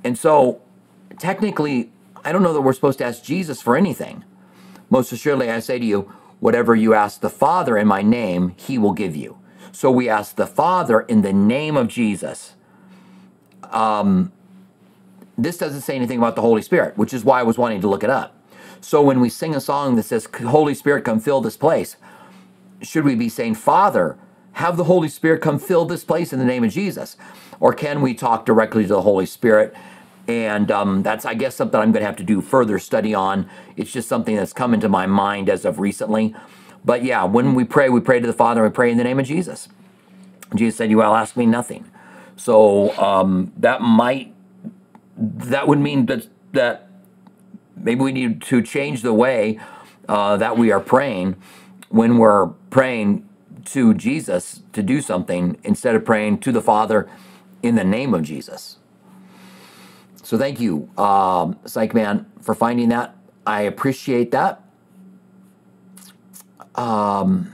And 0.03 0.17
so, 0.17 0.61
technically, 1.19 1.91
I 2.23 2.31
don't 2.31 2.43
know 2.43 2.53
that 2.53 2.61
we're 2.61 2.73
supposed 2.73 2.97
to 2.99 3.05
ask 3.05 3.23
Jesus 3.23 3.61
for 3.61 3.77
anything. 3.77 4.23
Most 4.89 5.11
assuredly, 5.11 5.49
I 5.49 5.59
say 5.59 5.79
to 5.79 5.85
you, 5.85 6.11
whatever 6.39 6.75
you 6.75 6.93
ask 6.93 7.21
the 7.21 7.29
Father 7.29 7.77
in 7.77 7.87
my 7.87 8.01
name, 8.01 8.53
he 8.57 8.77
will 8.77 8.93
give 8.93 9.15
you. 9.15 9.37
So 9.71 9.91
we 9.91 10.07
ask 10.07 10.35
the 10.35 10.47
Father 10.47 11.01
in 11.01 11.21
the 11.21 11.33
name 11.33 11.75
of 11.75 11.87
Jesus. 11.87 12.55
Um, 13.71 14.31
this 15.37 15.57
doesn't 15.57 15.81
say 15.81 15.95
anything 15.95 16.17
about 16.17 16.35
the 16.35 16.41
Holy 16.41 16.61
Spirit, 16.61 16.97
which 16.97 17.13
is 17.13 17.25
why 17.25 17.39
I 17.39 17.43
was 17.43 17.57
wanting 17.57 17.81
to 17.81 17.87
look 17.87 18.03
it 18.03 18.09
up. 18.09 18.33
So 18.79 19.01
when 19.01 19.19
we 19.19 19.29
sing 19.29 19.55
a 19.55 19.59
song 19.59 19.95
that 19.95 20.03
says, 20.03 20.27
Holy 20.45 20.75
Spirit, 20.75 21.03
come 21.03 21.19
fill 21.19 21.41
this 21.41 21.57
place, 21.57 21.97
should 22.81 23.03
we 23.03 23.15
be 23.15 23.29
saying, 23.29 23.55
Father, 23.55 24.17
have 24.53 24.77
the 24.77 24.85
Holy 24.85 25.09
Spirit 25.09 25.41
come 25.41 25.59
fill 25.59 25.85
this 25.85 26.03
place 26.03 26.31
in 26.31 26.39
the 26.39 26.45
name 26.45 26.63
of 26.63 26.71
Jesus? 26.71 27.17
Or 27.59 27.73
can 27.73 28.01
we 28.01 28.13
talk 28.13 28.45
directly 28.45 28.83
to 28.83 28.89
the 28.89 29.01
Holy 29.01 29.25
Spirit? 29.25 29.73
And 30.27 30.71
um, 30.71 31.03
that's, 31.03 31.25
I 31.25 31.35
guess, 31.35 31.55
something 31.55 31.79
I'm 31.79 31.91
going 31.91 32.01
to 32.01 32.07
have 32.07 32.15
to 32.17 32.23
do 32.23 32.41
further 32.41 32.79
study 32.79 33.13
on. 33.13 33.49
It's 33.77 33.91
just 33.91 34.09
something 34.09 34.35
that's 34.35 34.53
come 34.53 34.73
into 34.73 34.89
my 34.89 35.05
mind 35.05 35.49
as 35.49 35.65
of 35.65 35.79
recently. 35.79 36.35
But 36.83 37.03
yeah, 37.03 37.23
when 37.23 37.53
we 37.55 37.63
pray, 37.63 37.89
we 37.89 37.99
pray 37.99 38.19
to 38.19 38.27
the 38.27 38.33
Father, 38.33 38.63
and 38.65 38.71
we 38.71 38.75
pray 38.75 38.91
in 38.91 38.97
the 38.97 39.03
name 39.03 39.19
of 39.19 39.25
Jesus. 39.25 39.69
Jesus 40.55 40.77
said, 40.77 40.89
You 40.89 40.97
will 40.97 41.15
ask 41.15 41.37
me 41.37 41.45
nothing. 41.45 41.85
So 42.35 42.95
um, 42.97 43.53
that 43.57 43.81
might 43.81 44.33
that 45.17 45.67
would 45.67 45.79
mean 45.79 46.05
that 46.07 46.27
that 46.53 46.89
maybe 47.75 48.01
we 48.01 48.11
need 48.11 48.41
to 48.43 48.61
change 48.61 49.01
the 49.01 49.13
way 49.13 49.59
uh, 50.07 50.37
that 50.37 50.57
we 50.57 50.71
are 50.71 50.79
praying 50.79 51.35
when 51.89 52.17
we're 52.17 52.47
praying 52.69 53.27
to 53.65 53.93
Jesus 53.93 54.61
to 54.73 54.83
do 54.83 55.01
something 55.01 55.57
instead 55.63 55.95
of 55.95 56.05
praying 56.05 56.39
to 56.39 56.51
the 56.51 56.61
Father 56.61 57.09
in 57.63 57.75
the 57.75 57.83
name 57.83 58.13
of 58.13 58.23
Jesus. 58.23 58.77
So 60.25 60.39
thank 60.39 60.59
you, 60.59 60.89
um, 60.97 61.55
Psych 61.65 61.93
Man, 61.93 62.25
for 62.41 62.55
finding 62.55 62.89
that. 62.89 63.15
I 63.45 63.61
appreciate 63.61 64.31
that. 64.31 64.59
Um, 66.73 67.53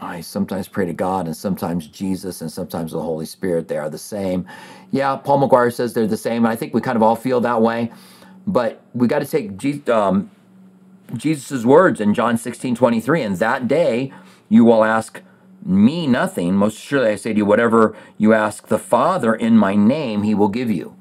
I 0.00 0.22
sometimes 0.22 0.66
pray 0.66 0.86
to 0.86 0.92
God 0.92 1.26
and 1.26 1.36
sometimes 1.36 1.86
Jesus 1.86 2.40
and 2.40 2.50
sometimes 2.50 2.90
the 2.90 3.00
Holy 3.00 3.26
Spirit. 3.26 3.68
They 3.68 3.78
are 3.78 3.88
the 3.88 3.96
same. 3.96 4.44
Yeah, 4.90 5.14
Paul 5.14 5.48
McGuire 5.48 5.72
says 5.72 5.94
they're 5.94 6.08
the 6.08 6.16
same. 6.16 6.44
And 6.44 6.52
I 6.52 6.56
think 6.56 6.74
we 6.74 6.80
kind 6.80 6.96
of 6.96 7.02
all 7.04 7.14
feel 7.14 7.40
that 7.42 7.62
way. 7.62 7.92
But 8.48 8.82
we 8.92 9.06
got 9.06 9.20
to 9.20 9.24
take 9.24 9.88
um, 9.88 10.32
Jesus' 11.16 11.64
words 11.64 12.00
in 12.00 12.12
John 12.12 12.38
16 12.38 12.74
23. 12.74 13.22
And 13.22 13.36
that 13.36 13.68
day 13.68 14.12
you 14.48 14.64
will 14.64 14.82
ask 14.82 15.22
me 15.66 16.06
nothing. 16.06 16.54
Most 16.54 16.78
surely 16.78 17.10
I 17.10 17.16
say 17.16 17.32
to 17.32 17.38
you, 17.38 17.44
whatever 17.44 17.96
you 18.16 18.32
ask 18.32 18.68
the 18.68 18.78
Father 18.78 19.34
in 19.34 19.58
my 19.58 19.74
name, 19.74 20.22
he 20.22 20.34
will 20.34 20.48
give 20.48 20.70
you. 20.70 20.96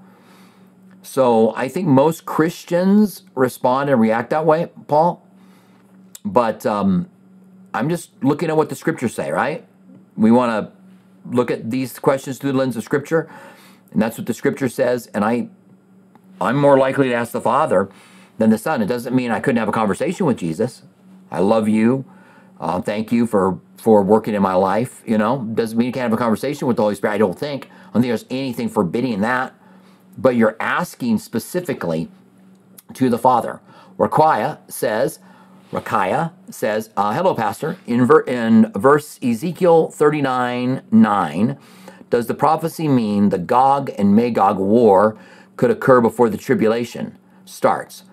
So 1.01 1.53
I 1.55 1.67
think 1.67 1.87
most 1.87 2.25
Christians 2.25 3.23
respond 3.35 3.89
and 3.89 4.01
react 4.01 4.31
that 4.31 4.45
way, 4.45 4.69
Paul. 4.87 5.25
But 6.25 6.65
um, 6.65 7.07
I'm 7.73 7.89
just 7.89 8.11
looking 8.23 8.49
at 8.49 8.57
what 8.57 8.69
the 8.69 8.75
scriptures 8.75 9.13
say, 9.13 9.31
right? 9.31 9.65
We 10.17 10.31
want 10.31 10.51
to 10.51 10.71
look 11.35 11.51
at 11.51 11.69
these 11.69 11.99
questions 11.99 12.39
through 12.39 12.53
the 12.53 12.57
lens 12.57 12.75
of 12.75 12.83
scripture, 12.83 13.29
and 13.91 14.01
that's 14.01 14.17
what 14.17 14.25
the 14.25 14.33
scripture 14.33 14.67
says. 14.67 15.07
And 15.13 15.23
I, 15.23 15.49
I'm 16.41 16.57
more 16.57 16.77
likely 16.77 17.09
to 17.09 17.13
ask 17.13 17.31
the 17.31 17.41
Father 17.41 17.89
than 18.39 18.49
the 18.49 18.57
Son. 18.57 18.81
It 18.81 18.87
doesn't 18.87 19.15
mean 19.15 19.29
I 19.29 19.39
couldn't 19.39 19.59
have 19.59 19.69
a 19.69 19.73
conversation 19.73 20.25
with 20.25 20.37
Jesus. 20.37 20.81
I 21.29 21.39
love 21.39 21.69
you. 21.69 22.05
Uh, 22.59 22.81
thank 22.81 23.11
you 23.11 23.27
for 23.27 23.59
for 23.77 24.01
working 24.01 24.33
in 24.33 24.41
my 24.41 24.55
life. 24.55 25.03
You 25.05 25.17
know, 25.17 25.43
doesn't 25.53 25.77
mean 25.77 25.87
you 25.87 25.93
can't 25.93 26.03
have 26.11 26.13
a 26.13 26.17
conversation 26.17 26.67
with 26.67 26.77
the 26.77 26.83
Holy 26.83 26.95
Spirit. 26.95 27.13
I 27.15 27.17
don't 27.17 27.37
think. 27.37 27.67
I 27.67 27.93
don't 27.93 28.01
think 28.01 28.11
there's 28.11 28.25
anything 28.29 28.69
forbidding 28.69 29.21
that. 29.21 29.53
But 30.17 30.35
you're 30.35 30.57
asking 30.59 31.19
specifically 31.19 32.09
to 32.93 33.09
the 33.09 33.17
Father. 33.17 33.61
Raquia 33.97 34.59
says, 34.69 35.19
Rakaya 35.71 36.31
says, 36.49 36.89
uh, 36.97 37.13
Hello, 37.13 37.35
Pastor. 37.35 37.77
In, 37.87 38.05
ver- 38.05 38.21
in 38.21 38.71
verse 38.73 39.19
Ezekiel 39.23 39.91
39 39.91 40.81
9, 40.91 41.57
does 42.09 42.27
the 42.27 42.33
prophecy 42.33 42.87
mean 42.87 43.29
the 43.29 43.37
Gog 43.37 43.91
and 43.97 44.15
Magog 44.15 44.57
war 44.57 45.17
could 45.57 45.71
occur 45.71 46.01
before 46.01 46.29
the 46.29 46.37
tribulation 46.37 47.17
starts 47.45 48.03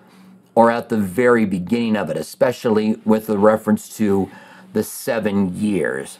or 0.55 0.69
at 0.71 0.89
the 0.89 0.97
very 0.97 1.45
beginning 1.45 1.95
of 1.95 2.09
it, 2.09 2.17
especially 2.17 2.99
with 3.05 3.27
the 3.27 3.37
reference 3.37 3.95
to 3.97 4.29
the 4.73 4.83
seven 4.83 5.55
years? 5.55 6.19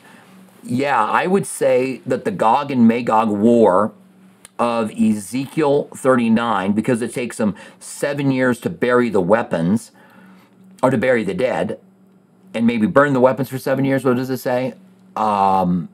Yeah, 0.64 1.04
I 1.04 1.28
would 1.28 1.46
say 1.46 2.02
that 2.06 2.26
the 2.26 2.32
Gog 2.32 2.72
and 2.72 2.88
Magog 2.88 3.30
war 3.30 3.94
of 4.58 4.92
Ezekiel 4.92 5.90
39, 5.96 6.74
because 6.74 7.02
it 7.02 7.14
takes 7.14 7.38
them 7.38 7.56
seven 7.80 8.32
years 8.32 8.60
to 8.62 8.70
bury 8.70 9.10
the 9.10 9.22
weapons 9.22 9.92
or 10.82 10.90
to 10.90 10.98
bury 10.98 11.24
the 11.24 11.34
dead 11.34 11.80
and 12.54 12.68
maybe 12.68 12.88
burn 12.88 13.14
the 13.14 13.20
weapons 13.20 13.50
for 13.50 13.58
seven 13.58 13.84
years. 13.84 14.06
What 14.06 14.16
does 14.16 14.30
it 14.30 14.38
say? 14.38 14.76
Um, 15.16 15.90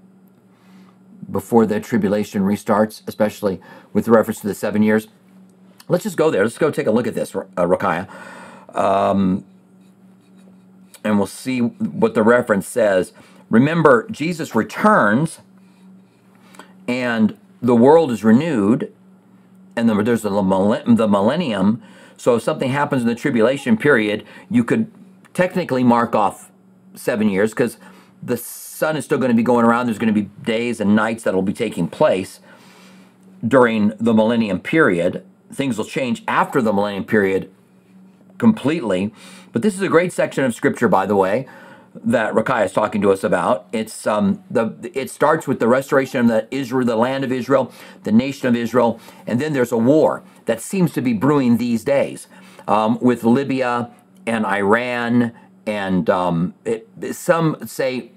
before 1.32 1.66
the 1.66 1.80
tribulation 1.80 2.42
restarts, 2.44 3.02
especially 3.08 3.62
with 3.94 4.08
reference 4.08 4.42
to 4.42 4.48
the 4.48 4.56
seven 4.56 4.84
years. 4.84 5.08
Let's 5.90 6.04
just 6.04 6.18
go 6.18 6.32
there. 6.32 6.44
Let's 6.44 6.58
go 6.58 6.72
take 6.72 6.88
a 6.88 6.92
look 6.92 7.08
at 7.08 7.16
this, 7.16 7.36
uh. 7.36 8.06
Um, 8.74 9.44
and 11.04 11.18
we'll 11.18 11.28
see 11.28 11.60
what 11.60 12.14
the 12.14 12.24
reference 12.24 12.68
says. 12.68 13.12
Remember, 13.50 14.08
Jesus 14.10 14.56
returns 14.56 15.40
and 16.88 17.38
the 17.62 17.76
world 17.76 18.12
is 18.12 18.24
renewed, 18.24 18.94
and 19.76 19.90
there's 19.90 20.22
the 20.22 20.30
millennium 20.32 21.82
so 22.20 22.36
if 22.36 22.44
something 22.44 22.70
happens 22.70 23.02
in 23.02 23.08
the 23.08 23.16
tribulation 23.16 23.78
period, 23.78 24.26
you 24.50 24.66
could 24.66 24.92
technically 25.34 25.86
mark 25.86 26.16
off 26.16 26.52
seven 26.94 27.30
years 27.30 27.52
because 27.52 27.78
the 28.22 28.36
sun 28.36 28.98
is 28.98 29.06
still 29.06 29.18
going 29.18 29.32
to 29.32 29.36
be 29.36 29.44
going 29.44 29.66
around. 29.66 29.86
There's 29.86 29.98
going 29.98 30.14
to 30.14 30.22
be 30.22 30.30
days 30.44 30.82
and 30.82 30.98
nights 30.98 31.24
that 31.24 31.34
will 31.34 31.42
be 31.42 31.54
taking 31.54 31.88
place 31.88 32.42
during 33.48 33.94
the 34.02 34.14
millennium 34.14 34.60
period. 34.60 35.26
Things 35.52 35.78
will 35.78 35.86
change 35.86 36.24
after 36.28 36.62
the 36.62 36.74
millennium 36.74 37.06
period 37.06 37.52
completely. 38.38 39.14
But 39.52 39.62
this 39.62 39.76
is 39.76 39.82
a 39.82 39.90
great 39.90 40.14
section 40.14 40.44
of 40.44 40.56
scripture, 40.56 40.88
by 40.88 41.06
the 41.06 41.16
way, 41.16 41.48
that 41.96 42.34
Rakai 42.34 42.66
is 42.66 42.72
talking 42.72 43.02
to 43.02 43.12
us 43.12 43.24
about. 43.24 43.68
It's 43.72 44.08
um, 44.08 44.44
the 44.50 44.92
it 44.94 45.10
starts 45.10 45.48
with 45.48 45.60
the 45.60 45.68
restoration 45.68 46.22
of 46.22 46.28
the 46.28 46.48
Israel, 46.52 46.86
the 46.86 46.96
land 46.96 47.24
of 47.24 47.32
Israel, 47.32 47.72
the 48.04 48.12
nation 48.12 48.48
of 48.48 48.56
Israel, 48.56 49.00
and 49.28 49.42
then 49.42 49.54
there's 49.54 49.72
a 49.72 49.78
war 49.78 50.24
that 50.46 50.62
seems 50.62 50.94
to 50.94 51.02
be 51.02 51.14
brewing 51.14 51.58
these 51.58 51.84
days 51.84 52.28
um, 52.68 53.00
with 53.02 53.24
Libya 53.24 53.92
and 54.26 54.46
Iran, 54.46 55.34
and 55.66 56.10
um, 56.10 56.54
it, 56.64 56.88
some 57.12 57.58
say 57.66 58.12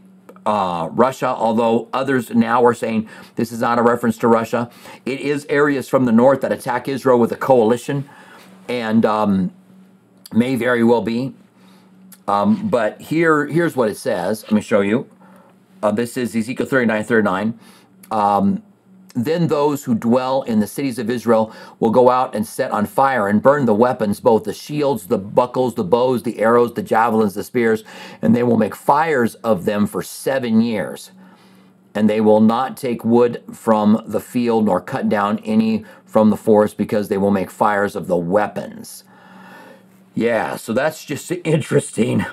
uh, 0.46 0.88
Russia, 0.92 1.28
although 1.28 1.88
others 1.92 2.30
now 2.30 2.64
are 2.64 2.74
saying 2.74 3.08
this 3.36 3.52
is 3.52 3.60
not 3.60 3.78
a 3.78 3.82
reference 3.82 4.18
to 4.18 4.28
Russia. 4.28 4.70
It 5.06 5.20
is 5.20 5.46
areas 5.48 5.88
from 5.88 6.04
the 6.04 6.12
north 6.12 6.40
that 6.40 6.52
attack 6.52 6.88
Israel 6.88 7.18
with 7.18 7.32
a 7.32 7.36
coalition, 7.36 8.08
and 8.68 9.04
um, 9.04 9.52
may 10.32 10.56
very 10.56 10.84
well 10.84 11.02
be. 11.02 11.34
Um, 12.28 12.68
but 12.68 13.00
here, 13.00 13.46
here's 13.46 13.76
what 13.76 13.88
it 13.88 13.96
says. 13.96 14.42
Let 14.44 14.52
me 14.52 14.60
show 14.60 14.80
you. 14.80 15.08
Uh, 15.82 15.90
this 15.90 16.16
is 16.16 16.34
Ezekiel 16.36 16.66
39 16.66 17.04
39. 17.04 17.58
Um, 18.10 18.62
then 19.14 19.48
those 19.48 19.84
who 19.84 19.94
dwell 19.94 20.42
in 20.42 20.60
the 20.60 20.66
cities 20.66 20.98
of 20.98 21.10
Israel 21.10 21.52
will 21.80 21.90
go 21.90 22.08
out 22.10 22.34
and 22.34 22.46
set 22.46 22.70
on 22.70 22.86
fire 22.86 23.28
and 23.28 23.42
burn 23.42 23.66
the 23.66 23.74
weapons, 23.74 24.20
both 24.20 24.44
the 24.44 24.54
shields, 24.54 25.06
the 25.06 25.18
buckles, 25.18 25.74
the 25.74 25.84
bows, 25.84 26.22
the 26.22 26.38
arrows, 26.40 26.74
the 26.74 26.82
javelins, 26.82 27.34
the 27.34 27.44
spears, 27.44 27.84
and 28.22 28.34
they 28.34 28.42
will 28.42 28.56
make 28.56 28.74
fires 28.74 29.34
of 29.36 29.64
them 29.64 29.86
for 29.86 30.02
seven 30.02 30.60
years. 30.60 31.10
And 31.94 32.08
they 32.08 32.22
will 32.22 32.40
not 32.40 32.76
take 32.76 33.04
wood 33.04 33.42
from 33.52 34.02
the 34.06 34.20
field 34.20 34.64
nor 34.64 34.80
cut 34.80 35.08
down 35.10 35.38
any 35.40 35.84
from 36.06 36.30
the 36.30 36.36
forest 36.36 36.78
because 36.78 37.08
they 37.08 37.18
will 37.18 37.30
make 37.30 37.50
fires 37.50 37.94
of 37.94 38.06
the 38.06 38.16
weapons. 38.16 39.04
Yeah, 40.14 40.56
so 40.56 40.72
that's 40.72 41.04
just 41.04 41.30
an 41.30 41.38
interesting, 41.44 42.24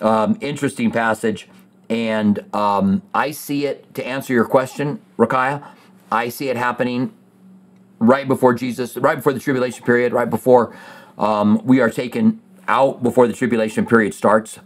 um, 0.00 0.38
interesting 0.40 0.90
passage. 0.90 1.48
And 1.90 2.44
um, 2.54 3.02
I 3.12 3.30
see 3.30 3.66
it 3.66 3.94
to 3.94 4.06
answer 4.06 4.32
your 4.32 4.46
question, 4.46 5.00
Rakaya. 5.18 5.62
I 6.10 6.28
see 6.28 6.48
it 6.48 6.56
happening 6.56 7.12
right 7.98 8.26
before 8.28 8.54
Jesus, 8.54 8.96
right 8.96 9.16
before 9.16 9.32
the 9.32 9.40
tribulation 9.40 9.84
period, 9.84 10.12
right 10.12 10.28
before 10.28 10.76
um, 11.18 11.60
we 11.64 11.80
are 11.80 11.90
taken 11.90 12.40
out 12.68 13.02
before 13.02 13.26
the 13.26 13.32
tribulation 13.32 13.86
period 13.86 14.14
starts. 14.14 14.58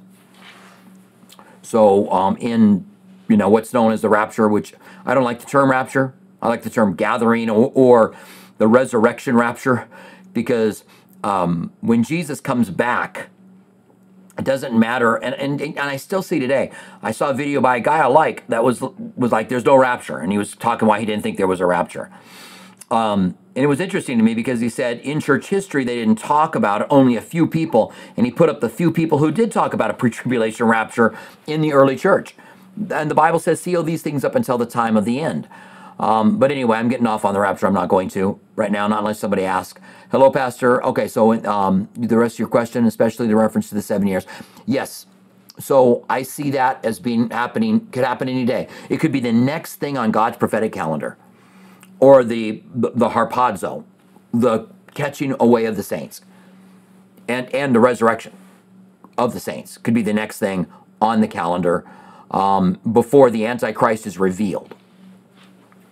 So, 1.63 2.11
um, 2.11 2.37
in 2.39 2.87
you 3.29 3.37
know 3.37 3.49
what's 3.49 3.73
known 3.75 3.93
as 3.93 4.01
the 4.01 4.09
rapture, 4.09 4.49
which 4.49 4.75
I 5.05 5.15
don't 5.15 5.25
like 5.25 5.41
the 5.41 5.47
term 5.47 5.71
rapture. 5.71 6.15
I 6.41 6.49
like 6.49 6.63
the 6.63 6.71
term 6.71 6.95
gathering 6.95 7.51
or, 7.51 7.73
or 7.75 8.15
the 8.59 8.69
resurrection 8.69 9.37
rapture, 9.37 9.89
because 10.33 10.85
um, 11.23 11.73
when 11.81 12.03
Jesus 12.03 12.41
comes 12.41 12.71
back, 12.71 13.29
it 14.39 14.45
doesn't 14.45 14.79
matter. 14.79 15.17
And, 15.17 15.35
and, 15.35 15.61
and 15.61 15.79
I 15.79 15.97
still 15.97 16.23
see 16.23 16.39
today. 16.39 16.71
I 17.03 17.11
saw 17.11 17.31
a 17.31 17.35
video 17.35 17.61
by 17.61 17.77
a 17.77 17.81
guy 17.81 17.99
I 17.99 18.07
like 18.07 18.47
that 18.49 18.63
was 18.63 18.81
was 19.17 19.33
like, 19.33 19.49
"There's 19.49 19.65
no 19.65 19.77
rapture," 19.77 20.19
and 20.19 20.31
he 20.31 20.39
was 20.39 20.55
talking 20.55 20.87
why 20.87 21.01
he 21.01 21.07
didn't 21.07 21.23
think 21.23 21.37
there 21.37 21.47
was 21.47 21.61
a 21.61 21.67
rapture. 21.67 22.11
Um, 22.91 23.37
and 23.55 23.65
it 23.65 23.67
was 23.67 23.81
interesting 23.81 24.17
to 24.17 24.25
me 24.25 24.35
because 24.35 24.61
he 24.61 24.69
said 24.69 25.01
in 25.01 25.21
church 25.21 25.49
history 25.49 25.85
they 25.85 25.97
didn't 25.97 26.17
talk 26.17 26.55
about 26.55 26.83
it, 26.83 26.87
only 26.89 27.17
a 27.17 27.21
few 27.21 27.47
people, 27.47 27.93
and 28.17 28.25
he 28.25 28.33
put 28.33 28.49
up 28.49 28.61
the 28.61 28.71
few 28.71 28.91
people 28.93 29.19
who 29.19 29.31
did 29.31 29.53
talk 29.53 29.75
about 29.75 29.91
a 29.91 29.95
pre-tribulation 29.95 30.67
rapture 30.67 31.15
in 31.47 31.61
the 31.61 31.73
early 31.73 31.97
church. 31.97 32.35
And 32.91 33.11
the 33.11 33.15
Bible 33.17 33.41
says, 33.41 33.61
"Seal 33.61 33.83
these 33.83 34.03
things 34.03 34.25
up 34.25 34.37
until 34.37 34.57
the 34.57 34.67
time 34.67 34.97
of 34.97 35.05
the 35.05 35.21
end." 35.21 35.49
Um, 35.99 36.39
but 36.39 36.53
anyway, 36.53 36.79
I'm 36.79 36.89
getting 36.89 37.09
off 37.09 37.25
on 37.25 37.35
the 37.35 37.41
rapture. 37.41 37.67
I'm 37.67 37.75
not 37.75 37.89
going 37.89 38.09
to 38.11 38.39
right 38.55 38.71
now, 38.71 38.87
not 38.87 39.01
unless 39.01 39.19
somebody 39.19 39.45
asks. 39.45 39.81
Hello, 40.11 40.31
Pastor. 40.31 40.83
Okay, 40.85 41.07
so 41.07 41.35
um, 41.45 41.87
the 41.95 42.17
rest 42.17 42.37
of 42.37 42.39
your 42.39 42.49
question, 42.49 42.87
especially 42.87 43.27
the 43.27 43.37
reference 43.37 43.69
to 43.69 43.75
the 43.75 43.83
seven 43.83 44.09
years. 44.09 44.27
Yes. 44.65 45.05
So 45.59 46.07
I 46.09 46.23
see 46.23 46.51
that 46.53 46.83
as 46.83 46.99
being 46.99 47.29
happening, 47.29 47.89
could 47.89 48.05
happen 48.05 48.27
any 48.27 48.47
day. 48.47 48.69
It 48.89 49.01
could 49.01 49.13
be 49.13 49.21
the 49.21 49.33
next 49.33 49.77
thing 49.77 49.99
on 49.99 50.11
God's 50.11 50.39
prophetic 50.39 50.73
calendar, 50.73 51.19
or 52.01 52.25
the 52.25 52.63
the 52.75 53.11
harpazo, 53.11 53.85
the 54.33 54.69
catching 54.95 55.35
away 55.41 55.67
of 55.67 55.77
the 55.77 55.83
saints, 55.83 56.23
and 57.29 57.55
and 57.55 57.75
the 57.75 57.81
resurrection 57.81 58.33
of 59.19 59.35
the 59.35 59.41
saints 59.41 59.77
could 59.77 59.93
be 59.95 60.03
the 60.03 60.15
next 60.15 60.39
thing 60.39 60.69
on 61.03 61.21
the 61.21 61.29
calendar 61.29 61.85
um, 62.31 62.79
before 62.93 63.31
the 63.31 63.45
Antichrist 63.45 64.07
is 64.07 64.19
revealed 64.19 64.75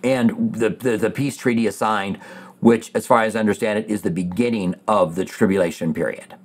and 0.03 0.53
the, 0.53 0.69
the, 0.69 0.97
the 0.97 1.09
peace 1.09 1.37
treaty 1.37 1.67
is 1.67 1.75
signed, 1.75 2.19
which, 2.61 2.91
as 2.95 3.07
far 3.07 3.23
as 3.23 3.35
I 3.35 3.41
understand 3.41 3.79
it, 3.79 3.89
is 3.89 4.03
the 4.03 4.11
beginning 4.11 4.75
of 4.87 5.15
the 5.15 5.25
tribulation 5.25 5.93
period. 5.93 6.35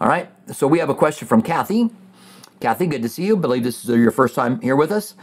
All 0.00 0.08
right, 0.08 0.30
so 0.54 0.66
we 0.68 0.78
have 0.80 0.90
a 0.90 0.94
question 0.94 1.28
from 1.28 1.42
Kathy. 1.42 1.90
Kathy, 2.60 2.86
good 2.86 3.02
to 3.02 3.08
see 3.08 3.24
you. 3.26 3.36
Believe 3.36 3.64
this 3.64 3.84
is 3.84 3.90
your 3.90 4.12
first 4.12 4.34
time 4.34 4.60
here 4.62 4.76
with 4.76 4.92
us. 4.92 5.14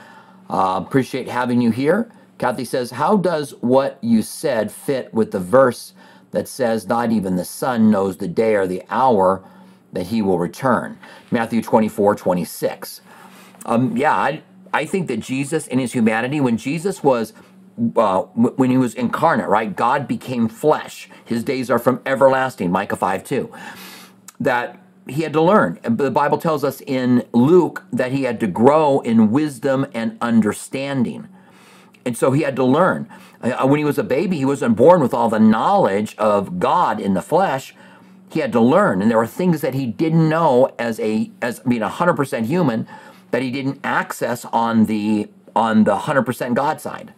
Uh, 0.49 0.81
appreciate 0.85 1.29
having 1.29 1.61
you 1.61 1.71
here. 1.71 2.11
Kathy 2.37 2.65
says, 2.65 2.91
How 2.91 3.17
does 3.17 3.51
what 3.61 3.99
you 4.01 4.21
said 4.21 4.71
fit 4.71 5.13
with 5.13 5.31
the 5.31 5.39
verse 5.39 5.93
that 6.31 6.47
says, 6.47 6.87
Not 6.87 7.11
even 7.11 7.37
the 7.37 7.45
Son 7.45 7.91
knows 7.91 8.17
the 8.17 8.27
day 8.27 8.55
or 8.55 8.67
the 8.67 8.83
hour 8.89 9.43
that 9.93 10.07
he 10.07 10.21
will 10.21 10.39
return? 10.39 10.99
Matthew 11.31 11.61
24, 11.61 12.15
26. 12.15 13.01
Um, 13.65 13.97
yeah, 13.97 14.15
I, 14.15 14.43
I 14.73 14.85
think 14.85 15.07
that 15.09 15.21
Jesus 15.21 15.67
in 15.67 15.79
his 15.79 15.93
humanity, 15.93 16.41
when 16.41 16.57
Jesus 16.57 17.03
was 17.03 17.33
uh, 17.95 18.21
when 18.21 18.69
he 18.69 18.77
was 18.77 18.93
incarnate, 18.93 19.47
right? 19.47 19.75
God 19.75 20.07
became 20.07 20.47
flesh. 20.47 21.09
His 21.23 21.43
days 21.43 21.69
are 21.69 21.79
from 21.79 22.01
everlasting, 22.05 22.71
Micah 22.71 22.95
5 22.95 23.23
2. 23.23 23.51
That 24.39 24.79
he 25.07 25.21
had 25.21 25.33
to 25.33 25.41
learn. 25.41 25.79
The 25.83 26.09
Bible 26.09 26.37
tells 26.37 26.63
us 26.63 26.81
in 26.81 27.25
Luke 27.33 27.83
that 27.91 28.11
he 28.11 28.23
had 28.23 28.39
to 28.39 28.47
grow 28.47 29.01
in 29.01 29.31
wisdom 29.31 29.85
and 29.93 30.17
understanding. 30.21 31.27
And 32.05 32.17
so 32.17 32.31
he 32.31 32.41
had 32.43 32.55
to 32.55 32.63
learn. 32.63 33.09
Uh, 33.41 33.67
when 33.67 33.77
he 33.77 33.85
was 33.85 33.97
a 33.97 34.03
baby, 34.03 34.37
he 34.37 34.45
wasn't 34.45 34.75
born 34.75 35.01
with 35.01 35.13
all 35.13 35.29
the 35.29 35.39
knowledge 35.39 36.15
of 36.17 36.59
God 36.59 36.99
in 36.99 37.13
the 37.13 37.21
flesh. 37.21 37.75
He 38.31 38.39
had 38.39 38.51
to 38.53 38.61
learn. 38.61 39.01
And 39.01 39.11
there 39.11 39.17
were 39.17 39.27
things 39.27 39.61
that 39.61 39.73
he 39.73 39.85
didn't 39.85 40.27
know 40.27 40.73
as 40.79 40.99
a 40.99 41.31
as 41.41 41.59
being 41.59 41.81
100% 41.81 42.45
human 42.45 42.87
that 43.31 43.41
he 43.41 43.51
didn't 43.51 43.79
access 43.83 44.45
on 44.45 44.85
the 44.85 45.29
on 45.55 45.83
the 45.85 45.95
100% 45.95 46.53
God 46.53 46.81
side. 46.81 47.13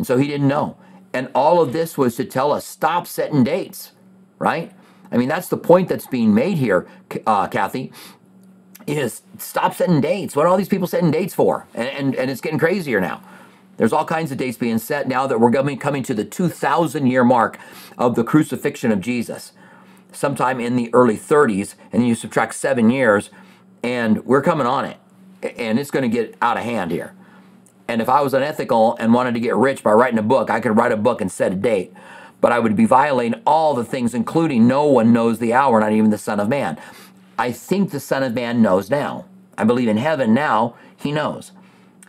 And 0.00 0.06
so 0.06 0.16
he 0.16 0.26
didn't 0.26 0.48
know. 0.48 0.78
And 1.12 1.28
all 1.34 1.60
of 1.60 1.74
this 1.74 1.98
was 1.98 2.16
to 2.16 2.24
tell 2.24 2.52
us 2.52 2.64
stop 2.64 3.06
setting 3.06 3.44
dates, 3.44 3.92
right? 4.38 4.72
I 5.12 5.18
mean, 5.18 5.28
that's 5.28 5.48
the 5.48 5.58
point 5.58 5.90
that's 5.90 6.06
being 6.06 6.32
made 6.32 6.56
here, 6.56 6.88
uh, 7.26 7.48
Kathy, 7.48 7.92
is 8.86 9.20
stop 9.36 9.74
setting 9.74 10.00
dates. 10.00 10.34
What 10.34 10.46
are 10.46 10.48
all 10.48 10.56
these 10.56 10.68
people 10.70 10.86
setting 10.86 11.10
dates 11.10 11.34
for? 11.34 11.66
And, 11.74 11.88
and, 11.88 12.14
and 12.14 12.30
it's 12.30 12.40
getting 12.40 12.58
crazier 12.58 12.98
now. 12.98 13.22
There's 13.76 13.92
all 13.92 14.06
kinds 14.06 14.32
of 14.32 14.38
dates 14.38 14.56
being 14.56 14.78
set 14.78 15.06
now 15.06 15.26
that 15.26 15.38
we're 15.38 15.52
coming, 15.52 15.78
coming 15.78 16.02
to 16.04 16.14
the 16.14 16.24
2,000 16.24 17.06
year 17.06 17.22
mark 17.22 17.58
of 17.98 18.14
the 18.14 18.24
crucifixion 18.24 18.90
of 18.92 19.02
Jesus, 19.02 19.52
sometime 20.12 20.60
in 20.60 20.76
the 20.76 20.88
early 20.94 21.18
30s, 21.18 21.74
and 21.92 22.00
then 22.00 22.08
you 22.08 22.14
subtract 22.14 22.54
seven 22.54 22.88
years, 22.88 23.28
and 23.82 24.24
we're 24.24 24.42
coming 24.42 24.66
on 24.66 24.86
it 24.86 24.96
and 25.42 25.78
it's 25.78 25.90
going 25.90 26.02
to 26.02 26.08
get 26.08 26.36
out 26.42 26.56
of 26.56 26.64
hand 26.64 26.90
here. 26.90 27.14
And 27.90 28.00
if 28.00 28.08
I 28.08 28.20
was 28.20 28.34
unethical 28.34 28.96
and 29.00 29.12
wanted 29.12 29.34
to 29.34 29.40
get 29.40 29.56
rich 29.56 29.82
by 29.82 29.90
writing 29.90 30.20
a 30.20 30.22
book, 30.22 30.48
I 30.48 30.60
could 30.60 30.76
write 30.76 30.92
a 30.92 30.96
book 30.96 31.20
and 31.20 31.30
set 31.30 31.50
a 31.50 31.56
date. 31.56 31.92
But 32.40 32.52
I 32.52 32.60
would 32.60 32.76
be 32.76 32.84
violating 32.84 33.42
all 33.44 33.74
the 33.74 33.84
things, 33.84 34.14
including 34.14 34.68
no 34.68 34.84
one 34.84 35.12
knows 35.12 35.40
the 35.40 35.52
hour, 35.52 35.80
not 35.80 35.90
even 35.90 36.10
the 36.10 36.16
Son 36.16 36.38
of 36.38 36.48
Man. 36.48 36.80
I 37.36 37.50
think 37.50 37.90
the 37.90 37.98
Son 37.98 38.22
of 38.22 38.32
Man 38.32 38.62
knows 38.62 38.90
now. 38.90 39.24
I 39.58 39.64
believe 39.64 39.88
in 39.88 39.96
heaven 39.96 40.32
now, 40.32 40.76
he 40.96 41.10
knows. 41.10 41.50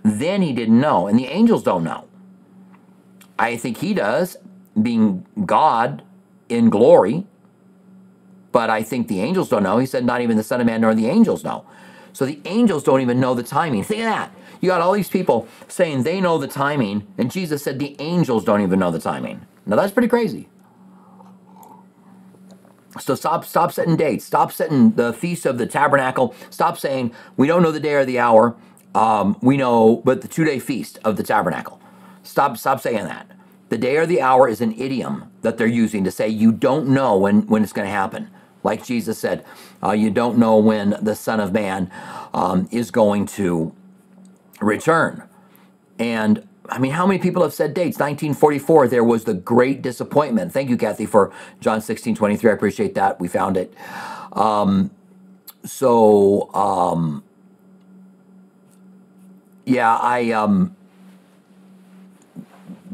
Then 0.04 0.44
he 0.44 0.54
didn't 0.54 0.80
know, 0.80 1.08
and 1.08 1.18
the 1.18 1.26
angels 1.26 1.64
don't 1.64 1.84
know. 1.84 2.06
I 3.40 3.58
think 3.58 3.78
he 3.78 3.96
does, 3.96 4.38
being 4.80 5.26
God 5.48 6.04
in 6.48 6.70
glory. 6.70 7.26
But 8.52 8.70
I 8.70 8.84
think 8.84 9.08
the 9.08 9.20
angels 9.22 9.50
don't 9.50 9.64
know. 9.64 9.80
He 9.80 9.88
said, 9.88 10.06
not 10.06 10.22
even 10.22 10.38
the 10.38 10.44
Son 10.44 10.62
of 10.62 10.68
Man 10.68 10.82
nor 10.82 10.94
the 10.94 11.08
angels 11.08 11.44
know. 11.44 11.66
So 12.14 12.28
the 12.28 12.40
angels 12.46 12.84
don't 12.84 13.02
even 13.02 13.20
know 13.20 13.34
the 13.34 13.42
timing. 13.42 13.84
Think 13.84 14.02
of 14.02 14.06
that. 14.06 14.32
You 14.62 14.70
got 14.70 14.82
all 14.82 14.94
these 14.94 15.10
people 15.10 15.48
saying 15.68 16.04
they 16.04 16.22
know 16.22 16.38
the 16.38 16.48
timing, 16.48 17.08
and 17.18 17.32
Jesus 17.32 17.64
said 17.64 17.80
the 17.80 17.96
angels 18.00 18.46
don't 18.46 18.62
even 18.62 18.80
know 18.80 18.92
the 18.92 19.00
timing. 19.00 19.46
Now 19.66 19.76
that's 19.76 19.92
pretty 19.92 20.08
crazy. 20.08 20.50
So 23.00 23.16
stop 23.16 23.46
stop 23.46 23.72
setting 23.72 23.96
dates. 23.96 24.26
Stop 24.26 24.52
setting 24.52 24.92
the 24.92 25.14
feast 25.14 25.46
of 25.46 25.58
the 25.58 25.66
tabernacle. 25.66 26.36
Stop 26.50 26.78
saying 26.78 27.14
we 27.38 27.48
don't 27.48 27.64
know 27.64 27.72
the 27.72 27.80
day 27.80 27.96
or 27.96 28.06
the 28.06 28.20
hour. 28.20 28.56
Um, 28.94 29.38
we 29.42 29.58
know, 29.58 30.02
but 30.06 30.22
the 30.22 30.28
two 30.28 30.44
day 30.44 30.60
feast 30.60 31.00
of 31.04 31.18
the 31.18 31.24
tabernacle. 31.24 31.82
Stop 32.24 32.58
stop 32.58 32.82
saying 32.82 33.06
that. 33.06 33.32
The 33.70 33.78
day 33.78 33.98
or 33.98 34.06
the 34.06 34.22
hour 34.22 34.50
is 34.50 34.62
an 34.62 34.74
idiom 34.74 35.32
that 35.42 35.58
they're 35.58 35.68
using 35.68 36.04
to 36.04 36.12
say 36.12 36.28
you 36.28 36.52
don't 36.52 36.90
know 36.90 37.18
when 37.18 37.48
when 37.48 37.64
it's 37.64 37.74
going 37.74 37.88
to 37.88 37.94
happen. 37.94 38.30
Like 38.64 38.86
Jesus 38.86 39.18
said, 39.18 39.44
uh, 39.84 39.92
you 39.94 40.12
don't 40.12 40.38
know 40.38 40.58
when 40.58 40.96
the 41.02 41.16
Son 41.16 41.40
of 41.40 41.52
Man 41.52 41.90
um, 42.34 42.68
is 42.72 42.92
going 42.92 43.26
to 43.28 43.74
return. 44.62 45.24
And 46.00 46.48
I 46.70 46.80
mean, 46.80 46.92
how 46.92 47.06
many 47.06 47.20
people 47.20 47.44
have 47.44 47.54
said 47.54 47.74
dates? 47.74 47.98
1944, 47.98 48.88
there 48.88 49.04
was 49.04 49.26
the 49.26 49.34
great 49.34 49.82
disappointment. 49.82 50.54
Thank 50.54 50.70
you, 50.70 50.78
Kathy, 50.78 51.06
for 51.06 51.32
John 51.60 51.82
16 51.82 52.16
23. 52.16 52.50
I 52.52 52.54
appreciate 52.54 52.96
that. 52.96 53.20
We 53.20 53.28
found 53.28 53.58
it. 53.58 53.74
Um, 54.34 54.92
so, 55.66 56.54
um, 56.54 57.24
yeah, 59.66 59.96
I, 59.96 60.32
um, 60.32 60.76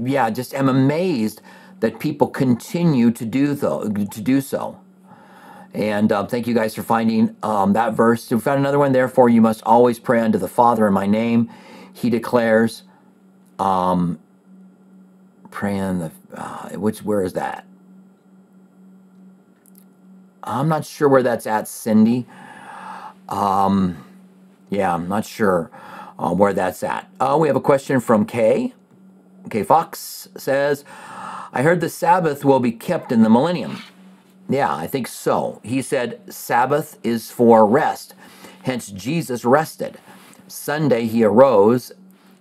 yeah, 0.02 0.30
just 0.30 0.54
am 0.54 0.70
amazed 0.70 1.42
that 1.80 2.00
people 2.00 2.28
continue 2.28 3.12
to 3.12 3.26
do 3.26 3.54
though 3.54 3.88
to 3.90 4.22
do 4.22 4.42
so 4.42 4.80
And 5.78 6.12
um, 6.12 6.26
thank 6.26 6.48
you 6.48 6.56
guys 6.56 6.74
for 6.74 6.82
finding 6.82 7.36
um, 7.44 7.74
that 7.74 7.94
verse. 7.94 8.32
We 8.32 8.40
found 8.40 8.60
another 8.60 8.80
one. 8.80 8.94
Therefore, 8.94 9.30
you 9.30 9.42
must 9.42 9.62
always 9.62 10.00
pray 10.00 10.20
unto 10.20 10.40
the 10.40 10.48
Father 10.48 10.88
in 10.88 10.94
my 10.94 11.06
name. 11.06 11.52
He 11.94 12.10
declares, 12.10 12.82
um, 13.60 14.18
pray 15.52 15.78
in 15.78 16.00
the, 16.00 16.12
uh, 16.34 16.70
which, 16.70 17.04
where 17.04 17.22
is 17.22 17.34
that? 17.34 17.64
I'm 20.44 20.68
not 20.68 20.84
sure 20.84 21.08
where 21.08 21.22
that's 21.22 21.46
at, 21.46 21.68
Cindy. 21.68 22.26
Um, 23.30 24.04
yeah, 24.72 24.92
I'm 24.92 25.08
not 25.08 25.26
sure 25.26 25.70
uh, 26.18 26.34
where 26.34 26.54
that's 26.54 26.82
at. 26.82 27.08
Uh, 27.20 27.38
we 27.40 27.48
have 27.48 27.56
a 27.56 27.62
question 27.62 28.00
from 28.00 28.26
Kay. 28.26 28.74
Kay 29.52 29.62
Fox 29.62 30.28
says, 30.38 30.84
I 31.54 31.62
heard 31.62 31.82
the 31.82 31.90
Sabbath 31.90 32.44
will 32.44 32.60
be 32.60 32.72
kept 32.72 33.12
in 33.12 33.22
the 33.22 33.30
millennium. 33.30 33.84
Yeah, 34.50 34.74
I 34.74 34.88
think 34.88 35.08
so. 35.08 35.60
He 35.64 35.82
said 35.82 36.22
Sabbath 36.34 36.98
is 37.04 37.32
for 37.32 37.66
rest. 37.66 38.14
Hence, 38.64 38.90
Jesus 38.92 39.46
rested. 39.46 40.00
Sunday, 40.48 41.06
he 41.06 41.24
arose 41.24 41.92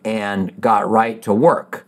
and 0.05 0.61
got 0.61 0.89
right 0.89 1.21
to 1.23 1.33
work. 1.33 1.87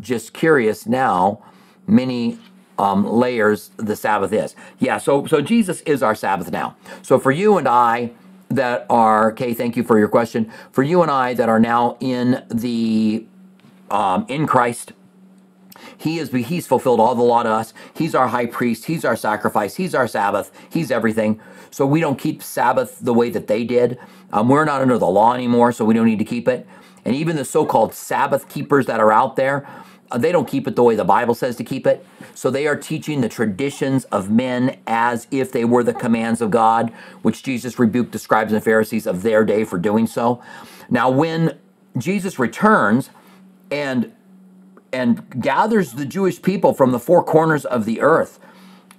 Just 0.00 0.34
curious 0.34 0.86
now, 0.86 1.42
many 1.86 2.38
um, 2.78 3.06
layers 3.06 3.70
the 3.76 3.96
Sabbath 3.96 4.32
is. 4.32 4.54
Yeah, 4.78 4.98
so 4.98 5.26
so 5.26 5.40
Jesus 5.40 5.80
is 5.82 6.02
our 6.02 6.14
Sabbath 6.14 6.50
now. 6.50 6.76
So 7.02 7.18
for 7.18 7.30
you 7.30 7.56
and 7.56 7.68
I 7.68 8.10
that 8.50 8.86
are, 8.90 9.32
okay, 9.32 9.54
thank 9.54 9.76
you 9.76 9.82
for 9.82 9.98
your 9.98 10.08
question. 10.08 10.50
For 10.72 10.82
you 10.82 11.02
and 11.02 11.10
I 11.10 11.34
that 11.34 11.48
are 11.48 11.60
now 11.60 11.96
in 12.00 12.44
the 12.50 13.26
um, 13.90 14.26
in 14.28 14.46
Christ, 14.46 14.92
he 15.96 16.18
is 16.18 16.30
he's 16.30 16.66
fulfilled 16.66 17.00
all 17.00 17.14
the 17.14 17.22
law 17.22 17.42
to 17.42 17.48
us. 17.48 17.74
He's 17.94 18.14
our 18.14 18.28
high 18.28 18.46
priest. 18.46 18.86
He's 18.86 19.04
our 19.04 19.16
sacrifice. 19.16 19.76
He's 19.76 19.94
our 19.94 20.08
Sabbath. 20.08 20.50
He's 20.70 20.90
everything. 20.90 21.40
So 21.70 21.86
we 21.86 22.00
don't 22.00 22.18
keep 22.18 22.42
Sabbath 22.42 22.98
the 23.00 23.14
way 23.14 23.30
that 23.30 23.46
they 23.46 23.64
did. 23.64 23.98
Um, 24.32 24.48
we're 24.48 24.64
not 24.64 24.80
under 24.80 24.98
the 24.98 25.06
law 25.06 25.34
anymore, 25.34 25.72
so 25.72 25.84
we 25.84 25.94
don't 25.94 26.06
need 26.06 26.18
to 26.20 26.24
keep 26.24 26.48
it. 26.48 26.66
And 27.04 27.14
even 27.14 27.36
the 27.36 27.44
so-called 27.44 27.94
Sabbath 27.94 28.48
keepers 28.48 28.86
that 28.86 29.00
are 29.00 29.12
out 29.12 29.36
there, 29.36 29.68
uh, 30.10 30.18
they 30.18 30.32
don't 30.32 30.48
keep 30.48 30.68
it 30.68 30.76
the 30.76 30.82
way 30.82 30.94
the 30.94 31.04
Bible 31.04 31.34
says 31.34 31.56
to 31.56 31.64
keep 31.64 31.86
it. 31.86 32.06
So 32.34 32.50
they 32.50 32.66
are 32.66 32.76
teaching 32.76 33.20
the 33.20 33.28
traditions 33.28 34.04
of 34.06 34.30
men 34.30 34.78
as 34.86 35.26
if 35.30 35.52
they 35.52 35.64
were 35.64 35.82
the 35.82 35.94
commands 35.94 36.40
of 36.40 36.50
God, 36.50 36.90
which 37.22 37.42
Jesus 37.42 37.78
rebuked 37.78 38.12
the 38.12 38.18
scribes 38.18 38.52
and 38.52 38.62
Pharisees 38.62 39.06
of 39.06 39.22
their 39.22 39.44
day 39.44 39.64
for 39.64 39.78
doing 39.78 40.06
so. 40.06 40.42
Now, 40.88 41.10
when 41.10 41.58
Jesus 41.96 42.38
returns 42.38 43.10
and 43.70 44.12
and 44.94 45.42
gathers 45.42 45.92
the 45.92 46.06
Jewish 46.06 46.40
people 46.40 46.72
from 46.72 46.92
the 46.92 46.98
four 46.98 47.22
corners 47.22 47.64
of 47.64 47.84
the 47.84 48.00
earth. 48.00 48.38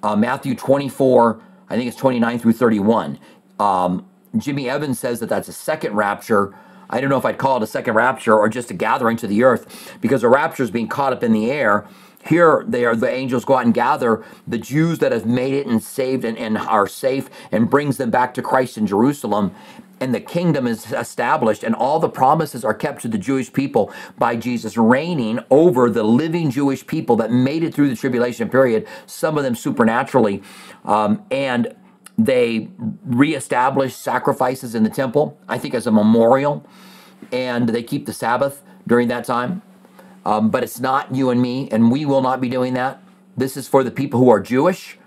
Uh, 0.03 0.15
Matthew 0.15 0.55
24, 0.55 1.41
I 1.69 1.75
think 1.75 1.87
it's 1.87 1.97
29 1.97 2.39
through 2.39 2.53
31. 2.53 3.17
Um, 3.59 4.05
Jimmy 4.37 4.69
Evans 4.69 4.99
says 4.99 5.19
that 5.21 5.29
that's 5.29 5.47
a 5.47 5.53
second 5.53 5.95
rapture. 5.95 6.53
I 6.89 6.99
don't 6.99 7.09
know 7.09 7.17
if 7.17 7.25
I'd 7.25 7.37
call 7.37 7.57
it 7.57 7.63
a 7.63 7.67
second 7.67 7.95
rapture 7.95 8.37
or 8.37 8.49
just 8.49 8.69
a 8.69 8.73
gathering 8.73 9.17
to 9.17 9.27
the 9.27 9.43
earth 9.43 9.97
because 10.01 10.23
a 10.23 10.29
rapture 10.29 10.63
is 10.63 10.69
being 10.69 10.87
caught 10.87 11.13
up 11.13 11.23
in 11.23 11.31
the 11.31 11.49
air. 11.49 11.87
Here, 12.27 12.65
they 12.67 12.85
are 12.85 12.95
the 12.95 13.09
angels 13.09 13.45
go 13.45 13.55
out 13.55 13.65
and 13.65 13.73
gather 13.73 14.23
the 14.47 14.57
Jews 14.57 14.99
that 14.99 15.11
have 15.11 15.25
made 15.25 15.53
it 15.53 15.67
and 15.67 15.81
saved 15.81 16.25
and, 16.25 16.37
and 16.37 16.57
are 16.57 16.87
safe 16.87 17.29
and 17.51 17.69
brings 17.69 17.97
them 17.97 18.09
back 18.09 18.33
to 18.33 18.41
Christ 18.41 18.77
in 18.77 18.87
Jerusalem 18.87 19.53
and 19.99 20.13
the 20.13 20.19
kingdom 20.19 20.67
is 20.67 20.91
established, 20.91 21.63
and 21.63 21.73
all 21.75 21.99
the 21.99 22.09
promises 22.09 22.65
are 22.65 22.73
kept 22.73 23.01
to 23.03 23.07
the 23.07 23.17
Jewish 23.17 23.51
people 23.51 23.93
by 24.17 24.35
Jesus 24.35 24.77
reigning 24.77 25.39
over 25.49 25.89
the 25.89 26.03
living 26.03 26.49
Jewish 26.49 26.85
people 26.85 27.15
that 27.17 27.31
made 27.31 27.63
it 27.63 27.73
through 27.73 27.89
the 27.89 27.95
tribulation 27.95 28.49
period, 28.49 28.87
some 29.05 29.37
of 29.37 29.43
them 29.43 29.55
supernaturally. 29.55 30.43
Um, 30.83 31.25
and 31.31 31.75
they 32.17 32.69
reestablish 33.05 33.95
sacrifices 33.95 34.75
in 34.75 34.83
the 34.83 34.89
temple, 34.89 35.37
I 35.47 35.57
think, 35.57 35.73
as 35.73 35.87
a 35.87 35.91
memorial, 35.91 36.65
and 37.31 37.69
they 37.69 37.83
keep 37.83 38.05
the 38.05 38.13
Sabbath 38.13 38.63
during 38.87 39.07
that 39.09 39.25
time. 39.25 39.61
Um, 40.25 40.49
but 40.49 40.63
it's 40.63 40.79
not 40.79 41.13
you 41.13 41.29
and 41.29 41.41
me, 41.41 41.69
and 41.71 41.91
we 41.91 42.05
will 42.05 42.21
not 42.21 42.41
be 42.41 42.49
doing 42.49 42.73
that. 42.73 43.01
This 43.37 43.57
is 43.57 43.67
for 43.67 43.83
the 43.83 43.91
people 43.91 44.19
who 44.19 44.29
are 44.29 44.39
Jewish 44.39 44.97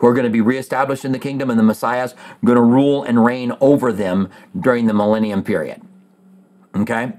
who 0.00 0.06
are 0.06 0.14
going 0.14 0.24
to 0.24 0.30
be 0.30 0.40
reestablished 0.40 1.04
in 1.04 1.12
the 1.12 1.18
kingdom, 1.18 1.50
and 1.50 1.58
the 1.58 1.62
Messiah 1.64 2.04
is 2.04 2.14
going 2.44 2.56
to 2.56 2.62
rule 2.62 3.02
and 3.02 3.24
reign 3.24 3.52
over 3.60 3.92
them 3.92 4.30
during 4.58 4.86
the 4.86 4.94
millennium 4.94 5.42
period. 5.44 5.82
Okay? 6.74 7.12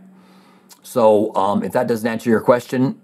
So, 0.81 1.33
um, 1.35 1.63
if 1.63 1.71
that 1.73 1.87
doesn't 1.87 2.07
answer 2.07 2.29
your 2.29 2.41
question, 2.41 2.99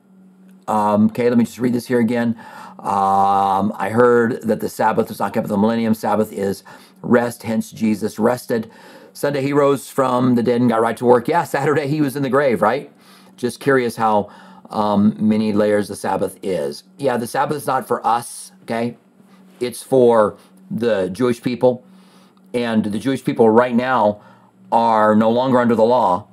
um, 0.67 1.05
okay, 1.07 1.29
let 1.29 1.37
me 1.37 1.45
just 1.45 1.59
read 1.59 1.73
this 1.73 1.87
here 1.87 1.99
again. 1.99 2.35
Um, 2.79 3.71
I 3.75 3.89
heard 3.93 4.41
that 4.43 4.59
the 4.59 4.69
Sabbath 4.69 5.09
was 5.09 5.19
not 5.19 5.33
kept 5.33 5.47
the 5.47 5.57
millennium. 5.57 5.93
Sabbath 5.93 6.33
is 6.33 6.63
rest, 7.01 7.43
hence 7.43 7.71
Jesus 7.71 8.19
rested. 8.19 8.69
Sunday 9.13 9.41
he 9.41 9.53
rose 9.53 9.89
from 9.89 10.35
the 10.35 10.43
dead 10.43 10.59
and 10.59 10.69
got 10.69 10.81
right 10.81 10.97
to 10.97 11.05
work. 11.05 11.27
Yeah, 11.27 11.43
Saturday 11.43 11.87
he 11.87 12.01
was 12.01 12.15
in 12.15 12.23
the 12.23 12.29
grave, 12.29 12.61
right? 12.61 12.91
Just 13.35 13.59
curious 13.59 13.95
how 13.95 14.29
um, 14.69 15.15
many 15.19 15.53
layers 15.53 15.87
the 15.87 15.95
Sabbath 15.95 16.37
is. 16.41 16.83
Yeah, 16.97 17.17
the 17.17 17.27
Sabbath 17.27 17.57
is 17.57 17.67
not 17.67 17.87
for 17.87 18.05
us, 18.05 18.51
okay? 18.63 18.97
It's 19.59 19.83
for 19.83 20.37
the 20.69 21.09
Jewish 21.09 21.41
people. 21.41 21.83
And 22.53 22.85
the 22.85 22.99
Jewish 22.99 23.23
people 23.23 23.49
right 23.49 23.75
now 23.75 24.21
are 24.71 25.15
no 25.15 25.29
longer 25.29 25.59
under 25.59 25.75
the 25.75 25.83
law. 25.83 26.27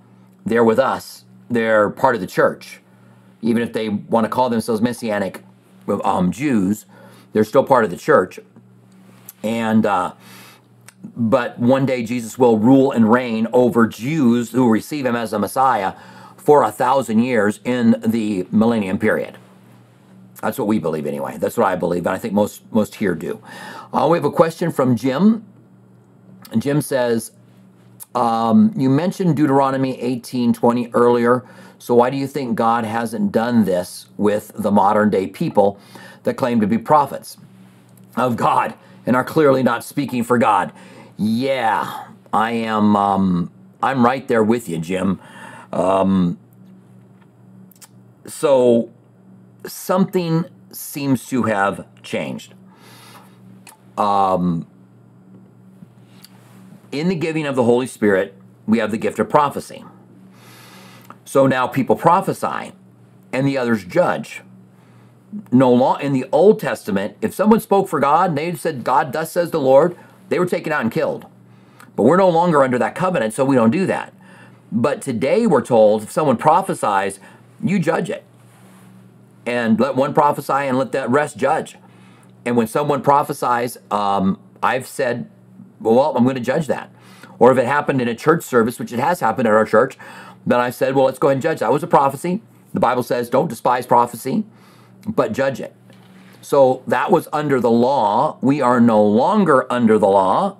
They're 0.46 0.64
with 0.64 0.78
us. 0.78 1.24
They're 1.50 1.90
part 1.90 2.14
of 2.14 2.20
the 2.20 2.26
church. 2.26 2.80
Even 3.42 3.62
if 3.62 3.72
they 3.72 3.88
want 3.88 4.24
to 4.24 4.28
call 4.28 4.48
themselves 4.48 4.80
Messianic 4.80 5.42
um, 6.02 6.32
Jews, 6.32 6.86
they're 7.32 7.44
still 7.44 7.64
part 7.64 7.84
of 7.84 7.90
the 7.90 7.96
church. 7.96 8.38
And, 9.42 9.84
uh, 9.84 10.14
but 11.16 11.58
one 11.58 11.84
day 11.84 12.02
Jesus 12.04 12.38
will 12.38 12.58
rule 12.58 12.90
and 12.90 13.10
reign 13.12 13.46
over 13.52 13.86
Jews 13.86 14.52
who 14.52 14.70
receive 14.70 15.04
him 15.04 15.14
as 15.16 15.32
a 15.32 15.38
Messiah 15.38 15.94
for 16.36 16.62
a 16.62 16.72
thousand 16.72 17.20
years 17.20 17.60
in 17.64 17.96
the 18.04 18.46
millennium 18.50 18.98
period. 18.98 19.36
That's 20.44 20.58
what 20.58 20.68
we 20.68 20.78
believe 20.78 21.06
anyway. 21.06 21.38
That's 21.38 21.56
what 21.56 21.66
I 21.66 21.76
believe, 21.76 22.06
and 22.06 22.14
I 22.14 22.18
think 22.18 22.34
most 22.34 22.62
most 22.72 22.96
here 22.96 23.14
do. 23.14 23.42
Uh, 23.92 24.08
we 24.10 24.18
have 24.18 24.26
a 24.26 24.30
question 24.30 24.70
from 24.70 24.96
Jim. 24.96 25.44
Jim 26.58 26.82
says, 26.82 27.32
um, 28.14 28.72
"You 28.76 28.90
mentioned 28.90 29.36
Deuteronomy 29.36 30.00
18:20 30.00 30.90
earlier. 30.94 31.44
So 31.78 31.94
why 31.94 32.10
do 32.10 32.16
you 32.16 32.26
think 32.26 32.56
God 32.56 32.84
hasn't 32.84 33.32
done 33.32 33.64
this 33.64 34.06
with 34.18 34.52
the 34.54 34.70
modern 34.70 35.10
day 35.10 35.26
people 35.26 35.78
that 36.24 36.34
claim 36.34 36.60
to 36.60 36.66
be 36.66 36.78
prophets 36.78 37.38
of 38.16 38.36
God 38.36 38.74
and 39.06 39.16
are 39.16 39.24
clearly 39.24 39.62
not 39.62 39.84
speaking 39.84 40.24
for 40.24 40.38
God?" 40.38 40.72
Yeah, 41.16 42.04
I 42.32 42.52
am. 42.52 42.96
Um, 42.96 43.50
I'm 43.82 44.04
right 44.04 44.26
there 44.28 44.44
with 44.44 44.68
you, 44.68 44.78
Jim. 44.78 45.20
Um, 45.72 46.38
so 48.26 48.90
something 49.66 50.46
seems 50.70 51.26
to 51.28 51.44
have 51.44 51.86
changed. 52.02 52.54
Um, 53.96 54.66
in 56.92 57.08
the 57.08 57.14
giving 57.14 57.46
of 57.46 57.56
the 57.56 57.64
Holy 57.64 57.86
Spirit, 57.86 58.34
we 58.66 58.78
have 58.78 58.90
the 58.90 58.98
gift 58.98 59.18
of 59.18 59.28
prophecy. 59.28 59.84
So 61.24 61.46
now 61.46 61.66
people 61.66 61.96
prophesy 61.96 62.72
and 63.32 63.46
the 63.46 63.58
others 63.58 63.84
judge. 63.84 64.42
No 65.50 65.72
law 65.72 65.96
in 65.96 66.12
the 66.12 66.26
Old 66.30 66.60
Testament, 66.60 67.16
if 67.20 67.34
someone 67.34 67.60
spoke 67.60 67.88
for 67.88 67.98
God 67.98 68.30
and 68.30 68.38
they 68.38 68.54
said, 68.54 68.84
God 68.84 69.12
thus 69.12 69.32
says 69.32 69.50
the 69.50 69.60
Lord, 69.60 69.96
they 70.28 70.38
were 70.38 70.46
taken 70.46 70.72
out 70.72 70.82
and 70.82 70.92
killed. 70.92 71.26
But 71.96 72.04
we're 72.04 72.16
no 72.16 72.28
longer 72.28 72.62
under 72.62 72.78
that 72.78 72.94
covenant, 72.94 73.34
so 73.34 73.44
we 73.44 73.56
don't 73.56 73.70
do 73.70 73.86
that. 73.86 74.12
But 74.70 75.02
today 75.02 75.46
we're 75.46 75.62
told 75.62 76.04
if 76.04 76.10
someone 76.10 76.36
prophesies, 76.36 77.20
you 77.62 77.78
judge 77.78 78.10
it 78.10 78.24
and 79.46 79.78
let 79.78 79.96
one 79.96 80.14
prophesy 80.14 80.52
and 80.52 80.78
let 80.78 80.92
the 80.92 81.08
rest 81.08 81.36
judge. 81.36 81.76
And 82.44 82.56
when 82.56 82.66
someone 82.66 83.02
prophesies, 83.02 83.78
um, 83.90 84.38
I've 84.62 84.86
said, 84.86 85.30
well, 85.80 86.16
I'm 86.16 86.24
going 86.24 86.36
to 86.36 86.40
judge 86.40 86.66
that. 86.66 86.90
Or 87.38 87.50
if 87.52 87.58
it 87.58 87.66
happened 87.66 88.00
in 88.00 88.08
a 88.08 88.14
church 88.14 88.44
service, 88.44 88.78
which 88.78 88.92
it 88.92 88.98
has 88.98 89.20
happened 89.20 89.48
at 89.48 89.54
our 89.54 89.64
church, 89.64 89.98
then 90.46 90.60
I 90.60 90.70
said, 90.70 90.94
well, 90.94 91.06
let's 91.06 91.18
go 91.18 91.28
ahead 91.28 91.36
and 91.36 91.42
judge. 91.42 91.60
That 91.60 91.72
was 91.72 91.82
a 91.82 91.86
prophecy. 91.86 92.42
The 92.72 92.80
Bible 92.80 93.02
says, 93.02 93.30
don't 93.30 93.48
despise 93.48 93.86
prophecy, 93.86 94.44
but 95.06 95.32
judge 95.32 95.60
it. 95.60 95.74
So 96.40 96.82
that 96.86 97.10
was 97.10 97.28
under 97.32 97.60
the 97.60 97.70
law. 97.70 98.38
We 98.40 98.60
are 98.60 98.80
no 98.80 99.02
longer 99.02 99.70
under 99.72 99.98
the 99.98 100.08
law. 100.08 100.58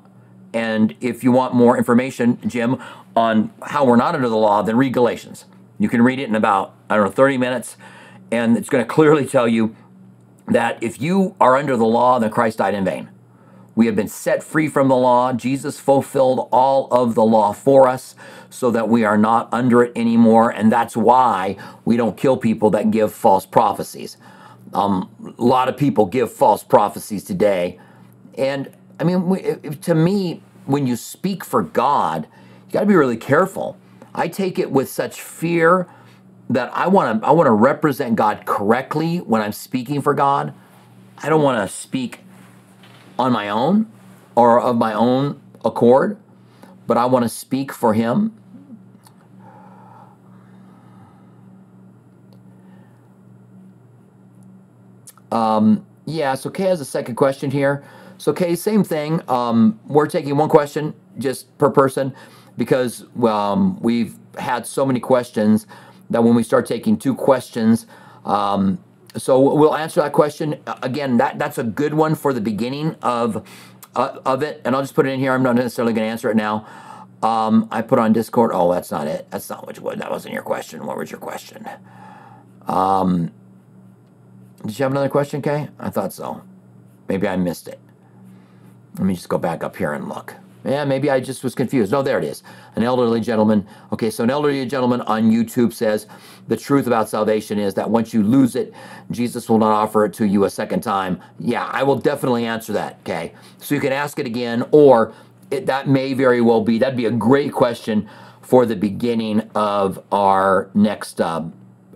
And 0.52 0.94
if 1.00 1.22
you 1.22 1.32
want 1.32 1.54
more 1.54 1.76
information, 1.76 2.38
Jim, 2.46 2.80
on 3.16 3.52
how 3.62 3.84
we're 3.84 3.96
not 3.96 4.14
under 4.14 4.28
the 4.28 4.36
law, 4.36 4.62
then 4.62 4.76
read 4.76 4.92
Galatians. 4.92 5.44
You 5.78 5.88
can 5.88 6.02
read 6.02 6.18
it 6.18 6.28
in 6.28 6.34
about, 6.34 6.74
I 6.88 6.96
don't 6.96 7.04
know, 7.06 7.10
30 7.10 7.38
minutes 7.38 7.76
and 8.30 8.56
it's 8.56 8.68
going 8.68 8.84
to 8.84 8.88
clearly 8.88 9.26
tell 9.26 9.48
you 9.48 9.76
that 10.48 10.82
if 10.82 11.00
you 11.00 11.36
are 11.40 11.56
under 11.56 11.76
the 11.76 11.86
law, 11.86 12.18
then 12.18 12.30
Christ 12.30 12.58
died 12.58 12.74
in 12.74 12.84
vain. 12.84 13.10
We 13.76 13.86
have 13.86 13.96
been 13.96 14.08
set 14.08 14.42
free 14.42 14.68
from 14.68 14.88
the 14.88 14.96
law. 14.96 15.32
Jesus 15.32 15.80
fulfilled 15.80 16.48
all 16.52 16.88
of 16.92 17.14
the 17.14 17.24
law 17.24 17.52
for 17.52 17.88
us 17.88 18.14
so 18.50 18.70
that 18.70 18.88
we 18.88 19.04
are 19.04 19.18
not 19.18 19.48
under 19.52 19.82
it 19.84 19.92
anymore. 19.96 20.50
And 20.50 20.72
that's 20.72 20.96
why 20.96 21.56
we 21.84 21.96
don't 21.96 22.16
kill 22.16 22.36
people 22.36 22.70
that 22.70 22.90
give 22.90 23.12
false 23.12 23.46
prophecies. 23.46 24.16
Um, 24.74 25.10
a 25.38 25.42
lot 25.42 25.68
of 25.68 25.76
people 25.76 26.06
give 26.06 26.32
false 26.32 26.64
prophecies 26.64 27.24
today. 27.24 27.80
And 28.38 28.72
I 29.00 29.04
mean, 29.04 29.78
to 29.82 29.94
me, 29.94 30.42
when 30.66 30.86
you 30.86 30.96
speak 30.96 31.44
for 31.44 31.62
God, 31.62 32.28
you 32.66 32.72
got 32.72 32.80
to 32.80 32.86
be 32.86 32.96
really 32.96 33.16
careful. 33.16 33.78
I 34.14 34.28
take 34.28 34.58
it 34.58 34.70
with 34.70 34.88
such 34.88 35.20
fear 35.20 35.88
that 36.50 36.70
I 36.76 36.88
want 36.88 37.22
to 37.22 37.26
I 37.26 37.32
want 37.32 37.46
to 37.46 37.52
represent 37.52 38.16
God 38.16 38.44
correctly 38.46 39.18
when 39.18 39.42
I'm 39.42 39.52
speaking 39.52 40.00
for 40.02 40.14
God. 40.14 40.54
I 41.18 41.28
don't 41.28 41.42
want 41.42 41.68
to 41.68 41.74
speak 41.74 42.20
on 43.18 43.32
my 43.32 43.48
own 43.48 43.90
or 44.36 44.60
of 44.60 44.76
my 44.76 44.92
own 44.94 45.40
accord, 45.64 46.18
but 46.86 46.96
I 46.96 47.06
want 47.06 47.24
to 47.24 47.28
speak 47.28 47.72
for 47.72 47.94
him. 47.94 48.34
Um, 55.32 55.86
yeah, 56.06 56.34
so 56.34 56.50
Kay 56.50 56.64
has 56.64 56.80
a 56.80 56.84
second 56.84 57.16
question 57.16 57.50
here. 57.50 57.84
So 58.18 58.32
Kay, 58.32 58.54
same 58.56 58.84
thing. 58.84 59.20
Um, 59.28 59.80
we're 59.86 60.06
taking 60.06 60.36
one 60.36 60.48
question 60.48 60.94
just 61.18 61.56
per 61.58 61.70
person 61.70 62.14
because 62.56 63.04
um, 63.24 63.78
we've 63.80 64.16
had 64.38 64.66
so 64.66 64.86
many 64.86 65.00
questions 65.00 65.66
that 66.10 66.22
when 66.22 66.34
we 66.34 66.42
start 66.42 66.66
taking 66.66 66.96
two 66.96 67.14
questions, 67.14 67.86
um, 68.24 68.78
so 69.16 69.40
we'll 69.40 69.76
answer 69.76 70.00
that 70.00 70.12
question 70.12 70.60
again. 70.82 71.18
That 71.18 71.38
that's 71.38 71.58
a 71.58 71.64
good 71.64 71.94
one 71.94 72.14
for 72.14 72.32
the 72.32 72.40
beginning 72.40 72.96
of 73.02 73.46
uh, 73.94 74.18
of 74.26 74.42
it, 74.42 74.60
and 74.64 74.74
I'll 74.74 74.82
just 74.82 74.94
put 74.94 75.06
it 75.06 75.10
in 75.10 75.20
here. 75.20 75.32
I'm 75.32 75.42
not 75.42 75.54
necessarily 75.54 75.92
going 75.92 76.06
to 76.06 76.10
answer 76.10 76.30
it 76.30 76.36
now. 76.36 76.66
Um, 77.22 77.68
I 77.70 77.80
put 77.82 77.98
on 77.98 78.12
Discord. 78.12 78.50
Oh, 78.52 78.72
that's 78.72 78.90
not 78.90 79.06
it. 79.06 79.26
That's 79.30 79.48
not 79.48 79.66
which 79.66 79.80
one. 79.80 79.98
That 79.98 80.10
wasn't 80.10 80.34
your 80.34 80.42
question. 80.42 80.84
What 80.84 80.98
was 80.98 81.10
your 81.10 81.20
question? 81.20 81.68
Um, 82.66 83.32
did 84.64 84.78
you 84.78 84.82
have 84.82 84.92
another 84.92 85.08
question, 85.08 85.40
Kay? 85.42 85.68
I 85.78 85.90
thought 85.90 86.12
so. 86.12 86.42
Maybe 87.08 87.28
I 87.28 87.36
missed 87.36 87.68
it. 87.68 87.78
Let 88.98 89.06
me 89.06 89.14
just 89.14 89.28
go 89.28 89.38
back 89.38 89.64
up 89.64 89.76
here 89.76 89.92
and 89.92 90.08
look. 90.08 90.34
Yeah, 90.64 90.84
maybe 90.84 91.10
I 91.10 91.20
just 91.20 91.44
was 91.44 91.54
confused. 91.54 91.92
No, 91.92 92.02
there 92.02 92.18
it 92.18 92.24
is. 92.24 92.42
An 92.76 92.82
elderly 92.82 93.20
gentleman. 93.20 93.66
Okay, 93.92 94.10
so 94.10 94.24
an 94.24 94.30
elderly 94.30 94.64
gentleman 94.66 95.02
on 95.02 95.30
YouTube 95.30 95.72
says 95.72 96.06
the 96.48 96.56
truth 96.56 96.86
about 96.86 97.08
salvation 97.08 97.58
is 97.58 97.74
that 97.74 97.88
once 97.88 98.14
you 98.14 98.22
lose 98.22 98.56
it, 98.56 98.72
Jesus 99.10 99.48
will 99.48 99.58
not 99.58 99.72
offer 99.72 100.06
it 100.06 100.14
to 100.14 100.26
you 100.26 100.44
a 100.44 100.50
second 100.50 100.80
time. 100.82 101.20
Yeah, 101.38 101.66
I 101.66 101.82
will 101.82 101.98
definitely 101.98 102.46
answer 102.46 102.72
that. 102.72 102.98
Okay, 103.00 103.34
so 103.58 103.74
you 103.74 103.80
can 103.80 103.92
ask 103.92 104.18
it 104.18 104.26
again, 104.26 104.64
or 104.70 105.12
it, 105.50 105.66
that 105.66 105.86
may 105.88 106.14
very 106.14 106.40
well 106.40 106.62
be. 106.62 106.78
That'd 106.78 106.96
be 106.96 107.06
a 107.06 107.10
great 107.10 107.52
question 107.52 108.08
for 108.40 108.66
the 108.66 108.76
beginning 108.76 109.50
of 109.54 110.02
our 110.12 110.70
next 110.74 111.20
um, 111.20 111.52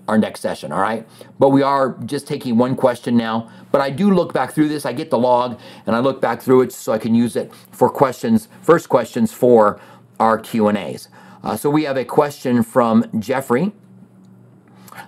our 0.08 0.18
next 0.18 0.40
session, 0.40 0.72
all 0.72 0.80
right? 0.80 1.06
But 1.38 1.50
we 1.50 1.62
are 1.62 1.96
just 2.06 2.26
taking 2.26 2.56
one 2.56 2.74
question 2.74 3.16
now. 3.16 3.50
But 3.70 3.82
I 3.82 3.90
do 3.90 4.10
look 4.12 4.32
back 4.32 4.52
through 4.52 4.68
this. 4.68 4.86
I 4.86 4.92
get 4.92 5.10
the 5.10 5.18
log 5.18 5.60
and 5.86 5.94
I 5.94 6.00
look 6.00 6.20
back 6.20 6.42
through 6.42 6.62
it 6.62 6.72
so 6.72 6.92
I 6.92 6.98
can 6.98 7.14
use 7.14 7.36
it 7.36 7.52
for 7.70 7.90
questions, 7.90 8.48
first 8.62 8.88
questions 8.88 9.32
for 9.32 9.78
our 10.18 10.38
Q&As. 10.38 11.08
Uh, 11.44 11.56
so 11.56 11.70
we 11.70 11.84
have 11.84 11.96
a 11.96 12.04
question 12.04 12.62
from 12.62 13.04
Jeffrey. 13.20 13.72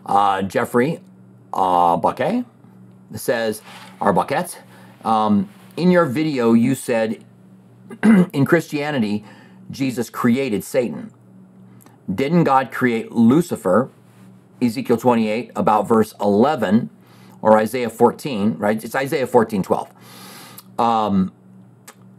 Uh, 0.07 0.43
Jeffrey 0.43 1.01
uh, 1.53 1.97
Bucket 1.97 2.45
says, 3.15 3.63
our 4.01 4.13
Bucket, 4.13 4.61
um, 5.05 5.49
in 5.77 5.91
your 5.91 6.05
video 6.05 6.53
you 6.53 6.75
said 6.75 7.25
in 8.05 8.45
Christianity, 8.45 9.25
Jesus 9.71 10.11
created 10.11 10.63
Satan. 10.63 11.13
Didn't 12.13 12.45
God 12.45 12.71
create 12.73 13.13
Lucifer, 13.13 13.91
Ezekiel 14.63 14.97
28, 14.97 15.51
about 15.57 15.89
verse 15.89 16.15
11, 16.21 16.91
or 17.43 17.59
Isaiah 17.59 17.91
14, 17.91 18.57
right? 18.59 18.83
It's 18.83 18.95
Isaiah 18.95 19.27
14, 19.27 19.63
12. 19.63 19.89
Um, 20.79 21.33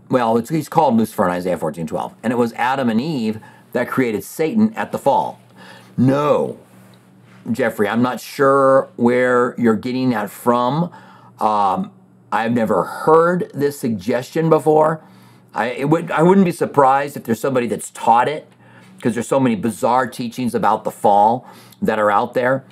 well, 0.10 0.38
he's 0.38 0.70
called 0.70 0.98
Lucifer 0.98 1.26
in 1.26 1.32
Isaiah 1.32 1.58
14, 1.58 1.88
12. 1.88 2.16
And 2.24 2.34
it 2.34 2.36
was 2.36 2.54
Adam 2.54 2.90
and 2.90 3.00
Eve 3.00 3.40
that 3.74 3.88
created 3.88 4.24
Satan 4.24 4.74
at 4.74 4.92
the 4.92 4.98
fall. 4.98 5.40
No, 5.98 6.60
Jeffrey, 7.52 7.88
I'm 7.88 8.02
not 8.02 8.20
sure 8.20 8.90
where 8.98 9.56
you're 9.58 9.76
getting 9.76 10.10
that 10.12 10.30
from. 10.30 10.92
Um, 11.40 11.92
I've 12.32 12.54
never 12.54 12.84
heard 12.84 13.52
this 13.54 13.80
suggestion 13.80 14.50
before. 14.50 15.04
I, 15.54 15.84
would, 15.86 16.12
I 16.12 16.24
wouldn't 16.24 16.46
be 16.46 16.52
surprised 16.52 17.18
if 17.18 17.24
there's 17.24 17.40
somebody 17.40 17.68
that's 17.68 17.90
taught 17.92 18.28
it 18.28 18.48
because 18.96 19.16
there's 19.16 19.28
so 19.28 19.40
many 19.40 19.56
bizarre 19.56 20.08
teachings 20.08 20.56
about 20.56 20.84
the 20.84 20.92
fall 20.92 21.48
that 21.82 22.00
are 22.00 22.12
out 22.12 22.34
there. 22.34 22.66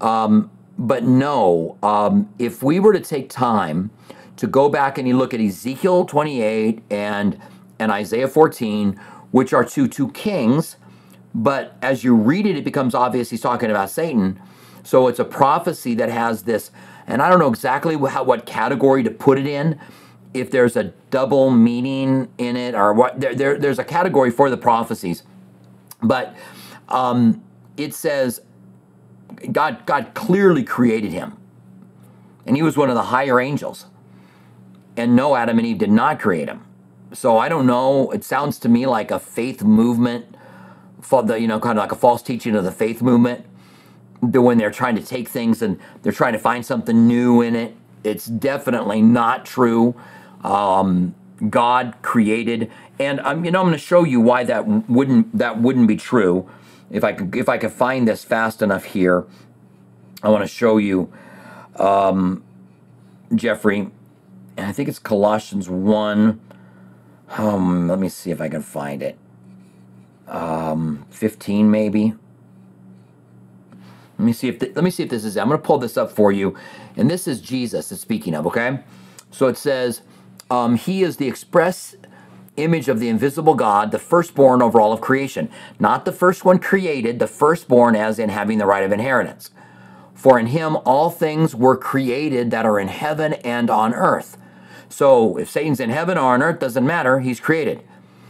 Um, 0.00 0.50
but 0.78 1.04
no, 1.04 1.78
um, 1.82 2.28
if 2.38 2.62
we 2.62 2.80
were 2.80 2.92
to 2.92 3.00
take 3.00 3.28
time 3.30 3.90
to 4.36 4.46
go 4.46 4.68
back 4.68 4.98
and 4.98 5.06
you 5.06 5.16
look 5.16 5.34
at 5.34 5.40
Ezekiel 5.40 6.04
28 6.04 6.82
and 6.90 7.38
and 7.78 7.90
Isaiah 7.90 8.28
14, 8.28 8.98
which 9.32 9.52
are 9.52 9.64
two 9.64 9.88
two 9.88 10.10
kings, 10.12 10.76
but 11.34 11.76
as 11.82 12.04
you 12.04 12.14
read 12.14 12.46
it, 12.46 12.56
it 12.56 12.64
becomes 12.64 12.94
obvious 12.94 13.30
he's 13.30 13.40
talking 13.40 13.70
about 13.70 13.90
Satan. 13.90 14.40
So 14.82 15.08
it's 15.08 15.18
a 15.18 15.24
prophecy 15.24 15.94
that 15.94 16.08
has 16.08 16.42
this, 16.42 16.70
and 17.06 17.22
I 17.22 17.30
don't 17.30 17.38
know 17.38 17.48
exactly 17.48 17.96
how, 17.96 18.24
what 18.24 18.46
category 18.46 19.02
to 19.04 19.10
put 19.10 19.38
it 19.38 19.46
in. 19.46 19.78
If 20.34 20.50
there's 20.50 20.76
a 20.76 20.84
double 21.10 21.50
meaning 21.50 22.28
in 22.38 22.56
it, 22.56 22.74
or 22.74 22.92
what, 22.92 23.20
there, 23.20 23.34
there 23.34 23.58
there's 23.58 23.78
a 23.78 23.84
category 23.84 24.30
for 24.30 24.50
the 24.50 24.56
prophecies, 24.56 25.22
but 26.02 26.34
um, 26.88 27.42
it 27.76 27.94
says 27.94 28.40
God 29.50 29.84
God 29.86 30.12
clearly 30.14 30.62
created 30.62 31.12
him, 31.12 31.36
and 32.46 32.56
he 32.56 32.62
was 32.62 32.76
one 32.76 32.88
of 32.88 32.94
the 32.94 33.04
higher 33.04 33.40
angels. 33.40 33.86
And 34.96 35.16
no, 35.16 35.34
Adam 35.36 35.58
and 35.58 35.66
Eve 35.66 35.78
did 35.78 35.90
not 35.90 36.20
create 36.20 36.48
him. 36.48 36.64
So 37.12 37.38
I 37.38 37.48
don't 37.48 37.66
know. 37.66 38.10
It 38.10 38.24
sounds 38.24 38.58
to 38.60 38.68
me 38.68 38.86
like 38.86 39.10
a 39.10 39.18
faith 39.18 39.62
movement, 39.62 40.36
for 41.00 41.22
the 41.22 41.40
you 41.40 41.48
know, 41.48 41.60
kind 41.60 41.78
of 41.78 41.82
like 41.82 41.92
a 41.92 41.96
false 41.96 42.22
teaching 42.22 42.54
of 42.54 42.64
the 42.64 42.72
faith 42.72 43.02
movement. 43.02 43.46
When 44.20 44.58
they're 44.58 44.70
trying 44.70 44.94
to 44.96 45.02
take 45.02 45.28
things 45.28 45.62
and 45.62 45.80
they're 46.02 46.12
trying 46.12 46.32
to 46.34 46.38
find 46.38 46.64
something 46.64 47.08
new 47.08 47.42
in 47.42 47.56
it. 47.56 47.74
It's 48.04 48.26
definitely 48.26 49.02
not 49.02 49.44
true. 49.44 49.94
Um, 50.44 51.14
God 51.50 51.94
created, 52.02 52.70
and 52.98 53.20
um, 53.20 53.44
you 53.44 53.50
know, 53.50 53.60
I'm 53.60 53.66
going 53.66 53.78
to 53.78 53.84
show 53.84 54.04
you 54.04 54.20
why 54.20 54.44
that 54.44 54.66
wouldn't 54.88 55.36
that 55.36 55.60
wouldn't 55.60 55.88
be 55.88 55.96
true. 55.96 56.48
If 56.92 57.04
I 57.04 57.12
could 57.14 57.34
if 57.34 57.48
I 57.48 57.58
could 57.58 57.72
find 57.72 58.06
this 58.06 58.22
fast 58.24 58.62
enough 58.62 58.84
here, 58.84 59.24
I 60.22 60.28
want 60.28 60.44
to 60.44 60.48
show 60.48 60.76
you, 60.76 61.12
um, 61.76 62.44
Jeffrey, 63.34 63.90
and 64.56 64.66
I 64.66 64.72
think 64.72 64.88
it's 64.88 64.98
Colossians 64.98 65.68
one. 65.68 66.40
Um, 67.30 67.88
let 67.88 67.98
me 67.98 68.10
see 68.10 68.30
if 68.30 68.40
I 68.40 68.48
can 68.48 68.62
find 68.62 69.02
it. 69.02 69.18
Um, 70.28 71.06
15 71.10 71.70
maybe. 71.70 72.14
Let 74.18 74.26
me 74.26 74.32
see 74.32 74.48
if 74.48 74.60
let 74.60 74.84
me 74.84 74.90
see 74.90 75.02
if 75.02 75.10
this 75.10 75.24
is. 75.24 75.36
I'm 75.36 75.48
going 75.48 75.60
to 75.60 75.66
pull 75.66 75.78
this 75.78 75.96
up 75.96 76.12
for 76.12 76.30
you, 76.30 76.56
and 76.96 77.10
this 77.10 77.26
is 77.26 77.40
Jesus 77.40 77.90
is 77.90 78.00
speaking 78.00 78.34
of. 78.34 78.46
Okay, 78.46 78.80
so 79.30 79.48
it 79.48 79.56
says, 79.56 80.02
um, 80.50 80.76
"He 80.76 81.02
is 81.02 81.16
the 81.16 81.26
express 81.26 81.96
image 82.56 82.88
of 82.88 83.00
the 83.00 83.08
invisible 83.08 83.54
God, 83.54 83.90
the 83.90 83.98
firstborn 83.98 84.62
over 84.62 84.80
all 84.80 84.92
of 84.92 85.00
creation, 85.00 85.48
not 85.78 86.04
the 86.04 86.12
first 86.12 86.44
one 86.44 86.58
created, 86.58 87.18
the 87.18 87.26
firstborn 87.26 87.96
as 87.96 88.18
in 88.18 88.28
having 88.28 88.58
the 88.58 88.66
right 88.66 88.84
of 88.84 88.92
inheritance. 88.92 89.50
For 90.14 90.38
in 90.38 90.46
Him 90.46 90.76
all 90.84 91.10
things 91.10 91.54
were 91.54 91.76
created 91.76 92.50
that 92.50 92.66
are 92.66 92.78
in 92.78 92.88
heaven 92.88 93.32
and 93.32 93.70
on 93.70 93.94
earth." 93.94 94.36
So 94.88 95.38
if 95.38 95.50
Satan's 95.50 95.80
in 95.80 95.90
heaven 95.90 96.18
or 96.18 96.34
on 96.34 96.42
earth, 96.42 96.60
doesn't 96.60 96.86
matter. 96.86 97.20
He's 97.20 97.40
created. 97.40 97.82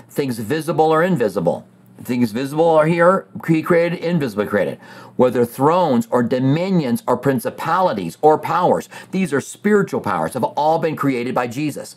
Things 0.08 0.38
visible 0.38 0.92
or 0.92 1.02
invisible. 1.02 1.66
Things 2.02 2.32
visible 2.32 2.68
are 2.70 2.86
here, 2.86 3.26
he 3.46 3.62
created, 3.62 4.00
invisibly 4.00 4.46
created. 4.46 4.78
Whether 5.16 5.44
thrones 5.44 6.08
or 6.10 6.22
dominions 6.22 7.02
or 7.06 7.16
principalities 7.16 8.18
or 8.22 8.38
powers, 8.38 8.88
these 9.12 9.32
are 9.32 9.40
spiritual 9.40 10.00
powers, 10.00 10.34
have 10.34 10.42
all 10.42 10.78
been 10.80 10.96
created 10.96 11.34
by 11.34 11.46
Jesus. 11.46 11.94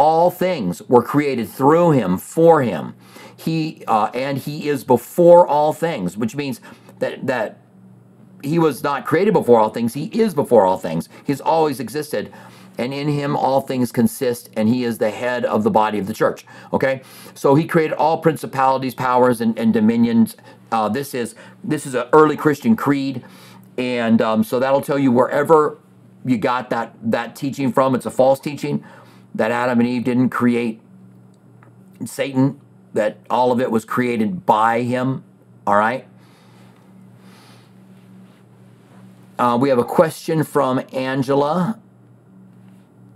All 0.00 0.30
things 0.32 0.82
were 0.88 1.04
created 1.04 1.50
through 1.50 1.92
him, 1.92 2.18
for 2.18 2.62
him. 2.62 2.94
He 3.36 3.84
uh, 3.88 4.10
and 4.14 4.38
he 4.38 4.68
is 4.68 4.84
before 4.84 5.46
all 5.46 5.74
things, 5.74 6.16
which 6.16 6.36
means 6.36 6.62
that 7.00 7.26
that 7.28 7.58
he 8.42 8.58
was 8.58 8.82
not 8.82 9.06
created 9.06 9.34
before 9.34 9.60
all 9.60 9.70
things. 9.70 9.94
He 9.94 10.06
is 10.06 10.34
before 10.34 10.66
all 10.66 10.78
things. 10.78 11.08
He's 11.26 11.42
always 11.42 11.80
existed 11.80 12.32
and 12.78 12.94
in 12.94 13.08
him 13.08 13.36
all 13.36 13.60
things 13.62 13.92
consist, 13.92 14.50
and 14.56 14.68
he 14.68 14.84
is 14.84 14.98
the 14.98 15.10
head 15.10 15.44
of 15.44 15.64
the 15.64 15.70
body 15.70 15.98
of 15.98 16.06
the 16.08 16.14
church. 16.14 16.46
Okay, 16.72 17.02
so 17.34 17.54
he 17.54 17.66
created 17.66 17.94
all 17.96 18.18
principalities, 18.18 18.94
powers, 18.94 19.42
and, 19.42 19.58
and 19.58 19.74
dominions. 19.74 20.36
Uh, 20.72 20.88
this 20.88 21.14
is 21.14 21.36
this 21.64 21.86
is 21.86 21.94
an 21.94 22.08
early 22.14 22.36
Christian 22.36 22.76
creed, 22.76 23.24
and 23.78 24.22
um, 24.22 24.44
so 24.44 24.60
that'll 24.60 24.82
tell 24.82 24.98
you 24.98 25.12
wherever 25.12 25.78
you 26.24 26.38
got 26.38 26.70
that 26.70 26.96
that 27.02 27.36
teaching 27.36 27.72
from. 27.72 27.94
It's 27.94 28.06
a 28.06 28.12
false 28.12 28.40
teaching 28.40 28.84
that 29.34 29.50
Adam 29.50 29.80
and 29.80 29.88
Eve 29.88 30.04
didn't 30.04 30.30
create 30.30 30.80
Satan. 32.04 32.60
That 32.92 33.18
all 33.30 33.52
of 33.52 33.60
it 33.60 33.70
was 33.70 33.84
created 33.84 34.44
by 34.44 34.82
him. 34.82 35.22
All 35.66 35.76
right. 35.76 36.06
Uh, 39.38 39.56
we 39.60 39.68
have 39.68 39.78
a 39.78 39.84
question 39.84 40.44
from 40.44 40.82
Angela. 40.92 41.78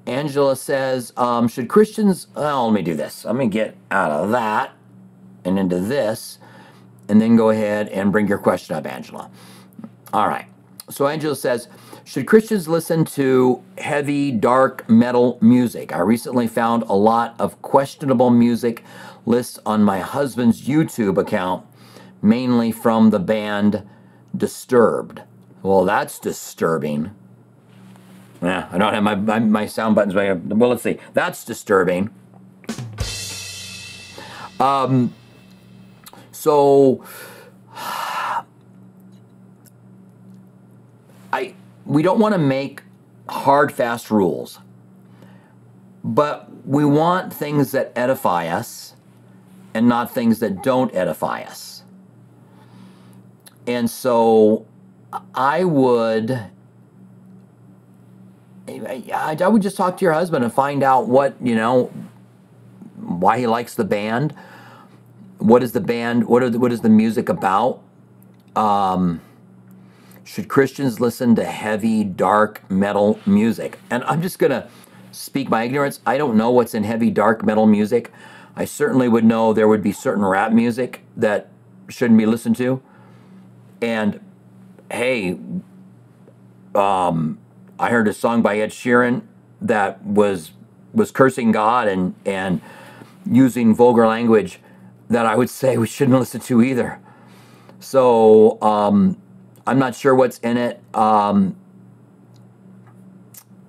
Angela 0.06 0.54
says, 0.56 1.12
um, 1.16 1.48
should 1.48 1.68
Christians, 1.68 2.28
well, 2.34 2.66
let 2.66 2.74
me 2.74 2.82
do 2.82 2.94
this. 2.94 3.24
Let 3.24 3.36
me 3.36 3.46
get 3.46 3.76
out 3.90 4.10
of 4.10 4.30
that 4.30 4.72
and 5.44 5.58
into 5.58 5.80
this, 5.80 6.38
and 7.08 7.20
then 7.20 7.36
go 7.36 7.50
ahead 7.50 7.88
and 7.88 8.12
bring 8.12 8.28
your 8.28 8.38
question 8.38 8.76
up, 8.76 8.86
Angela. 8.86 9.30
All 10.12 10.28
right. 10.28 10.46
So 10.90 11.06
Angela 11.06 11.34
says, 11.34 11.68
should 12.04 12.26
Christians 12.26 12.68
listen 12.68 13.04
to 13.06 13.62
heavy, 13.78 14.30
dark 14.30 14.88
metal 14.88 15.38
music? 15.40 15.94
I 15.94 16.00
recently 16.00 16.46
found 16.46 16.82
a 16.84 16.94
lot 16.94 17.34
of 17.38 17.60
questionable 17.62 18.30
music 18.30 18.84
lists 19.24 19.58
on 19.64 19.82
my 19.82 20.00
husband's 20.00 20.68
YouTube 20.68 21.16
account, 21.16 21.64
mainly 22.20 22.70
from 22.70 23.10
the 23.10 23.18
band 23.18 23.82
Disturbed. 24.36 25.22
Well, 25.62 25.84
that's 25.84 26.18
disturbing. 26.18 27.12
Yeah, 28.42 28.68
I 28.70 28.78
don't 28.78 28.92
have 28.92 29.02
my, 29.02 29.14
my, 29.14 29.38
my 29.38 29.66
sound 29.66 29.94
buttons. 29.94 30.14
Well, 30.14 30.70
let's 30.70 30.82
see. 30.82 30.98
That's 31.12 31.44
disturbing. 31.44 32.10
Um, 34.58 35.14
so, 36.32 37.04
I 41.32 41.54
we 41.86 42.02
don't 42.02 42.18
want 42.18 42.34
to 42.34 42.38
make 42.38 42.82
hard, 43.28 43.72
fast 43.72 44.10
rules, 44.10 44.58
but 46.02 46.50
we 46.66 46.84
want 46.84 47.32
things 47.32 47.72
that 47.72 47.92
edify 47.96 48.46
us 48.48 48.94
and 49.74 49.88
not 49.88 50.12
things 50.12 50.38
that 50.40 50.62
don't 50.62 50.94
edify 50.94 51.42
us. 51.42 51.82
And 53.66 53.88
so 53.88 54.66
I 55.34 55.64
would 55.64 56.50
I, 58.66 59.48
would 59.48 59.62
just 59.62 59.76
talk 59.76 59.98
to 59.98 60.04
your 60.04 60.14
husband 60.14 60.42
and 60.44 60.52
find 60.52 60.82
out 60.82 61.06
what, 61.06 61.36
you 61.42 61.54
know, 61.54 61.92
why 62.96 63.38
he 63.38 63.46
likes 63.46 63.74
the 63.74 63.84
band. 63.84 64.34
What 65.38 65.62
is 65.62 65.72
the 65.72 65.80
band? 65.80 66.26
What 66.26 66.42
are 66.42 66.48
the, 66.50 66.58
what 66.58 66.72
is 66.72 66.80
the 66.80 66.88
music 66.88 67.28
about? 67.28 67.82
Um, 68.56 69.20
should 70.24 70.48
Christians 70.48 71.00
listen 71.00 71.34
to 71.36 71.44
heavy, 71.44 72.02
dark 72.02 72.68
metal 72.70 73.20
music? 73.26 73.78
And 73.90 74.02
I'm 74.04 74.22
just 74.22 74.38
gonna 74.38 74.68
speak 75.12 75.48
my 75.48 75.64
ignorance. 75.64 76.00
I 76.06 76.18
don't 76.18 76.36
know 76.36 76.50
what's 76.50 76.74
in 76.74 76.84
heavy, 76.84 77.10
dark 77.10 77.44
metal 77.44 77.66
music. 77.66 78.10
I 78.56 78.64
certainly 78.64 79.08
would 79.08 79.24
know 79.24 79.52
there 79.52 79.68
would 79.68 79.82
be 79.82 79.92
certain 79.92 80.24
rap 80.24 80.52
music 80.52 81.02
that 81.16 81.48
shouldn't 81.88 82.18
be 82.18 82.26
listened 82.26 82.56
to. 82.56 82.80
And 83.82 84.20
hey, 84.90 85.38
um, 86.74 87.38
I 87.78 87.90
heard 87.90 88.08
a 88.08 88.12
song 88.12 88.42
by 88.42 88.58
Ed 88.58 88.70
Sheeran 88.70 89.22
that 89.60 90.02
was 90.04 90.52
was 90.92 91.10
cursing 91.10 91.52
God 91.52 91.88
and 91.88 92.14
and 92.24 92.60
using 93.30 93.74
vulgar 93.74 94.06
language 94.06 94.60
that 95.08 95.26
I 95.26 95.36
would 95.36 95.50
say 95.50 95.76
we 95.76 95.86
shouldn't 95.86 96.18
listen 96.18 96.40
to 96.42 96.62
either. 96.62 96.98
So 97.80 98.60
um, 98.62 99.18
I'm 99.66 99.78
not 99.78 99.94
sure 99.94 100.14
what's 100.14 100.38
in 100.38 100.56
it. 100.56 100.80
Um, 100.94 101.56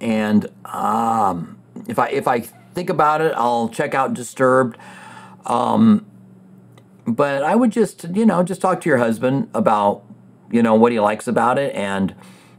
and 0.01 0.49
um, 0.65 1.57
if 1.87 1.99
I 1.99 2.09
if 2.09 2.27
I 2.27 2.39
think 2.39 2.89
about 2.89 3.21
it, 3.21 3.33
I'll 3.35 3.69
check 3.69 3.93
out 3.93 4.13
Disturbed. 4.13 4.77
Um, 5.45 6.05
but 7.07 7.43
I 7.43 7.55
would 7.55 7.71
just 7.71 8.05
you 8.15 8.25
know 8.25 8.43
just 8.43 8.61
talk 8.61 8.81
to 8.81 8.89
your 8.89 8.97
husband 8.97 9.49
about 9.53 10.03
you 10.51 10.61
know 10.61 10.75
what 10.75 10.91
he 10.91 10.99
likes 10.99 11.27
about 11.27 11.57
it 11.57 11.73
and 11.75 12.15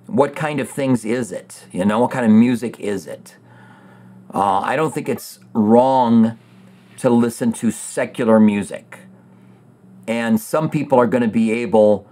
what 0.07 0.37
kind 0.37 0.61
of 0.61 0.69
things 0.71 1.05
is 1.05 1.33
it? 1.33 1.67
You 1.73 1.85
know, 1.85 2.01
what 2.01 2.11
kind 2.11 2.25
of 2.25 2.31
music 2.31 2.79
is 2.81 3.07
it? 3.07 3.37
Uh, 4.33 4.61
I 4.61 4.77
don't 4.77 4.95
think 4.95 5.09
it's 5.09 5.41
wrong 5.53 6.39
to 6.99 7.11
listen 7.11 7.53
to 7.55 7.71
secular 7.71 8.39
music. 8.41 9.01
And 10.09 10.41
some 10.41 10.71
people 10.71 10.99
are 10.99 11.07
going 11.07 11.23
to 11.23 11.29
be 11.29 11.51
able 11.53 12.09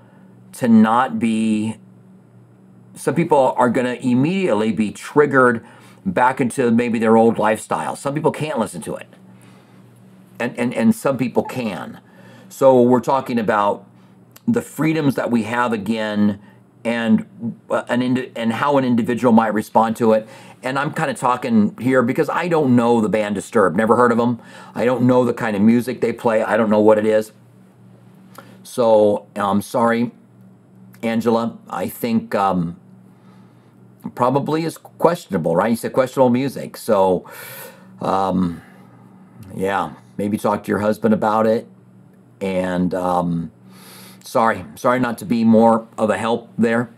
to 0.55 0.69
not 0.69 1.19
be, 1.19 1.77
some 2.95 3.15
people 3.15 3.55
are 3.57 3.69
going 3.69 3.87
to 3.87 4.07
immediately 4.07 4.73
be 4.73 4.91
triggered 4.91 5.65
back 6.07 6.41
into 6.41 6.71
maybe 6.71 6.99
their 6.99 7.17
old 7.17 7.39
lifestyle. 7.39 7.97
Some 7.97 8.15
people 8.15 8.31
can't 8.31 8.59
listen 8.59 8.81
to 8.83 8.95
it. 8.95 9.09
And, 10.39 10.59
and, 10.59 10.75
and 10.75 10.95
some 10.95 11.17
people 11.17 11.43
can. 11.43 12.01
So 12.49 12.81
we're 12.83 13.01
talking 13.01 13.39
about 13.39 13.87
the 14.47 14.63
freedoms 14.63 15.15
that 15.15 15.31
we 15.31 15.45
have 15.45 15.73
again 15.73 16.41
and 16.85 17.27
uh, 17.71 17.83
an 17.89 18.03
indi- 18.03 18.31
and 18.37 18.53
how 18.53 18.77
an 18.77 18.85
individual 18.85 19.33
might 19.33 19.55
respond 19.55 19.97
to 19.97 20.13
it. 20.13 20.29
And 20.63 20.79
I'm 20.79 20.93
kind 20.93 21.11
of 21.11 21.17
talking 21.17 21.77
here 21.81 22.03
because 22.03 22.29
I 22.29 22.49
don't 22.49 22.77
know 22.77 23.01
the 23.01 23.09
band 23.09 23.35
Disturbed. 23.35 23.77
Never 23.77 23.97
heard 23.97 24.13
of 24.13 24.19
them. 24.19 24.41
I 24.75 24.85
don't 24.85 25.03
know 25.03 25.25
the 25.25 25.35
kind 25.35 25.57
of 25.57 25.63
music 25.63 26.01
they 26.01 26.13
play. 26.13 26.43
I 26.43 26.57
don't 26.57 26.71
know 26.71 26.81
what 26.81 26.99
it 26.99 27.07
is. 27.07 27.33
So 28.63 29.27
I'm 29.37 29.43
um, 29.43 29.63
sorry, 29.63 30.11
Angela. 31.05 31.59
I 31.69 31.89
think 31.89 32.35
um, 32.35 32.81
probably 34.15 34.65
is 34.65 34.79
questionable, 34.79 35.55
right? 35.55 35.71
You 35.71 35.77
said 35.77 35.93
questionable 35.93 36.31
music. 36.31 36.77
So, 36.77 37.29
um, 38.01 38.63
yeah, 39.55 39.95
maybe 40.17 40.39
talk 40.39 40.65
to 40.65 40.69
your 40.69 40.81
husband 40.81 41.15
about 41.15 41.47
it. 41.47 41.69
And 42.41 42.95
um, 42.95 43.53
sorry, 44.23 44.65
sorry 44.75 45.01
not 45.01 45.19
to 45.19 45.25
be 45.25 45.45
more 45.45 45.87
of 45.97 46.11
a 46.11 46.19
help 46.19 46.51
there. 46.59 46.91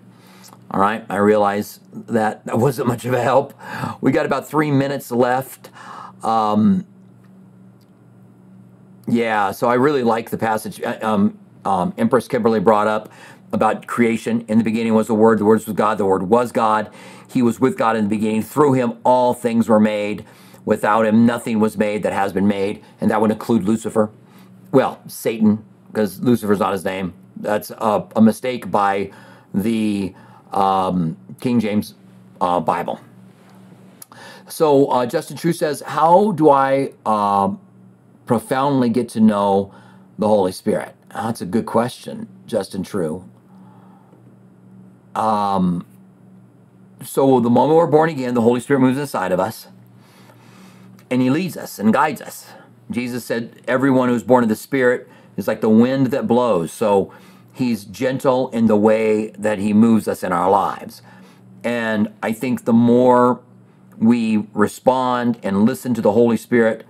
All 0.71 0.81
right, 0.81 1.05
I 1.09 1.17
realize 1.17 1.81
that 1.93 2.45
that 2.47 2.59
wasn't 2.59 2.89
much 2.89 3.05
of 3.05 3.15
a 3.15 3.23
help. 3.23 3.55
We 4.01 4.13
got 4.13 4.27
about 4.27 4.49
three 4.49 4.71
minutes 4.71 5.11
left. 5.11 5.71
Um, 6.23 6.87
yeah, 9.07 9.53
so 9.53 9.69
I 9.69 9.75
really 9.75 10.03
like 10.03 10.31
the 10.31 10.39
passage 10.39 10.83
uh, 10.83 10.99
um, 11.03 11.39
um, 11.65 11.95
Empress 11.99 12.27
Kimberly 12.29 12.61
brought 12.61 12.89
up 12.89 13.11
about 13.53 13.87
creation. 13.87 14.45
In 14.49 14.59
the 14.59 14.65
beginning 14.65 14.95
was 14.95 15.07
the 15.07 15.15
Word, 15.15 15.39
the 15.39 15.45
Word 15.45 15.65
was 15.65 15.75
God, 15.77 15.99
the 15.99 16.07
Word 16.07 16.25
was 16.25 16.53
God. 16.53 16.91
He 17.29 17.43
was 17.43 17.61
with 17.61 17.77
God 17.77 17.97
in 17.97 18.05
the 18.05 18.11
beginning. 18.11 18.43
Through 18.43 18.75
him, 18.75 18.95
all 19.05 19.35
things 19.35 19.69
were 19.69 19.81
made. 19.81 20.25
Without 20.65 21.07
him, 21.07 21.27
nothing 21.27 21.61
was 21.61 21.77
made 21.79 22.03
that 22.03 22.13
has 22.13 22.33
been 22.33 22.49
made, 22.49 22.83
and 23.01 23.11
that 23.11 23.21
would 23.21 23.31
include 23.31 23.65
Lucifer. 23.65 24.11
Well, 24.73 25.01
Satan, 25.07 25.65
because 25.89 26.21
Lucifer's 26.21 26.59
not 26.59 26.73
his 26.73 26.85
name. 26.85 27.15
That's 27.37 27.71
a, 27.71 28.05
a 28.17 28.23
mistake 28.23 28.71
by 28.71 29.13
the 29.55 30.15
um, 30.53 31.17
King 31.41 31.61
James 31.61 31.95
uh, 32.41 32.61
Bible. 32.61 33.01
So 34.49 34.87
uh, 34.87 35.07
Justin 35.07 35.37
True 35.37 35.53
says, 35.53 35.83
How 35.87 36.33
do 36.33 36.51
I 36.51 36.93
uh, 37.05 37.51
profoundly 38.27 38.89
get 38.89 39.09
to 39.11 39.21
know 39.21 39.73
the 40.19 40.29
Holy 40.29 40.53
Spirit? 40.53 40.95
That's 41.15 41.41
a 41.41 41.47
good 41.47 41.67
question, 41.67 42.29
Justin 42.47 42.83
True. 42.83 43.29
Um, 45.17 45.87
so 47.03 47.41
the 47.41 47.51
moment 47.51 47.77
we're 47.77 47.87
born 47.87 48.11
again, 48.11 48.35
the 48.35 48.43
Holy 48.43 48.61
Spirit 48.61 48.81
moves 48.81 48.99
inside 48.99 49.33
of 49.33 49.41
us 49.41 49.69
and 51.11 51.23
he 51.23 51.31
leads 51.31 51.57
us 51.57 51.79
and 51.79 51.93
guides 51.93 52.21
us. 52.21 52.47
Jesus 52.91 53.25
said, 53.25 53.63
Everyone 53.67 54.09
who's 54.09 54.23
born 54.23 54.43
of 54.43 54.49
the 54.49 54.57
Spirit 54.57 55.09
is 55.37 55.49
like 55.49 55.61
the 55.61 55.71
wind 55.71 56.09
that 56.09 56.27
blows. 56.27 56.73
So 56.73 57.13
he's 57.53 57.85
gentle 57.85 58.51
in 58.51 58.67
the 58.67 58.77
way 58.77 59.31
that 59.31 59.59
he 59.59 59.73
moves 59.73 60.09
us 60.09 60.23
in 60.23 60.33
our 60.33 60.51
lives. 60.51 61.03
And 61.65 62.13
I 62.23 62.33
think 62.33 62.65
the 62.65 62.73
more 62.73 63.41
we 63.99 64.47
respond 64.53 65.39
and 65.43 65.65
listen 65.65 65.95
to 65.95 66.03
the 66.03 66.13
Holy 66.13 66.37
Spirit, 66.37 66.85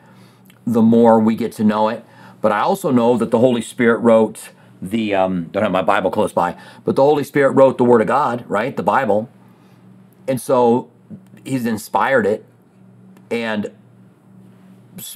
the 0.66 0.82
more 0.82 1.20
we 1.20 1.36
get 1.36 1.52
to 1.52 1.64
know 1.64 1.88
it. 1.88 2.04
But 2.40 2.52
I 2.52 2.60
also 2.60 2.90
know 2.90 3.16
that 3.16 3.30
the 3.30 3.38
Holy 3.38 3.62
Spirit 3.62 3.98
wrote 3.98 4.50
the, 4.90 5.14
um, 5.14 5.44
don't 5.52 5.62
have 5.62 5.72
my 5.72 5.82
Bible 5.82 6.10
close 6.10 6.32
by, 6.32 6.56
but 6.84 6.96
the 6.96 7.02
Holy 7.02 7.24
Spirit 7.24 7.52
wrote 7.52 7.78
the 7.78 7.84
Word 7.84 8.00
of 8.00 8.06
God, 8.06 8.44
right? 8.48 8.76
The 8.76 8.82
Bible. 8.82 9.28
And 10.28 10.40
so 10.40 10.90
he's 11.44 11.66
inspired 11.66 12.26
it. 12.26 12.44
And 13.30 13.70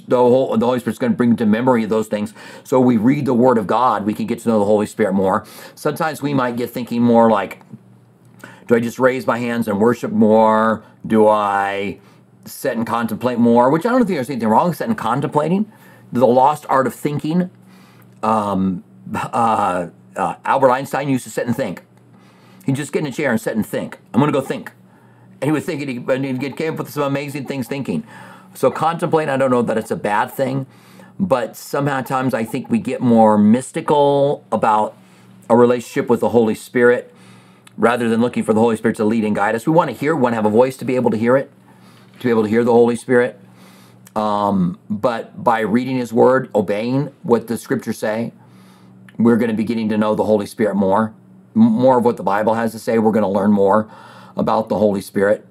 the, 0.07 0.17
whole, 0.17 0.57
the 0.57 0.67
Holy 0.67 0.79
Spirit's 0.81 0.99
going 0.99 1.13
to 1.13 1.17
bring 1.17 1.37
to 1.37 1.47
memory 1.47 1.85
those 1.85 2.09
things. 2.09 2.35
So 2.65 2.81
we 2.81 2.97
read 2.97 3.25
the 3.27 3.35
Word 3.35 3.59
of 3.59 3.67
God, 3.67 4.05
we 4.05 4.15
can 4.15 4.27
get 4.27 4.41
to 4.41 4.49
know 4.49 4.59
the 4.59 4.65
Holy 4.65 4.87
Spirit 4.87 5.15
more. 5.15 5.47
Sometimes 5.75 6.23
we 6.23 6.35
might 6.35 6.57
get 6.57 6.71
thinking 6.71 7.03
more 7.03 7.31
like, 7.31 7.63
do 8.67 8.77
I 8.77 8.81
just 8.81 8.99
raise 8.99 9.27
my 9.27 9.39
hands 9.39 9.67
and 9.67 9.81
worship 9.81 10.13
more? 10.13 10.85
Do 11.07 11.27
I 11.27 11.99
sit 12.45 12.77
and 12.77 12.87
contemplate 12.87 13.39
more? 13.39 13.71
Which 13.71 13.85
I 13.85 13.91
don't 13.91 14.01
think 14.01 14.17
there's 14.17 14.31
anything 14.31 14.49
wrong 14.49 14.69
with 14.69 14.77
sitting 14.77 14.95
contemplating. 14.95 15.71
The 16.13 16.27
lost 16.27 16.67
art 16.69 16.87
of 16.87 16.95
thinking. 16.95 17.51
Um, 18.23 18.85
uh, 19.15 19.89
uh, 20.17 20.35
Albert 20.45 20.71
Einstein 20.73 21.09
used 21.09 21.25
to 21.25 21.31
sit 21.31 21.47
and 21.47 21.57
think. 21.57 21.83
He'd 22.67 22.77
just 22.77 22.93
get 22.93 23.01
in 23.01 23.07
a 23.09 23.13
chair 23.13 23.31
and 23.33 23.41
sit 23.41 23.57
and 23.57 23.67
think. 23.67 23.99
I'm 24.15 24.21
going 24.21 24.33
to 24.33 24.39
go 24.39 24.45
think. 24.45 24.73
And 25.41 25.49
he 25.49 25.53
would 25.53 25.65
think, 25.65 25.83
and 25.83 26.25
he 26.25 26.51
came 26.53 26.75
up 26.75 26.81
with 26.81 26.91
some 26.91 27.05
amazing 27.05 27.47
things 27.47 27.69
thinking. 27.69 28.05
So 28.55 28.71
contemplate, 28.71 29.29
I 29.29 29.37
don't 29.39 29.51
know 29.51 29.63
that 29.63 29.79
it's 29.79 29.91
a 29.91 29.97
bad 29.97 30.33
thing, 30.33 30.67
but 31.19 31.57
sometimes 31.57 32.35
I 32.35 32.45
think 32.45 32.71
we 32.71 32.79
get 32.81 33.01
more 33.01 33.39
mystical 33.39 34.45
about 34.53 34.97
a 35.51 35.57
relationship 35.57 36.11
with 36.11 36.21
the 36.21 36.31
Holy 36.31 36.55
Spirit 36.57 37.15
rather 37.79 38.09
than 38.09 38.21
looking 38.21 38.45
for 38.45 38.55
the 38.55 38.61
Holy 38.61 38.77
Spirit 38.77 38.97
to 38.99 39.05
lead 39.05 39.25
and 39.25 39.37
guide 39.37 39.55
us. 39.57 39.67
We 39.67 39.73
want 39.75 39.91
to 39.91 39.97
hear, 39.97 40.17
we 40.17 40.23
want 40.23 40.33
to 40.35 40.37
have 40.37 40.47
a 40.47 40.51
voice 40.51 40.77
to 40.79 40.87
be 40.87 40.97
able 40.97 41.11
to 41.13 41.19
hear 41.19 41.37
it. 41.37 41.51
to 42.19 42.25
be 42.25 42.31
able 42.31 42.45
to 42.45 42.51
hear 42.51 42.65
the 42.65 42.73
Holy 42.73 42.97
Spirit. 42.97 43.41
Um, 44.17 44.79
but 44.91 45.43
by 45.45 45.61
reading 45.61 45.99
His 45.99 46.13
Word, 46.13 46.51
obeying 46.55 47.13
what 47.23 47.49
the 47.49 47.59
Scriptures 47.59 47.99
say, 47.99 48.33
we're 49.25 49.37
going 49.37 49.51
to 49.51 49.57
be 49.57 49.65
getting 49.65 49.89
to 49.91 49.99
know 49.99 50.15
the 50.15 50.25
Holy 50.25 50.47
Spirit 50.47 50.77
more. 50.77 51.15
More 51.55 51.99
of 51.99 52.05
what 52.05 52.17
the 52.17 52.23
Bible 52.23 52.55
has 52.55 52.73
to 52.73 52.79
say. 52.79 52.99
We're 52.99 53.13
going 53.13 53.23
to 53.23 53.29
learn 53.29 53.53
more 53.53 53.91
about 54.37 54.69
the 54.69 54.79
Holy 54.79 55.01
Spirit. 55.01 55.47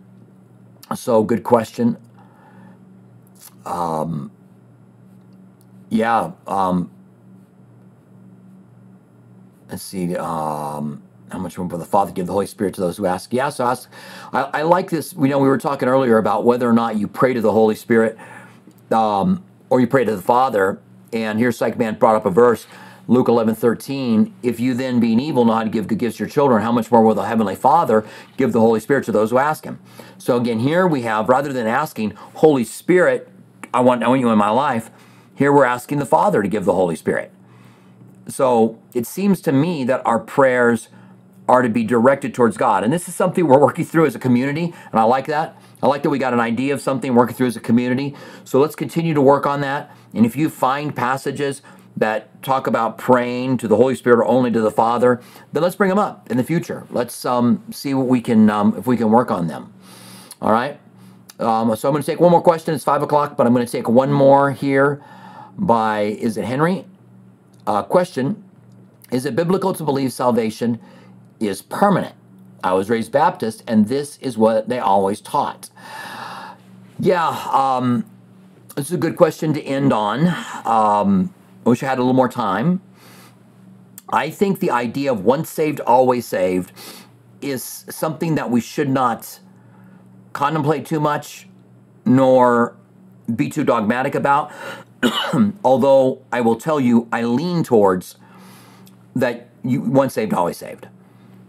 So, 0.95 1.23
good 1.23 1.43
question. 1.43 1.97
Um, 3.65 4.31
yeah. 5.89 6.31
Um, 6.47 6.91
let's 9.69 9.83
see. 9.83 10.15
Um, 10.15 11.03
how 11.31 11.39
much 11.39 11.57
room 11.57 11.69
for 11.69 11.77
the 11.77 11.85
Father 11.85 12.11
give 12.11 12.27
the 12.27 12.33
Holy 12.33 12.47
Spirit 12.47 12.75
to 12.75 12.81
those 12.81 12.97
who 12.97 13.05
ask? 13.05 13.33
Yeah, 13.33 13.49
so 13.49 13.65
ask. 13.65 13.89
I, 14.33 14.43
I 14.43 14.61
like 14.63 14.89
this. 14.89 15.13
We 15.13 15.29
know 15.29 15.39
we 15.39 15.49
were 15.49 15.59
talking 15.59 15.89
earlier 15.89 16.17
about 16.17 16.45
whether 16.45 16.69
or 16.69 16.73
not 16.73 16.97
you 16.97 17.07
pray 17.07 17.33
to 17.33 17.41
the 17.41 17.51
Holy 17.51 17.75
Spirit 17.75 18.17
um, 18.91 19.43
or 19.69 19.79
you 19.79 19.87
pray 19.87 20.05
to 20.05 20.15
the 20.15 20.21
Father. 20.21 20.81
And 21.13 21.39
here, 21.39 21.51
Psych 21.51 21.77
Man 21.77 21.95
brought 21.97 22.15
up 22.15 22.25
a 22.25 22.31
verse, 22.31 22.67
Luke 23.09 23.27
11, 23.27 23.55
13. 23.55 24.35
If 24.43 24.59
you 24.59 24.75
then, 24.75 24.99
being 24.99 25.19
evil, 25.19 25.43
know 25.43 25.53
how 25.53 25.63
to 25.63 25.69
give 25.69 25.87
good 25.87 25.97
gifts 25.97 26.17
to 26.17 26.23
your 26.25 26.29
children, 26.29 26.61
how 26.61 26.71
much 26.71 26.91
more 26.91 27.01
will 27.01 27.15
the 27.15 27.23
Heavenly 27.23 27.55
Father 27.55 28.05
give 28.37 28.53
the 28.53 28.59
Holy 28.59 28.79
Spirit 28.79 29.03
to 29.05 29.11
those 29.11 29.31
who 29.31 29.39
ask 29.39 29.63
Him? 29.63 29.79
So 30.19 30.37
again, 30.37 30.59
here 30.59 30.85
we 30.85 31.01
have, 31.01 31.27
rather 31.27 31.51
than 31.51 31.65
asking, 31.65 32.11
Holy 32.35 32.63
Spirit, 32.63 33.27
I 33.73 33.79
want, 33.79 34.03
I 34.03 34.09
want 34.09 34.21
you 34.21 34.29
in 34.29 34.37
my 34.37 34.51
life, 34.51 34.91
here 35.33 35.51
we're 35.51 35.65
asking 35.65 35.97
the 35.97 36.05
Father 36.05 36.43
to 36.43 36.47
give 36.47 36.65
the 36.65 36.73
Holy 36.73 36.95
Spirit. 36.95 37.31
So 38.27 38.79
it 38.93 39.07
seems 39.07 39.41
to 39.41 39.51
me 39.51 39.83
that 39.85 40.05
our 40.05 40.19
prayers 40.19 40.89
are 41.47 41.63
to 41.63 41.69
be 41.69 41.83
directed 41.83 42.35
towards 42.35 42.57
God. 42.57 42.83
And 42.83 42.93
this 42.93 43.09
is 43.09 43.15
something 43.15 43.47
we're 43.47 43.59
working 43.59 43.85
through 43.85 44.05
as 44.05 44.13
a 44.13 44.19
community, 44.19 44.71
and 44.91 44.99
I 44.99 45.03
like 45.03 45.25
that. 45.25 45.59
I 45.81 45.87
like 45.87 46.03
that 46.03 46.11
we 46.11 46.19
got 46.19 46.33
an 46.33 46.39
idea 46.39 46.75
of 46.75 46.81
something 46.81 47.15
working 47.15 47.35
through 47.35 47.47
as 47.47 47.55
a 47.55 47.59
community. 47.59 48.15
So 48.43 48.59
let's 48.59 48.75
continue 48.75 49.15
to 49.15 49.21
work 49.21 49.47
on 49.47 49.61
that. 49.61 49.89
And 50.13 50.27
if 50.27 50.35
you 50.35 50.47
find 50.49 50.95
passages 50.95 51.63
that 51.97 52.41
talk 52.43 52.67
about 52.67 52.97
praying 52.97 53.57
to 53.57 53.67
the 53.67 53.75
Holy 53.75 53.95
Spirit 53.95 54.19
or 54.19 54.25
only 54.25 54.51
to 54.51 54.61
the 54.61 54.71
Father, 54.71 55.21
then 55.51 55.63
let's 55.63 55.75
bring 55.75 55.89
them 55.89 55.99
up 55.99 56.29
in 56.31 56.37
the 56.37 56.43
future. 56.43 56.85
Let's 56.89 57.25
um, 57.25 57.63
see 57.71 57.93
what 57.93 58.07
we 58.07 58.21
can, 58.21 58.49
um, 58.49 58.75
if 58.77 58.87
we 58.87 58.95
can 58.95 59.11
work 59.11 59.31
on 59.31 59.47
them. 59.47 59.73
All 60.41 60.51
right. 60.51 60.79
Um, 61.39 61.75
so 61.75 61.87
I'm 61.87 61.93
going 61.93 62.03
to 62.03 62.05
take 62.05 62.19
one 62.19 62.31
more 62.31 62.41
question. 62.41 62.73
It's 62.73 62.83
five 62.83 63.01
o'clock, 63.01 63.37
but 63.37 63.47
I'm 63.47 63.53
going 63.53 63.65
to 63.65 63.71
take 63.71 63.87
one 63.89 64.11
more 64.11 64.51
here 64.51 65.03
by, 65.57 66.01
is 66.01 66.37
it 66.37 66.45
Henry? 66.45 66.85
Uh, 67.67 67.83
question 67.83 68.43
Is 69.11 69.25
it 69.25 69.35
biblical 69.35 69.73
to 69.73 69.83
believe 69.83 70.11
salvation 70.11 70.79
is 71.39 71.61
permanent? 71.61 72.15
I 72.63 72.73
was 72.73 72.89
raised 72.89 73.11
Baptist, 73.11 73.63
and 73.67 73.87
this 73.87 74.17
is 74.17 74.37
what 74.37 74.67
they 74.67 74.79
always 74.79 75.21
taught. 75.21 75.69
Yeah, 76.99 77.29
um, 77.51 78.05
this 78.75 78.87
is 78.87 78.93
a 78.93 78.97
good 78.97 79.15
question 79.15 79.53
to 79.53 79.61
end 79.63 79.93
on. 79.93 80.27
Um, 80.65 81.33
I 81.65 81.69
wish 81.69 81.83
I 81.83 81.87
had 81.87 81.97
a 81.97 82.01
little 82.01 82.13
more 82.13 82.29
time. 82.29 82.81
I 84.09 84.29
think 84.29 84.59
the 84.59 84.71
idea 84.71 85.11
of 85.11 85.23
once 85.23 85.49
saved, 85.49 85.79
always 85.81 86.25
saved 86.25 86.71
is 87.41 87.85
something 87.89 88.35
that 88.35 88.49
we 88.49 88.59
should 88.61 88.89
not 88.89 89.39
contemplate 90.33 90.85
too 90.85 90.99
much 90.99 91.47
nor 92.05 92.75
be 93.35 93.49
too 93.49 93.63
dogmatic 93.63 94.15
about. 94.15 94.51
Although 95.63 96.21
I 96.31 96.41
will 96.41 96.55
tell 96.55 96.79
you, 96.79 97.07
I 97.11 97.23
lean 97.23 97.63
towards 97.63 98.17
that 99.15 99.49
you 99.63 99.81
once 99.81 100.13
saved, 100.13 100.33
always 100.33 100.57
saved. 100.57 100.87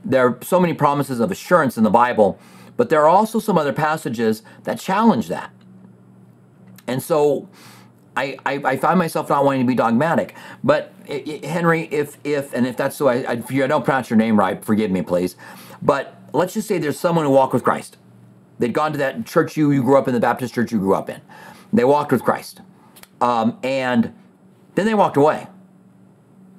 There 0.05 0.27
are 0.27 0.39
so 0.43 0.61
many 0.61 0.75
promises 0.75 1.21
of 1.21 1.31
assurance 1.31 1.77
in 1.77 1.85
the 1.85 1.91
Bible, 1.91 2.39
but 2.77 2.89
there 2.89 3.03
are 3.03 3.09
also 3.09 3.39
some 3.39 3.57
other 3.59 3.73
passages 3.73 4.43
that 4.65 4.79
challenge 4.79 5.29
that. 5.29 5.51
And 6.87 7.03
so 7.03 7.49
I, 8.17 8.37
I, 8.45 8.55
I 8.65 8.77
find 8.77 8.99
myself 8.99 9.29
not 9.29 9.45
wanting 9.45 9.63
to 9.63 9.67
be 9.67 9.75
dogmatic. 9.75 10.35
But 10.65 10.93
it, 11.07 11.29
it, 11.29 11.45
Henry, 11.45 11.89
if 11.91 12.19
if 12.25 12.53
and 12.53 12.67
if 12.67 12.77
that's 12.77 12.99
the 12.99 13.05
way, 13.05 13.25
I, 13.27 13.35
if 13.35 13.51
you 13.51 13.67
don't 13.67 13.85
pronounce 13.85 14.11
your 14.11 14.17
name 14.17 14.39
right, 14.39 14.63
forgive 14.65 14.91
me, 14.91 15.03
please. 15.03 15.37
But 15.81 16.17
let's 16.33 16.55
just 16.55 16.69
say 16.69 16.79
there's 16.79 16.99
someone 16.99 17.25
who 17.25 17.31
walked 17.31 17.55
with 17.55 17.65
Christ. 17.65 17.97
They'd 18.59 18.75
gone 18.75 18.93
to 18.93 18.99
that 18.99 19.25
church 19.25 19.57
you, 19.57 19.71
you 19.71 19.83
grew 19.83 19.97
up 19.97 20.07
in, 20.07 20.13
the 20.13 20.21
Baptist 20.21 20.55
church 20.55 20.71
you 20.71 20.79
grew 20.79 20.95
up 20.95 21.09
in. 21.09 21.21
They 21.73 21.85
walked 21.85 22.13
with 22.13 22.23
Christ. 22.23 22.61
Um, 23.21 23.59
and 23.63 24.13
then 24.75 24.87
they 24.87 24.95
walked 24.95 25.17
away. 25.17 25.47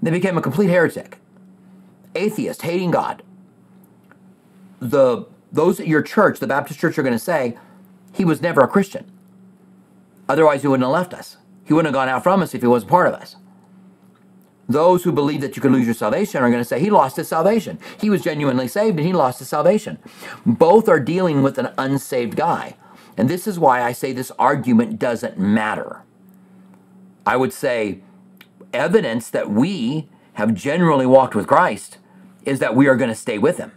They 0.02 0.10
became 0.10 0.38
a 0.38 0.42
complete 0.42 0.70
heretic, 0.70 1.20
atheist, 2.16 2.64
hating 2.64 2.92
God. 2.92 3.22
The 4.80 5.28
those 5.52 5.80
at 5.80 5.88
your 5.88 6.02
church, 6.02 6.40
the 6.40 6.48
Baptist 6.48 6.80
church, 6.80 6.98
are 6.98 7.04
going 7.04 7.14
to 7.14 7.20
say 7.20 7.58
he 8.14 8.26
was 8.26 8.42
never 8.42 8.62
a 8.62 8.68
Christian. 8.68 9.12
Otherwise, 10.28 10.62
he 10.62 10.68
wouldn't 10.68 10.86
have 10.86 10.94
left 10.94 11.14
us. 11.14 11.38
He 11.72 11.74
wouldn't 11.74 11.96
have 11.96 12.02
gone 12.02 12.10
out 12.10 12.22
from 12.22 12.42
us 12.42 12.54
if 12.54 12.60
he 12.60 12.68
wasn't 12.68 12.92
part 12.92 13.08
of 13.08 13.14
us. 13.14 13.38
Those 14.68 15.06
who 15.06 15.14
believe 15.14 15.40
that 15.40 15.56
you 15.56 15.62
can 15.62 15.72
lose 15.72 15.86
your 15.86 15.94
salvation 15.94 16.44
are 16.44 16.50
going 16.50 16.60
to 16.60 16.68
say 16.68 16.82
he 16.82 16.90
lost 16.90 17.16
his 17.16 17.30
salvation. 17.30 17.80
He 17.98 18.10
was 18.10 18.22
genuinely 18.22 18.68
saved 18.68 18.98
and 18.98 19.08
he 19.08 19.14
lost 19.14 19.40
his 19.40 19.48
salvation. 19.48 19.98
Both 20.46 20.90
are 20.90 21.00
dealing 21.00 21.42
with 21.42 21.58
an 21.58 21.70
unsaved 21.78 22.36
guy. 22.36 22.76
And 23.16 23.30
this 23.30 23.48
is 23.48 23.58
why 23.58 23.84
I 23.84 23.94
say 23.94 24.12
this 24.12 24.34
argument 24.38 25.00
doesn't 25.00 25.40
matter. 25.40 26.02
I 27.26 27.38
would 27.38 27.54
say 27.54 28.02
evidence 28.74 29.30
that 29.30 29.50
we 29.50 30.10
have 30.34 30.54
generally 30.54 31.06
walked 31.06 31.36
with 31.36 31.48
Christ 31.48 32.00
is 32.44 32.60
that 32.60 32.76
we 32.76 32.90
are 32.90 32.98
going 32.98 33.12
to 33.12 33.16
stay 33.16 33.38
with 33.38 33.60
him. 33.60 33.72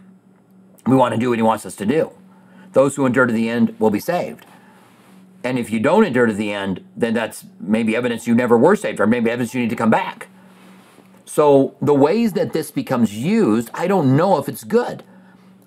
We 0.85 0.97
want 0.97 1.13
to 1.13 1.17
do 1.17 1.29
what 1.29 1.39
he 1.39 1.43
wants 1.43 1.65
us 1.65 1.77
to 1.77 1.85
do. 1.85 2.11
Those 2.73 2.97
who 2.97 3.05
endure 3.05 3.25
to 3.25 3.31
the 3.31 3.49
end 3.49 3.73
will 3.79 3.89
be 3.89 4.01
saved. 4.01 4.45
And 5.45 5.59
if 5.59 5.69
you 5.69 5.79
don't 5.79 6.03
endure 6.03 6.25
to 6.25 6.33
the 6.33 6.51
end, 6.51 6.83
then 6.97 7.13
that's 7.13 7.45
maybe 7.59 7.95
evidence 7.95 8.25
you 8.25 8.33
never 8.33 8.57
were 8.57 8.75
saved, 8.75 8.99
or 8.99 9.05
maybe 9.05 9.29
evidence 9.29 9.53
you 9.53 9.61
need 9.61 9.69
to 9.69 9.75
come 9.75 9.91
back. 9.91 10.27
So 11.25 11.75
the 11.79 11.93
ways 11.93 12.33
that 12.33 12.51
this 12.51 12.71
becomes 12.71 13.15
used, 13.15 13.69
I 13.73 13.85
don't 13.85 14.17
know 14.17 14.37
if 14.39 14.49
it's 14.49 14.63
good. 14.63 15.03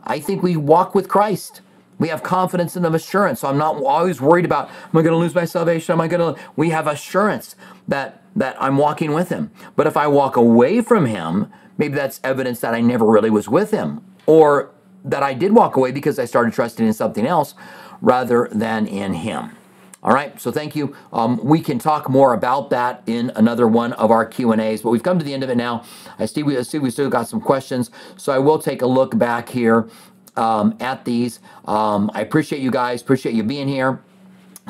I 0.03 0.19
think 0.19 0.43
we 0.43 0.57
walk 0.57 0.97
with 0.97 1.09
Christ. 1.09 1.61
We 2.01 2.09
have 2.09 2.25
confidence 2.25 2.77
in 2.77 2.83
the 2.83 2.93
assurance. 2.93 3.41
So 3.41 3.49
I'm 3.49 3.57
not 3.57 3.77
always 3.77 4.21
worried 4.21 4.45
about, 4.45 4.69
am 4.69 4.99
I 4.99 5.03
going 5.03 5.13
to 5.13 5.17
lose 5.17 5.35
my 5.35 5.45
salvation? 5.45 5.93
Am 5.93 6.01
I 6.01 6.09
going 6.09 6.35
to? 6.35 6.41
We 6.57 6.71
have 6.71 6.89
assurance 6.89 7.55
that 7.87 8.23
that 8.35 8.61
I'm 8.61 8.79
walking 8.79 9.13
with 9.13 9.29
Him. 9.29 9.51
But 9.77 9.87
if 9.87 9.97
I 9.97 10.07
walk 10.09 10.37
away 10.37 10.81
from 10.81 11.07
Him, 11.07 11.53
maybe 11.77 11.95
that's 11.95 12.21
evidence 12.25 12.61
that 12.61 12.75
I 12.75 12.81
never 12.81 13.05
really 13.07 13.31
was 13.31 13.49
with 13.49 13.71
Him, 13.71 14.05
or 14.27 14.71
that 15.05 15.23
I 15.23 15.35
did 15.35 15.55
walk 15.55 15.77
away 15.77 15.93
because 15.93 16.19
I 16.19 16.25
started 16.25 16.53
trusting 16.53 16.87
in 16.87 16.93
something 16.93 17.27
else 17.27 17.55
rather 18.01 18.49
than 18.51 18.87
in 18.87 19.15
Him. 19.15 19.57
All 20.03 20.15
right, 20.15 20.41
so 20.41 20.53
thank 20.53 20.77
you. 20.77 20.97
Um, 21.13 21.41
we 21.45 21.61
can 21.61 21.79
talk 21.79 22.09
more 22.09 22.35
about 22.35 22.71
that 22.71 23.03
in 23.07 23.33
another 23.37 23.69
one 23.69 23.93
of 23.95 24.11
our 24.11 24.25
Q 24.27 24.53
and 24.53 24.61
A's, 24.61 24.83
but 24.83 24.91
we've 24.91 25.03
come 25.03 25.19
to 25.19 25.25
the 25.25 25.35
end 25.35 25.43
of 25.45 25.51
it 25.51 25.57
now. 25.57 25.85
I 26.19 26.27
see 26.27 26.43
we 26.43 26.57
I 26.59 26.63
see 26.63 26.79
we 26.79 26.91
still 26.91 27.11
got 27.11 27.29
some 27.29 27.41
questions, 27.41 27.91
so 28.17 28.33
I 28.33 28.39
will 28.39 28.59
take 28.61 28.83
a 28.83 28.87
look 28.87 29.19
back 29.19 29.49
here 29.51 29.89
um, 30.37 30.77
at 30.81 31.05
these. 31.05 31.41
Um, 31.67 32.11
I 32.15 32.23
appreciate 32.23 32.63
you 32.63 32.71
guys. 32.71 33.03
Appreciate 33.03 33.35
you 33.35 33.43
being 33.43 33.69
here. 33.69 34.01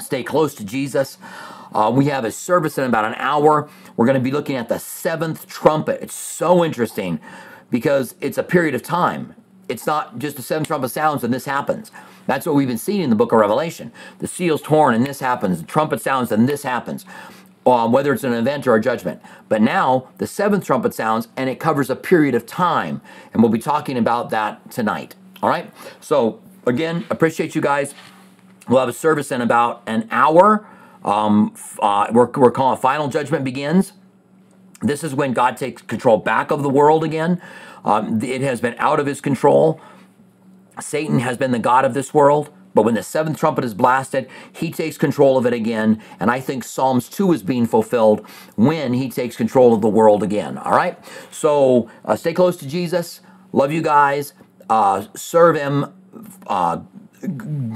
Stay 0.00 0.22
close 0.24 0.54
to 0.56 0.64
Jesus. 0.64 1.18
Uh, 1.74 1.92
we 1.94 2.06
have 2.06 2.24
a 2.24 2.32
service 2.32 2.78
in 2.78 2.84
about 2.84 3.04
an 3.04 3.14
hour. 3.16 3.68
We're 3.96 4.06
going 4.06 4.18
to 4.18 4.24
be 4.24 4.32
looking 4.32 4.56
at 4.56 4.68
the 4.68 4.78
seventh 4.78 5.46
trumpet. 5.48 6.02
It's 6.02 6.14
so 6.14 6.64
interesting 6.64 7.20
because 7.70 8.14
it's 8.20 8.38
a 8.38 8.42
period 8.42 8.74
of 8.74 8.82
time. 8.82 9.34
It's 9.68 9.86
not 9.86 10.18
just 10.18 10.36
the 10.36 10.42
seven 10.42 10.64
trumpet 10.64 10.90
sounds 10.90 11.24
and 11.24 11.34
this 11.34 11.44
happens. 11.44 11.92
That's 12.28 12.44
what 12.44 12.54
we've 12.54 12.68
been 12.68 12.76
seeing 12.76 13.00
in 13.00 13.08
the 13.08 13.16
book 13.16 13.32
of 13.32 13.38
Revelation. 13.40 13.90
The 14.18 14.26
seal's 14.26 14.60
torn 14.60 14.94
and 14.94 15.04
this 15.04 15.18
happens. 15.18 15.62
The 15.62 15.66
trumpet 15.66 16.02
sounds 16.02 16.30
and 16.30 16.46
this 16.46 16.62
happens. 16.62 17.06
Um, 17.66 17.90
whether 17.90 18.12
it's 18.12 18.22
an 18.24 18.34
event 18.34 18.66
or 18.66 18.74
a 18.74 18.80
judgment. 18.80 19.20
But 19.48 19.62
now 19.62 20.08
the 20.18 20.26
seventh 20.26 20.64
trumpet 20.64 20.92
sounds 20.92 21.28
and 21.38 21.48
it 21.48 21.58
covers 21.58 21.88
a 21.88 21.96
period 21.96 22.34
of 22.34 22.44
time. 22.44 23.00
And 23.32 23.42
we'll 23.42 23.50
be 23.50 23.58
talking 23.58 23.96
about 23.96 24.28
that 24.30 24.70
tonight. 24.70 25.16
All 25.42 25.48
right. 25.48 25.72
So 26.00 26.40
again, 26.66 27.06
appreciate 27.08 27.54
you 27.54 27.62
guys. 27.62 27.94
We'll 28.68 28.80
have 28.80 28.90
a 28.90 28.92
service 28.92 29.32
in 29.32 29.40
about 29.40 29.82
an 29.86 30.06
hour. 30.10 30.66
Um, 31.04 31.54
uh, 31.80 32.08
we're, 32.12 32.26
we're 32.26 32.50
calling 32.50 32.78
Final 32.78 33.08
Judgment 33.08 33.42
Begins. 33.42 33.94
This 34.82 35.02
is 35.02 35.14
when 35.14 35.32
God 35.32 35.56
takes 35.56 35.80
control 35.80 36.18
back 36.18 36.50
of 36.50 36.62
the 36.62 36.68
world 36.68 37.04
again. 37.04 37.40
Um, 37.86 38.22
it 38.22 38.42
has 38.42 38.60
been 38.60 38.74
out 38.78 39.00
of 39.00 39.06
his 39.06 39.22
control. 39.22 39.80
Satan 40.80 41.20
has 41.20 41.36
been 41.36 41.50
the 41.50 41.58
God 41.58 41.84
of 41.84 41.94
this 41.94 42.12
world. 42.12 42.50
But 42.74 42.84
when 42.84 42.94
the 42.94 43.02
seventh 43.02 43.38
trumpet 43.38 43.64
is 43.64 43.74
blasted, 43.74 44.28
he 44.52 44.70
takes 44.70 44.96
control 44.96 45.36
of 45.36 45.46
it 45.46 45.52
again. 45.52 46.00
And 46.20 46.30
I 46.30 46.38
think 46.38 46.62
Psalms 46.62 47.08
2 47.08 47.32
is 47.32 47.42
being 47.42 47.66
fulfilled 47.66 48.24
when 48.54 48.92
he 48.92 49.10
takes 49.10 49.36
control 49.36 49.74
of 49.74 49.80
the 49.80 49.88
world 49.88 50.22
again. 50.22 50.58
All 50.58 50.72
right? 50.72 50.96
So 51.32 51.90
uh, 52.04 52.14
stay 52.14 52.32
close 52.32 52.56
to 52.58 52.68
Jesus. 52.68 53.20
Love 53.52 53.72
you 53.72 53.82
guys. 53.82 54.34
Uh, 54.70 55.06
serve 55.16 55.56
him. 55.56 55.92
Uh, 56.46 56.82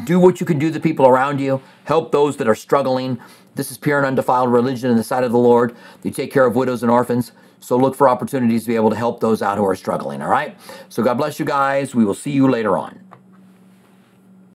do 0.04 0.20
what 0.20 0.40
you 0.40 0.46
can 0.46 0.58
do 0.58 0.68
to 0.68 0.74
the 0.74 0.80
people 0.80 1.06
around 1.06 1.40
you. 1.40 1.60
Help 1.84 2.12
those 2.12 2.36
that 2.36 2.46
are 2.46 2.54
struggling. 2.54 3.18
This 3.54 3.70
is 3.70 3.78
pure 3.78 3.98
and 3.98 4.06
undefiled 4.06 4.52
religion 4.52 4.90
in 4.90 4.96
the 4.96 5.04
sight 5.04 5.24
of 5.24 5.32
the 5.32 5.38
Lord. 5.38 5.74
You 6.02 6.10
take 6.10 6.32
care 6.32 6.46
of 6.46 6.54
widows 6.54 6.82
and 6.82 6.90
orphans. 6.90 7.32
So 7.62 7.76
look 7.76 7.94
for 7.94 8.08
opportunities 8.08 8.62
to 8.62 8.68
be 8.68 8.76
able 8.76 8.90
to 8.90 8.96
help 8.96 9.20
those 9.20 9.40
out 9.40 9.56
who 9.56 9.64
are 9.64 9.76
struggling. 9.76 10.20
All 10.20 10.28
right. 10.28 10.58
So 10.88 11.02
God 11.02 11.14
bless 11.14 11.38
you 11.38 11.44
guys. 11.44 11.94
We 11.94 12.04
will 12.04 12.14
see 12.14 12.32
you 12.32 12.50
later 12.50 12.76
on. 12.76 13.01